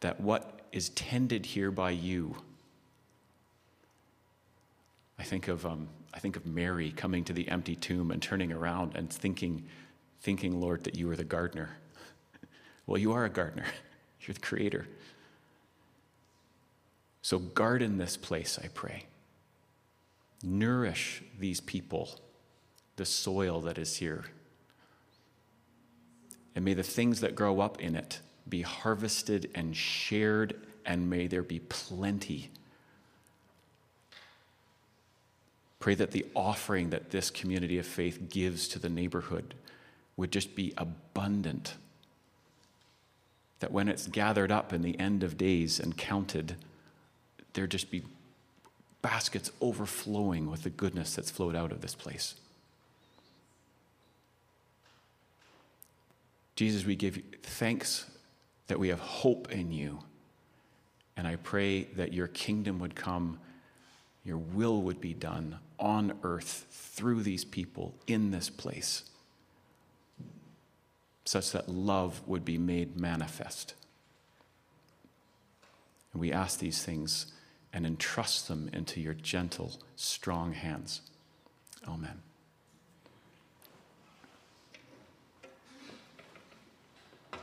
That 0.00 0.20
what 0.20 0.58
is 0.72 0.88
tended 0.88 1.46
here 1.46 1.70
by 1.70 1.90
you, 1.90 2.34
I 5.20 5.22
think 5.22 5.46
of, 5.46 5.64
um, 5.64 5.86
I 6.12 6.18
think 6.18 6.34
of 6.34 6.46
Mary 6.46 6.90
coming 6.90 7.22
to 7.26 7.32
the 7.32 7.46
empty 7.46 7.76
tomb 7.76 8.10
and 8.10 8.20
turning 8.20 8.50
around 8.50 8.96
and 8.96 9.08
thinking, 9.08 9.68
thinking, 10.20 10.60
Lord, 10.60 10.84
that 10.84 10.96
you 10.96 11.10
are 11.10 11.16
the 11.16 11.24
gardener. 11.24 11.70
well, 12.86 12.98
you 12.98 13.12
are 13.12 13.24
a 13.24 13.30
gardener, 13.30 13.66
you're 14.20 14.34
the 14.34 14.40
creator. 14.40 14.86
So 17.22 17.38
garden 17.38 17.98
this 17.98 18.16
place, 18.16 18.58
I 18.62 18.68
pray. 18.68 19.06
Nourish 20.42 21.22
these 21.38 21.60
people, 21.60 22.18
the 22.96 23.04
soil 23.04 23.60
that 23.62 23.78
is 23.78 23.96
here. 23.96 24.24
And 26.54 26.64
may 26.64 26.74
the 26.74 26.82
things 26.82 27.20
that 27.20 27.34
grow 27.34 27.60
up 27.60 27.80
in 27.80 27.94
it 27.94 28.20
be 28.48 28.62
harvested 28.62 29.50
and 29.54 29.76
shared, 29.76 30.54
and 30.84 31.08
may 31.08 31.26
there 31.26 31.42
be 31.42 31.60
plenty. 31.60 32.50
Pray 35.78 35.94
that 35.94 36.10
the 36.10 36.26
offering 36.34 36.90
that 36.90 37.10
this 37.10 37.30
community 37.30 37.78
of 37.78 37.86
faith 37.86 38.28
gives 38.28 38.66
to 38.68 38.78
the 38.78 38.88
neighborhood 38.88 39.54
would 40.20 40.30
just 40.30 40.54
be 40.54 40.74
abundant. 40.76 41.74
That 43.60 43.72
when 43.72 43.88
it's 43.88 44.06
gathered 44.06 44.52
up 44.52 44.72
in 44.72 44.82
the 44.82 44.98
end 45.00 45.22
of 45.22 45.38
days 45.38 45.80
and 45.80 45.96
counted, 45.96 46.56
there'd 47.54 47.70
just 47.70 47.90
be 47.90 48.02
baskets 49.00 49.50
overflowing 49.62 50.50
with 50.50 50.62
the 50.62 50.68
goodness 50.70 51.14
that's 51.14 51.30
flowed 51.30 51.56
out 51.56 51.72
of 51.72 51.80
this 51.80 51.94
place. 51.94 52.34
Jesus, 56.54 56.84
we 56.84 56.96
give 56.96 57.18
thanks 57.42 58.04
that 58.66 58.78
we 58.78 58.88
have 58.88 59.00
hope 59.00 59.50
in 59.50 59.72
you. 59.72 60.00
And 61.16 61.26
I 61.26 61.36
pray 61.36 61.84
that 61.96 62.12
your 62.12 62.26
kingdom 62.26 62.78
would 62.80 62.94
come, 62.94 63.40
your 64.22 64.36
will 64.36 64.82
would 64.82 65.00
be 65.00 65.14
done 65.14 65.58
on 65.78 66.18
earth 66.22 66.66
through 66.70 67.22
these 67.22 67.46
people 67.46 67.94
in 68.06 68.30
this 68.30 68.50
place, 68.50 69.04
such 71.24 71.52
that 71.52 71.68
love 71.68 72.20
would 72.26 72.44
be 72.44 72.58
made 72.58 72.96
manifest. 72.96 73.74
And 76.12 76.20
we 76.20 76.32
ask 76.32 76.58
these 76.58 76.82
things 76.82 77.32
and 77.72 77.86
entrust 77.86 78.48
them 78.48 78.68
into 78.72 79.00
your 79.00 79.14
gentle, 79.14 79.78
strong 79.96 80.52
hands. 80.52 81.02
Amen. 81.86 82.20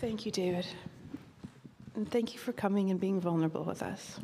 Thank 0.00 0.24
you, 0.24 0.30
David. 0.30 0.66
And 1.96 2.08
thank 2.08 2.32
you 2.32 2.38
for 2.38 2.52
coming 2.52 2.92
and 2.92 3.00
being 3.00 3.20
vulnerable 3.20 3.64
with 3.64 3.82
us. 3.82 4.20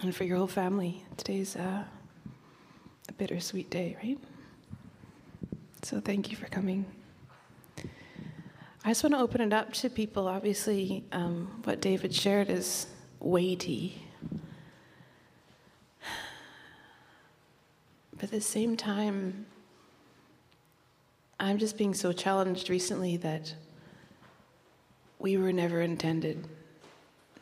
And 0.00 0.16
for 0.16 0.24
your 0.24 0.38
whole 0.38 0.46
family. 0.46 1.04
Today's 1.18 1.54
uh, 1.54 1.84
a 3.08 3.12
bittersweet 3.12 3.70
day, 3.70 3.96
right? 4.02 4.18
So 5.82 6.00
thank 6.00 6.30
you 6.30 6.36
for 6.36 6.46
coming. 6.46 6.86
I 8.84 8.90
just 8.90 9.02
want 9.02 9.14
to 9.14 9.20
open 9.20 9.40
it 9.40 9.52
up 9.52 9.72
to 9.74 9.90
people. 9.90 10.26
Obviously, 10.28 11.04
um, 11.12 11.60
what 11.64 11.80
David 11.80 12.14
shared 12.14 12.50
is 12.50 12.86
weighty. 13.20 14.02
But 18.12 18.24
at 18.24 18.30
the 18.30 18.40
same 18.40 18.76
time, 18.76 19.46
I'm 21.40 21.58
just 21.58 21.76
being 21.76 21.94
so 21.94 22.12
challenged 22.12 22.70
recently 22.70 23.16
that 23.18 23.54
we 25.18 25.36
were 25.36 25.52
never 25.52 25.80
intended 25.80 26.46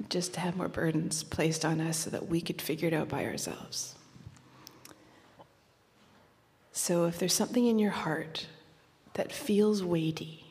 just 0.09 0.35
to 0.35 0.41
have 0.41 0.57
more 0.57 0.69
burdens 0.69 1.23
placed 1.23 1.65
on 1.65 1.81
us 1.81 1.99
so 1.99 2.11
that 2.11 2.29
we 2.29 2.41
could 2.41 2.63
figure 2.63 2.89
it 2.89 2.95
out 2.95 3.09
by 3.09 3.27
ourselves. 3.27 3.95
So 6.83 7.05
if 7.05 7.19
there's 7.19 7.35
something 7.35 7.67
in 7.67 7.79
your 7.79 7.91
heart 7.91 8.47
that 9.13 9.31
feels 9.31 9.85
weighty, 9.85 10.47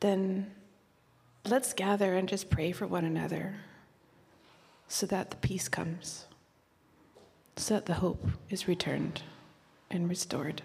then 0.00 0.50
let's 1.44 1.74
gather 1.74 2.14
and 2.14 2.26
just 2.26 2.48
pray 2.48 2.72
for 2.72 2.86
one 2.86 3.04
another 3.04 3.56
so 4.88 5.04
that 5.04 5.30
the 5.30 5.36
peace 5.36 5.68
comes, 5.68 6.24
so 7.56 7.74
that 7.74 7.84
the 7.84 7.92
hope 7.92 8.26
is 8.48 8.66
returned 8.66 9.20
and 9.90 10.08
restored. 10.08 10.62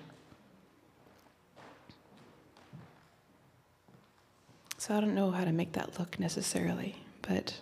So 4.77 4.95
I 4.95 5.01
don't 5.01 5.13
know 5.13 5.31
how 5.31 5.43
to 5.43 5.51
make 5.51 5.73
that 5.73 5.99
look 5.99 6.21
necessarily, 6.21 6.95
but 7.21 7.59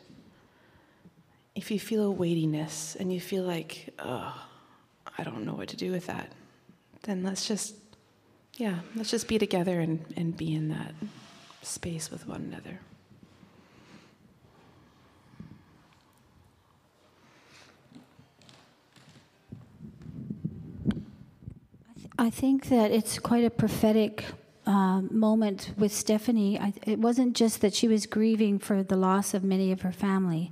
if 1.56 1.72
you 1.72 1.80
feel 1.80 2.04
a 2.04 2.12
weightiness 2.12 2.96
and 3.00 3.12
you 3.12 3.20
feel 3.20 3.44
like, 3.44 3.90
oh, 3.98 4.47
I 5.18 5.24
don't 5.24 5.46
know 5.46 5.54
what 5.54 5.70
to 5.70 5.78
do 5.78 5.92
with 5.92 6.08
that, 6.08 6.32
then 7.04 7.24
let's 7.24 7.48
just, 7.48 7.76
yeah, 8.56 8.80
let's 8.96 9.10
just 9.10 9.28
be 9.28 9.40
together 9.40 9.80
and, 9.80 10.06
and 10.16 10.38
be 10.38 10.54
in 10.54 10.70
that 10.70 10.94
space 11.62 12.12
with 12.12 12.28
one 12.28 12.42
another. 12.42 12.80
I 22.20 22.32
think 22.32 22.70
that 22.70 22.92
it's 22.92 23.20
quite 23.20 23.44
a 23.44 23.50
prophetic 23.50 24.26
uh, 24.66 25.02
moment 25.02 25.72
with 25.78 25.94
Stephanie. 25.94 26.60
I, 26.60 26.74
it 26.86 27.00
wasn't 27.00 27.36
just 27.36 27.62
that 27.62 27.76
she 27.76 27.88
was 27.88 28.08
grieving 28.08 28.58
for 28.58 28.82
the 28.82 28.96
loss 28.98 29.34
of 29.34 29.44
many 29.44 29.72
of 29.72 29.82
her 29.82 29.92
family. 29.92 30.52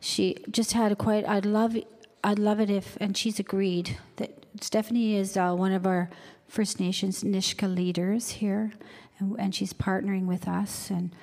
She 0.00 0.36
just 0.50 0.72
had 0.72 0.90
a 0.90 0.96
quite. 0.96 1.28
I'd 1.28 1.46
love. 1.46 1.76
I'd 2.22 2.38
love 2.38 2.60
it 2.60 2.70
if, 2.70 2.96
and 3.00 3.16
she's 3.16 3.38
agreed 3.38 3.96
that 4.16 4.44
Stephanie 4.60 5.16
is 5.16 5.36
uh, 5.36 5.54
one 5.54 5.72
of 5.72 5.86
our 5.86 6.10
First 6.48 6.80
Nations 6.80 7.22
Nisga'a 7.22 7.74
leaders 7.74 8.30
here, 8.30 8.72
and, 9.18 9.36
and 9.38 9.54
she's 9.54 9.72
partnering 9.72 10.26
with 10.26 10.46
us, 10.46 10.90
and 10.90 11.14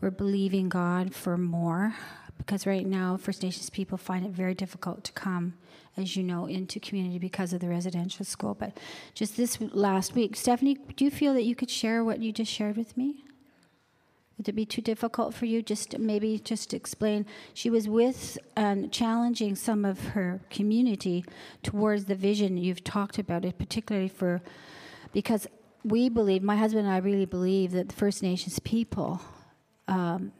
we're 0.00 0.10
believing 0.10 0.68
God 0.68 1.14
for 1.14 1.36
more 1.36 1.94
because 2.38 2.66
right 2.66 2.86
now 2.86 3.16
First 3.16 3.42
Nations 3.42 3.70
people 3.70 3.98
find 3.98 4.24
it 4.24 4.30
very 4.30 4.54
difficult 4.54 5.04
to 5.04 5.12
come, 5.12 5.54
as 5.96 6.16
you 6.16 6.22
know, 6.22 6.46
into 6.46 6.80
community 6.80 7.18
because 7.18 7.52
of 7.52 7.60
the 7.60 7.68
residential 7.68 8.24
school. 8.24 8.54
But 8.54 8.78
just 9.14 9.36
this 9.36 9.58
last 9.60 10.14
week, 10.14 10.36
Stephanie, 10.36 10.78
do 10.96 11.04
you 11.04 11.10
feel 11.10 11.34
that 11.34 11.44
you 11.44 11.54
could 11.54 11.70
share 11.70 12.04
what 12.04 12.20
you 12.20 12.32
just 12.32 12.52
shared 12.52 12.76
with 12.76 12.96
me? 12.96 13.25
Would 14.38 14.48
it 14.48 14.54
be 14.54 14.66
too 14.66 14.82
difficult 14.82 15.32
for 15.32 15.46
you? 15.46 15.62
Just 15.62 15.98
maybe 15.98 16.38
just 16.38 16.74
explain. 16.74 17.24
She 17.54 17.70
was 17.70 17.88
with 17.88 18.36
and 18.54 18.92
challenging 18.92 19.54
some 19.54 19.84
of 19.84 20.08
her 20.08 20.40
community 20.50 21.24
towards 21.62 22.04
the 22.04 22.14
vision 22.14 22.58
you've 22.58 22.84
talked 22.84 23.18
about 23.18 23.44
it, 23.44 23.58
particularly 23.58 24.08
for 24.08 24.42
because 25.12 25.46
we 25.84 26.08
believe, 26.08 26.42
my 26.42 26.56
husband 26.56 26.86
and 26.86 26.94
I 26.94 26.98
really 26.98 27.24
believe 27.24 27.70
that 27.72 27.88
the 27.88 27.94
First 27.94 28.22
Nations 28.22 28.58
people 28.58 29.20
um, 29.88 30.32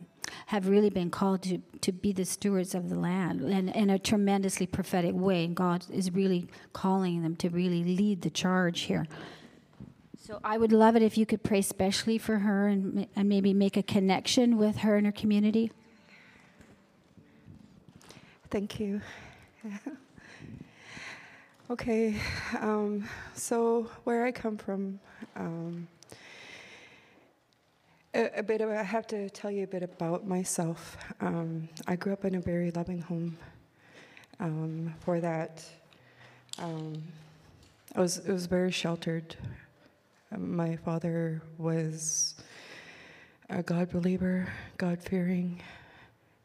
have 0.47 0.69
really 0.69 0.91
been 0.91 1.11
called 1.11 1.43
to, 1.45 1.59
to 1.81 1.93
be 1.93 2.13
the 2.13 2.25
stewards 2.25 2.75
of 2.75 2.91
the 2.91 2.99
land 2.99 3.41
and 3.41 3.71
in 3.71 3.91
a 3.91 3.99
tremendously 3.99 4.67
prophetic 4.67 5.15
way. 5.15 5.45
And 5.45 5.55
God 5.57 5.85
is 5.91 6.11
really 6.13 6.49
calling 6.73 7.23
them 7.23 7.37
to 7.37 7.49
really 7.49 7.85
lead 7.85 8.23
the 8.23 8.31
charge 8.31 8.81
here. 8.83 9.07
So 10.27 10.41
I 10.43 10.59
would 10.59 10.73
love 10.73 10.97
it 10.97 11.03
if 11.03 11.17
you 11.17 11.25
could 11.25 11.45
pray 11.45 11.63
specially 11.63 12.19
for 12.19 12.39
her 12.39 12.67
and, 12.67 13.07
and 13.15 13.29
maybe 13.29 13.55
make 13.55 13.77
a 13.77 13.83
connection 13.85 14.59
with 14.59 14.79
her 14.79 14.97
and 14.97 15.07
her 15.07 15.13
community. 15.13 15.71
Thank 18.51 18.81
you. 18.81 19.01
okay, 21.71 22.17
um, 22.61 23.09
so 23.35 23.89
where 24.03 24.25
I 24.25 24.33
come 24.33 24.57
from, 24.57 24.99
um, 25.37 25.87
a, 28.13 28.41
a, 28.41 28.43
bit 28.43 28.61
of, 28.63 28.71
I 28.71 28.83
have 28.83 29.07
to 29.09 29.31
tell 29.31 29.53
you 29.53 29.63
a 29.63 29.69
bit 29.69 29.85
about 29.85 30.27
myself. 30.27 30.97
Um, 31.21 31.69
I 31.87 31.95
grew 31.95 32.13
up 32.13 32.25
in 32.25 32.35
a 32.35 32.41
very 32.41 32.73
loving 32.73 33.01
home. 33.01 33.39
Um, 34.41 34.93
for 34.99 35.21
that, 35.21 35.65
um, 36.59 37.01
I 37.95 38.01
was, 38.01 38.19
it 38.19 38.33
was 38.33 38.47
very 38.47 38.73
sheltered 38.73 39.37
my 40.37 40.77
father 40.77 41.43
was 41.59 42.35
a 43.51 43.63
God 43.63 43.91
believer, 43.91 44.49
God 44.77 45.03
fearing, 45.03 45.63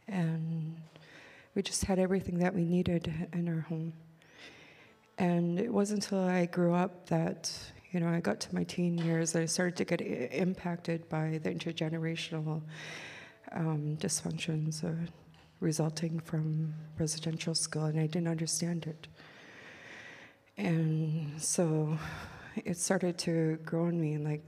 and 0.07 0.75
we 1.55 1.61
just 1.61 1.83
had 1.85 1.99
everything 1.99 2.37
that 2.39 2.53
we 2.53 2.63
needed 2.63 3.11
in 3.33 3.47
our 3.47 3.61
home. 3.61 3.93
And 5.17 5.59
it 5.59 5.71
wasn't 5.71 6.03
until 6.03 6.23
I 6.23 6.45
grew 6.45 6.73
up 6.73 7.07
that, 7.07 7.51
you 7.91 7.99
know, 7.99 8.07
I 8.07 8.19
got 8.19 8.39
to 8.41 8.55
my 8.55 8.63
teen 8.63 8.97
years 8.97 9.31
that 9.33 9.41
I 9.41 9.45
started 9.45 9.75
to 9.77 9.85
get 9.85 10.01
I- 10.01 10.29
impacted 10.35 11.09
by 11.09 11.39
the 11.43 11.49
intergenerational 11.49 12.61
um, 13.51 13.97
dysfunctions 13.97 14.83
uh, 14.83 15.09
resulting 15.59 16.19
from 16.19 16.73
residential 16.97 17.53
school, 17.53 17.85
and 17.85 17.99
I 17.99 18.07
didn't 18.07 18.27
understand 18.27 18.87
it. 18.87 19.07
And 20.57 21.41
so 21.41 21.97
it 22.55 22.77
started 22.77 23.17
to 23.19 23.57
grow 23.65 23.85
on 23.85 23.99
me 23.99 24.17
like, 24.17 24.43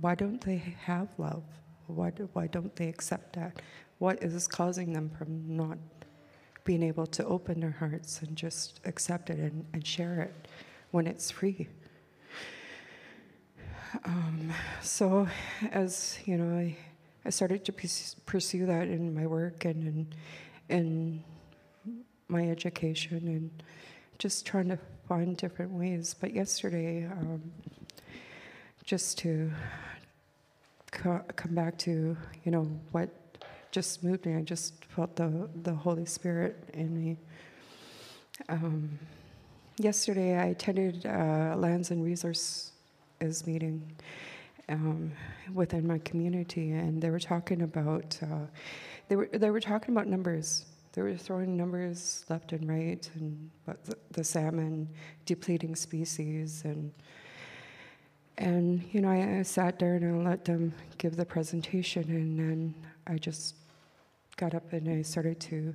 why 0.00 0.14
don't 0.14 0.40
they 0.40 0.58
have 0.84 1.08
love? 1.18 1.44
Why, 1.86 2.10
do, 2.10 2.28
why 2.32 2.46
don't 2.46 2.74
they 2.76 2.88
accept 2.88 3.34
that? 3.34 3.60
What 3.98 4.22
is 4.22 4.48
causing 4.48 4.92
them 4.92 5.10
from 5.16 5.56
not 5.56 5.78
being 6.64 6.82
able 6.82 7.06
to 7.06 7.24
open 7.26 7.60
their 7.60 7.76
hearts 7.78 8.22
and 8.22 8.36
just 8.36 8.80
accept 8.84 9.30
it 9.30 9.38
and, 9.38 9.64
and 9.72 9.86
share 9.86 10.20
it 10.20 10.48
when 10.90 11.06
it's 11.06 11.30
free? 11.30 11.68
Um, 14.04 14.52
so, 14.80 15.28
as 15.70 16.18
you 16.24 16.38
know, 16.38 16.58
I, 16.58 16.76
I 17.24 17.30
started 17.30 17.64
to 17.66 17.72
pursue 18.26 18.66
that 18.66 18.88
in 18.88 19.14
my 19.14 19.26
work 19.26 19.64
and 19.64 19.86
in, 19.86 20.14
in 20.68 21.24
my 22.28 22.48
education 22.48 23.18
and 23.28 23.62
just 24.18 24.46
trying 24.46 24.68
to 24.68 24.78
find 25.12 25.36
different 25.36 25.70
ways. 25.70 26.14
But 26.18 26.32
yesterday, 26.32 27.04
um, 27.04 27.42
just 28.82 29.18
to 29.18 29.50
co- 30.90 31.22
come 31.36 31.54
back 31.54 31.76
to, 31.80 32.16
you 32.44 32.50
know, 32.50 32.62
what 32.92 33.10
just 33.72 34.02
moved 34.02 34.24
me, 34.24 34.36
I 34.36 34.40
just 34.40 34.86
felt 34.86 35.14
the, 35.16 35.50
the 35.64 35.74
Holy 35.74 36.06
Spirit 36.06 36.56
in 36.72 36.88
me. 36.98 37.18
Um, 38.48 38.98
yesterday, 39.76 40.38
I 40.38 40.46
attended 40.46 41.04
a 41.04 41.56
Lands 41.58 41.90
and 41.90 42.02
Resources 42.02 42.72
meeting 43.46 43.82
um, 44.70 45.12
within 45.52 45.86
my 45.86 45.98
community, 45.98 46.70
and 46.72 47.02
they 47.02 47.10
were 47.10 47.20
talking 47.20 47.60
about 47.60 48.18
uh, 48.22 48.46
they 49.08 49.16
were 49.16 49.28
they 49.30 49.50
were 49.50 49.60
talking 49.60 49.94
about 49.94 50.06
numbers 50.06 50.64
they 50.92 51.02
were 51.02 51.16
throwing 51.16 51.56
numbers 51.56 52.24
left 52.28 52.52
and 52.52 52.68
right, 52.68 53.08
and 53.14 53.50
but 53.64 53.84
the, 53.84 53.96
the 54.10 54.24
salmon 54.24 54.88
depleting 55.24 55.74
species, 55.74 56.62
and 56.64 56.92
and 58.38 58.82
you 58.92 59.00
know 59.00 59.08
I, 59.08 59.38
I 59.38 59.42
sat 59.42 59.78
there 59.78 59.94
and 59.94 60.04
I 60.04 60.30
let 60.30 60.44
them 60.44 60.74
give 60.98 61.16
the 61.16 61.24
presentation, 61.24 62.04
and 62.10 62.38
then 62.38 62.74
I 63.06 63.16
just 63.16 63.54
got 64.36 64.54
up 64.54 64.72
and 64.72 64.88
I 64.88 65.02
started 65.02 65.38
to, 65.40 65.74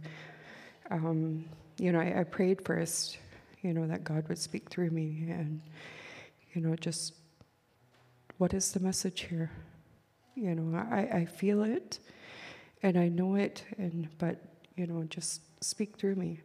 um, 0.90 1.46
you 1.78 1.92
know, 1.92 2.00
I, 2.00 2.22
I 2.22 2.24
prayed 2.24 2.66
first, 2.66 3.18
you 3.62 3.74
know, 3.74 3.88
that 3.88 4.04
God 4.04 4.28
would 4.30 4.38
speak 4.38 4.70
through 4.70 4.92
me, 4.92 5.28
and 5.30 5.62
you 6.54 6.62
know, 6.62 6.76
just 6.76 7.14
what 8.38 8.54
is 8.54 8.72
the 8.72 8.80
message 8.80 9.22
here? 9.22 9.50
You 10.36 10.54
know, 10.54 10.78
I, 10.78 11.22
I 11.22 11.26
feel 11.26 11.64
it, 11.64 11.98
and 12.84 12.98
I 12.98 13.10
know 13.10 13.34
it, 13.34 13.64
and 13.80 14.08
but 14.20 14.38
you 14.78 14.86
know, 14.86 15.04
just 15.10 15.42
speak 15.62 15.98
through 15.98 16.16
me. 16.16 16.40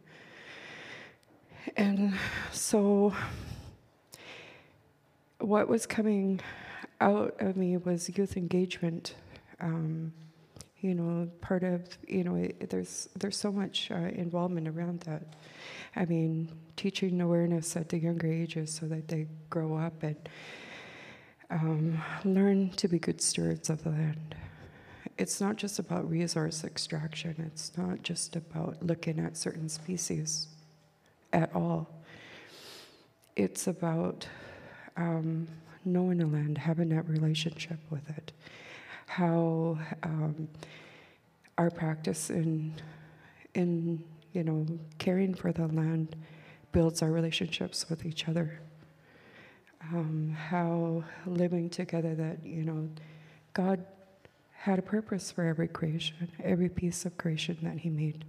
And 1.77 2.13
so, 2.51 3.13
what 5.39 5.67
was 5.67 5.85
coming 5.85 6.41
out 6.99 7.35
of 7.39 7.55
me 7.55 7.77
was 7.77 8.09
youth 8.17 8.35
engagement. 8.35 9.15
Um, 9.61 10.11
you 10.81 10.93
know, 10.95 11.29
part 11.39 11.63
of 11.63 11.81
you 12.07 12.23
know, 12.23 12.35
it, 12.35 12.69
there's 12.69 13.07
there's 13.17 13.37
so 13.37 13.51
much 13.51 13.89
uh, 13.91 13.95
involvement 13.95 14.67
around 14.67 15.01
that. 15.01 15.21
I 15.95 16.05
mean, 16.05 16.49
teaching 16.75 17.21
awareness 17.21 17.77
at 17.77 17.87
the 17.87 17.99
younger 17.99 18.27
ages 18.27 18.73
so 18.73 18.87
that 18.87 19.07
they 19.07 19.27
grow 19.49 19.77
up 19.77 20.03
and 20.03 20.17
um, 21.49 22.01
learn 22.25 22.71
to 22.71 22.87
be 22.87 22.99
good 22.99 23.21
stewards 23.21 23.69
of 23.69 23.83
the 23.83 23.91
land 23.91 24.35
it's 25.17 25.39
not 25.39 25.55
just 25.55 25.79
about 25.79 26.09
resource 26.09 26.63
extraction, 26.63 27.35
it's 27.45 27.77
not 27.77 28.01
just 28.03 28.35
about 28.35 28.81
looking 28.81 29.19
at 29.19 29.37
certain 29.37 29.69
species 29.69 30.47
at 31.31 31.53
all. 31.55 31.87
It's 33.35 33.67
about 33.67 34.27
um, 34.97 35.47
knowing 35.85 36.17
the 36.19 36.25
land, 36.25 36.57
having 36.57 36.89
that 36.89 37.07
relationship 37.07 37.79
with 37.89 38.09
it, 38.09 38.31
how 39.05 39.77
um, 40.03 40.47
our 41.57 41.69
practice 41.69 42.29
in, 42.29 42.73
in 43.53 44.03
you 44.33 44.43
know, 44.43 44.65
caring 44.97 45.33
for 45.33 45.51
the 45.51 45.67
land 45.67 46.15
builds 46.71 47.01
our 47.01 47.11
relationships 47.11 47.89
with 47.89 48.05
each 48.05 48.27
other. 48.27 48.59
Um, 49.91 50.35
how 50.49 51.03
living 51.25 51.69
together 51.69 52.15
that, 52.15 52.45
you 52.45 52.63
know, 52.63 52.89
God 53.53 53.85
had 54.63 54.79
a 54.79 54.81
purpose 54.81 55.29
for 55.29 55.43
every 55.43 55.67
creation, 55.67 56.31
every 56.41 56.69
piece 56.69 57.03
of 57.03 57.17
creation 57.17 57.57
that 57.63 57.77
he 57.77 57.89
made. 57.89 58.23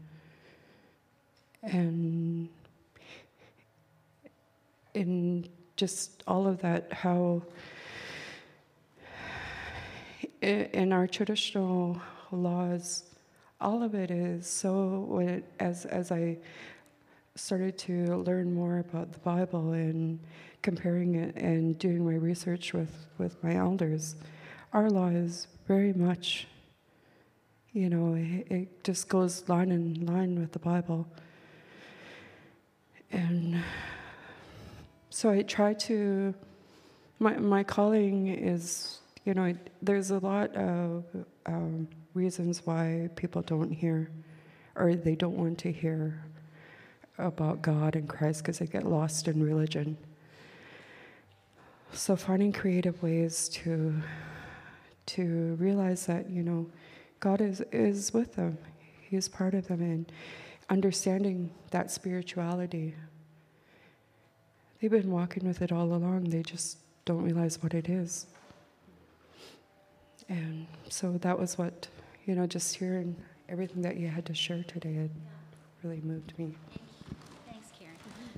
And 1.63 2.49
in 4.95 5.49
just 5.77 6.25
all 6.27 6.49
of 6.49 6.61
that, 6.63 6.93
how 6.93 7.45
in 10.43 10.93
our 10.93 11.07
traditional 11.07 12.03
laws, 12.33 13.05
all 13.61 13.85
of 13.85 13.95
it 13.95 14.11
is 14.11 14.49
so. 14.49 15.21
It, 15.21 15.45
as 15.61 15.87
as 15.87 16.11
I 16.11 16.39
started 17.37 17.79
to 17.79 18.17
learn 18.17 18.53
more 18.53 18.81
about 18.81 19.13
the 19.13 19.21
Bible 19.21 19.71
and 19.71 20.19
comparing 20.63 21.15
it 21.15 21.37
and 21.37 21.79
doing 21.79 22.05
my 22.05 22.17
research 22.17 22.73
with 22.73 23.07
with 23.19 23.41
my 23.45 23.55
elders, 23.55 24.17
our 24.75 24.91
law 24.91 25.07
is 25.07 25.47
very 25.69 25.93
much, 25.93 26.49
you 27.73 27.89
know, 27.89 28.15
it, 28.15 28.47
it 28.51 28.85
just 28.85 29.09
goes 29.09 29.49
line 29.49 29.71
in 29.71 30.05
line 30.05 30.39
with 30.39 30.51
the 30.51 30.59
Bible. 30.59 31.07
And 33.13 33.63
so 35.11 35.31
I 35.31 35.43
try 35.43 35.75
to, 35.75 36.35
my, 37.21 37.37
my 37.37 37.63
calling 37.63 38.27
is, 38.27 38.99
you 39.25 39.33
know, 39.33 39.55
there's 39.81 40.11
a 40.11 40.19
lot 40.19 40.55
of 40.57 41.05
um, 41.47 41.87
reasons 42.15 42.67
why 42.67 43.09
people 43.15 43.43
don't 43.43 43.71
hear 43.71 44.11
or 44.75 44.97
they 44.97 45.15
don't 45.15 45.37
want 45.37 45.59
to 45.59 45.71
hear 45.71 46.21
about 47.19 47.63
God 47.63 47.95
and 47.95 48.09
Christ 48.09 48.43
because 48.43 48.59
they 48.59 48.67
get 48.67 48.85
lost 48.85 49.29
in 49.29 49.41
religion. 49.41 49.97
So 51.93 52.17
finding 52.17 52.53
creative 52.53 53.01
ways 53.05 53.49
to 53.51 54.03
to 55.07 55.57
realize 55.59 56.07
that, 56.07 56.31
you 56.31 56.43
know, 56.43 56.71
God 57.21 57.41
is, 57.41 57.61
is 57.73 58.13
with 58.13 58.35
them. 58.35 58.59
He 59.09 59.17
is 59.17 59.29
part 59.29 59.55
of 59.55 59.69
them, 59.69 59.81
and 59.81 60.11
understanding 60.69 61.51
that 61.71 61.91
spirituality. 61.91 62.95
They've 64.81 64.91
been 64.91 65.11
walking 65.11 65.47
with 65.47 65.63
it 65.63 65.73
all 65.73 65.95
along. 65.95 66.25
They 66.25 66.43
just 66.43 66.79
don't 67.05 67.23
realize 67.23 67.63
what 67.63 67.75
it 67.75 67.89
is. 67.89 68.27
And 70.29 70.67
so 70.89 71.19
that 71.19 71.39
was 71.39 71.59
what, 71.59 71.89
you 72.25 72.35
know, 72.35 72.47
just 72.47 72.77
hearing 72.77 73.15
everything 73.49 73.83
that 73.83 73.97
you 73.97 74.09
had 74.09 74.25
to 74.27 74.35
share 74.35 74.65
today, 74.65 74.95
it 74.95 75.11
really 75.83 76.01
moved 76.03 76.39
me. 76.39 76.55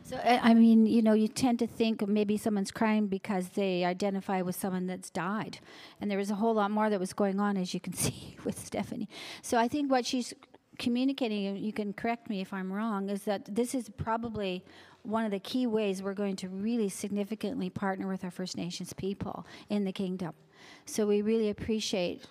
So, 0.09 0.21
I 0.25 0.55
mean, 0.55 0.87
you 0.87 1.03
know, 1.03 1.15
you 1.15 1.27
tend 1.27 1.59
to 1.59 1.67
think 1.67 2.07
maybe 2.07 2.37
someone's 2.37 2.71
crying 2.71 3.09
because 3.09 3.49
they 3.49 3.85
identify 3.85 4.41
with 4.41 4.55
someone 4.55 4.87
that's 4.87 5.11
died. 5.11 5.59
And 6.01 6.09
there 6.09 6.17
was 6.17 6.31
a 6.31 6.37
whole 6.37 6.55
lot 6.55 6.71
more 6.71 6.89
that 6.89 7.01
was 7.01 7.13
going 7.13 7.41
on, 7.41 7.57
as 7.57 7.75
you 7.75 7.81
can 7.81 7.93
see 8.05 8.37
with 8.45 8.57
Stephanie. 8.57 9.09
So, 9.43 9.59
I 9.59 9.67
think 9.67 9.91
what 9.91 10.07
she's 10.07 10.33
communicating, 10.79 11.47
and 11.47 11.59
you 11.59 11.73
can 11.73 11.93
correct 11.93 12.31
me 12.31 12.41
if 12.41 12.53
I'm 12.53 12.73
wrong, 12.73 13.11
is 13.11 13.25
that 13.25 13.53
this 13.53 13.75
is 13.75 13.89
probably 13.97 14.65
one 15.03 15.25
of 15.25 15.33
the 15.33 15.41
key 15.41 15.67
ways 15.67 16.05
we're 16.05 16.15
going 16.15 16.37
to 16.37 16.49
really 16.49 16.89
significantly 16.89 17.69
partner 17.69 18.07
with 18.07 18.23
our 18.23 18.31
First 18.31 18.57
Nations 18.57 18.93
people 18.93 19.45
in 19.69 19.85
the 19.85 19.93
kingdom. 19.93 20.35
So, 20.85 21.05
we 21.09 21.21
really 21.21 21.51
appreciate 21.51 22.25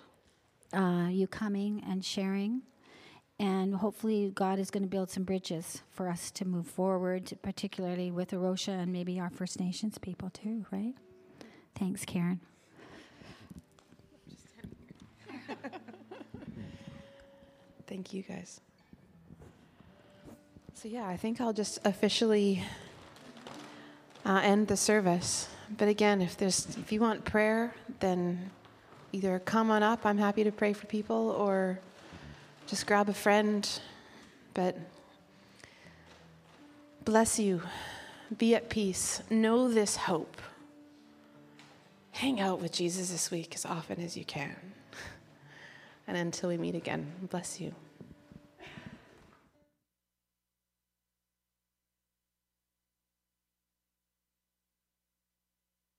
uh, 0.72 1.08
you 1.10 1.26
coming 1.26 1.84
and 1.86 2.02
sharing. 2.02 2.62
And 3.38 3.74
hopefully, 3.74 4.32
God 4.34 4.58
is 4.58 4.70
going 4.70 4.82
to 4.82 4.88
build 4.88 5.10
some 5.10 5.24
bridges 5.24 5.82
for 5.90 6.08
us 6.08 6.30
to 6.32 6.46
move 6.46 6.66
forward, 6.66 7.36
particularly 7.42 8.10
with 8.10 8.32
A 8.32 8.38
Rocha 8.38 8.70
and 8.70 8.90
maybe 8.92 9.20
our 9.20 9.28
First 9.28 9.60
Nations 9.60 9.98
people 9.98 10.30
too, 10.30 10.64
right? 10.70 10.94
Thanks, 11.74 12.06
Karen. 12.06 12.40
Thank 17.86 18.14
you, 18.14 18.22
guys. 18.22 18.60
So, 20.72 20.88
yeah, 20.88 21.06
I 21.06 21.16
think 21.18 21.40
I'll 21.40 21.52
just 21.52 21.78
officially 21.84 22.62
uh, 24.24 24.40
end 24.42 24.68
the 24.68 24.76
service. 24.76 25.48
But 25.76 25.88
again, 25.88 26.20
if 26.20 26.36
there's 26.36 26.66
if 26.78 26.92
you 26.92 27.00
want 27.00 27.24
prayer, 27.24 27.74
then 28.00 28.50
either 29.12 29.38
come 29.40 29.70
on 29.70 29.82
up. 29.82 30.04
I'm 30.04 30.18
happy 30.18 30.44
to 30.44 30.52
pray 30.52 30.72
for 30.72 30.86
people, 30.86 31.30
or 31.30 31.80
just 32.66 32.86
grab 32.86 33.08
a 33.08 33.14
friend. 33.14 33.68
But 34.54 34.76
bless 37.04 37.38
you. 37.38 37.62
Be 38.36 38.54
at 38.54 38.68
peace. 38.68 39.22
Know 39.30 39.68
this 39.68 39.96
hope. 39.96 40.40
Hang 42.12 42.40
out 42.40 42.60
with 42.60 42.72
Jesus 42.72 43.10
this 43.10 43.30
week 43.30 43.54
as 43.54 43.66
often 43.66 44.00
as 44.00 44.16
you 44.16 44.24
can. 44.24 44.56
And 46.08 46.16
until 46.16 46.48
we 46.48 46.56
meet 46.56 46.74
again, 46.74 47.12
bless 47.30 47.60
you. 47.60 47.74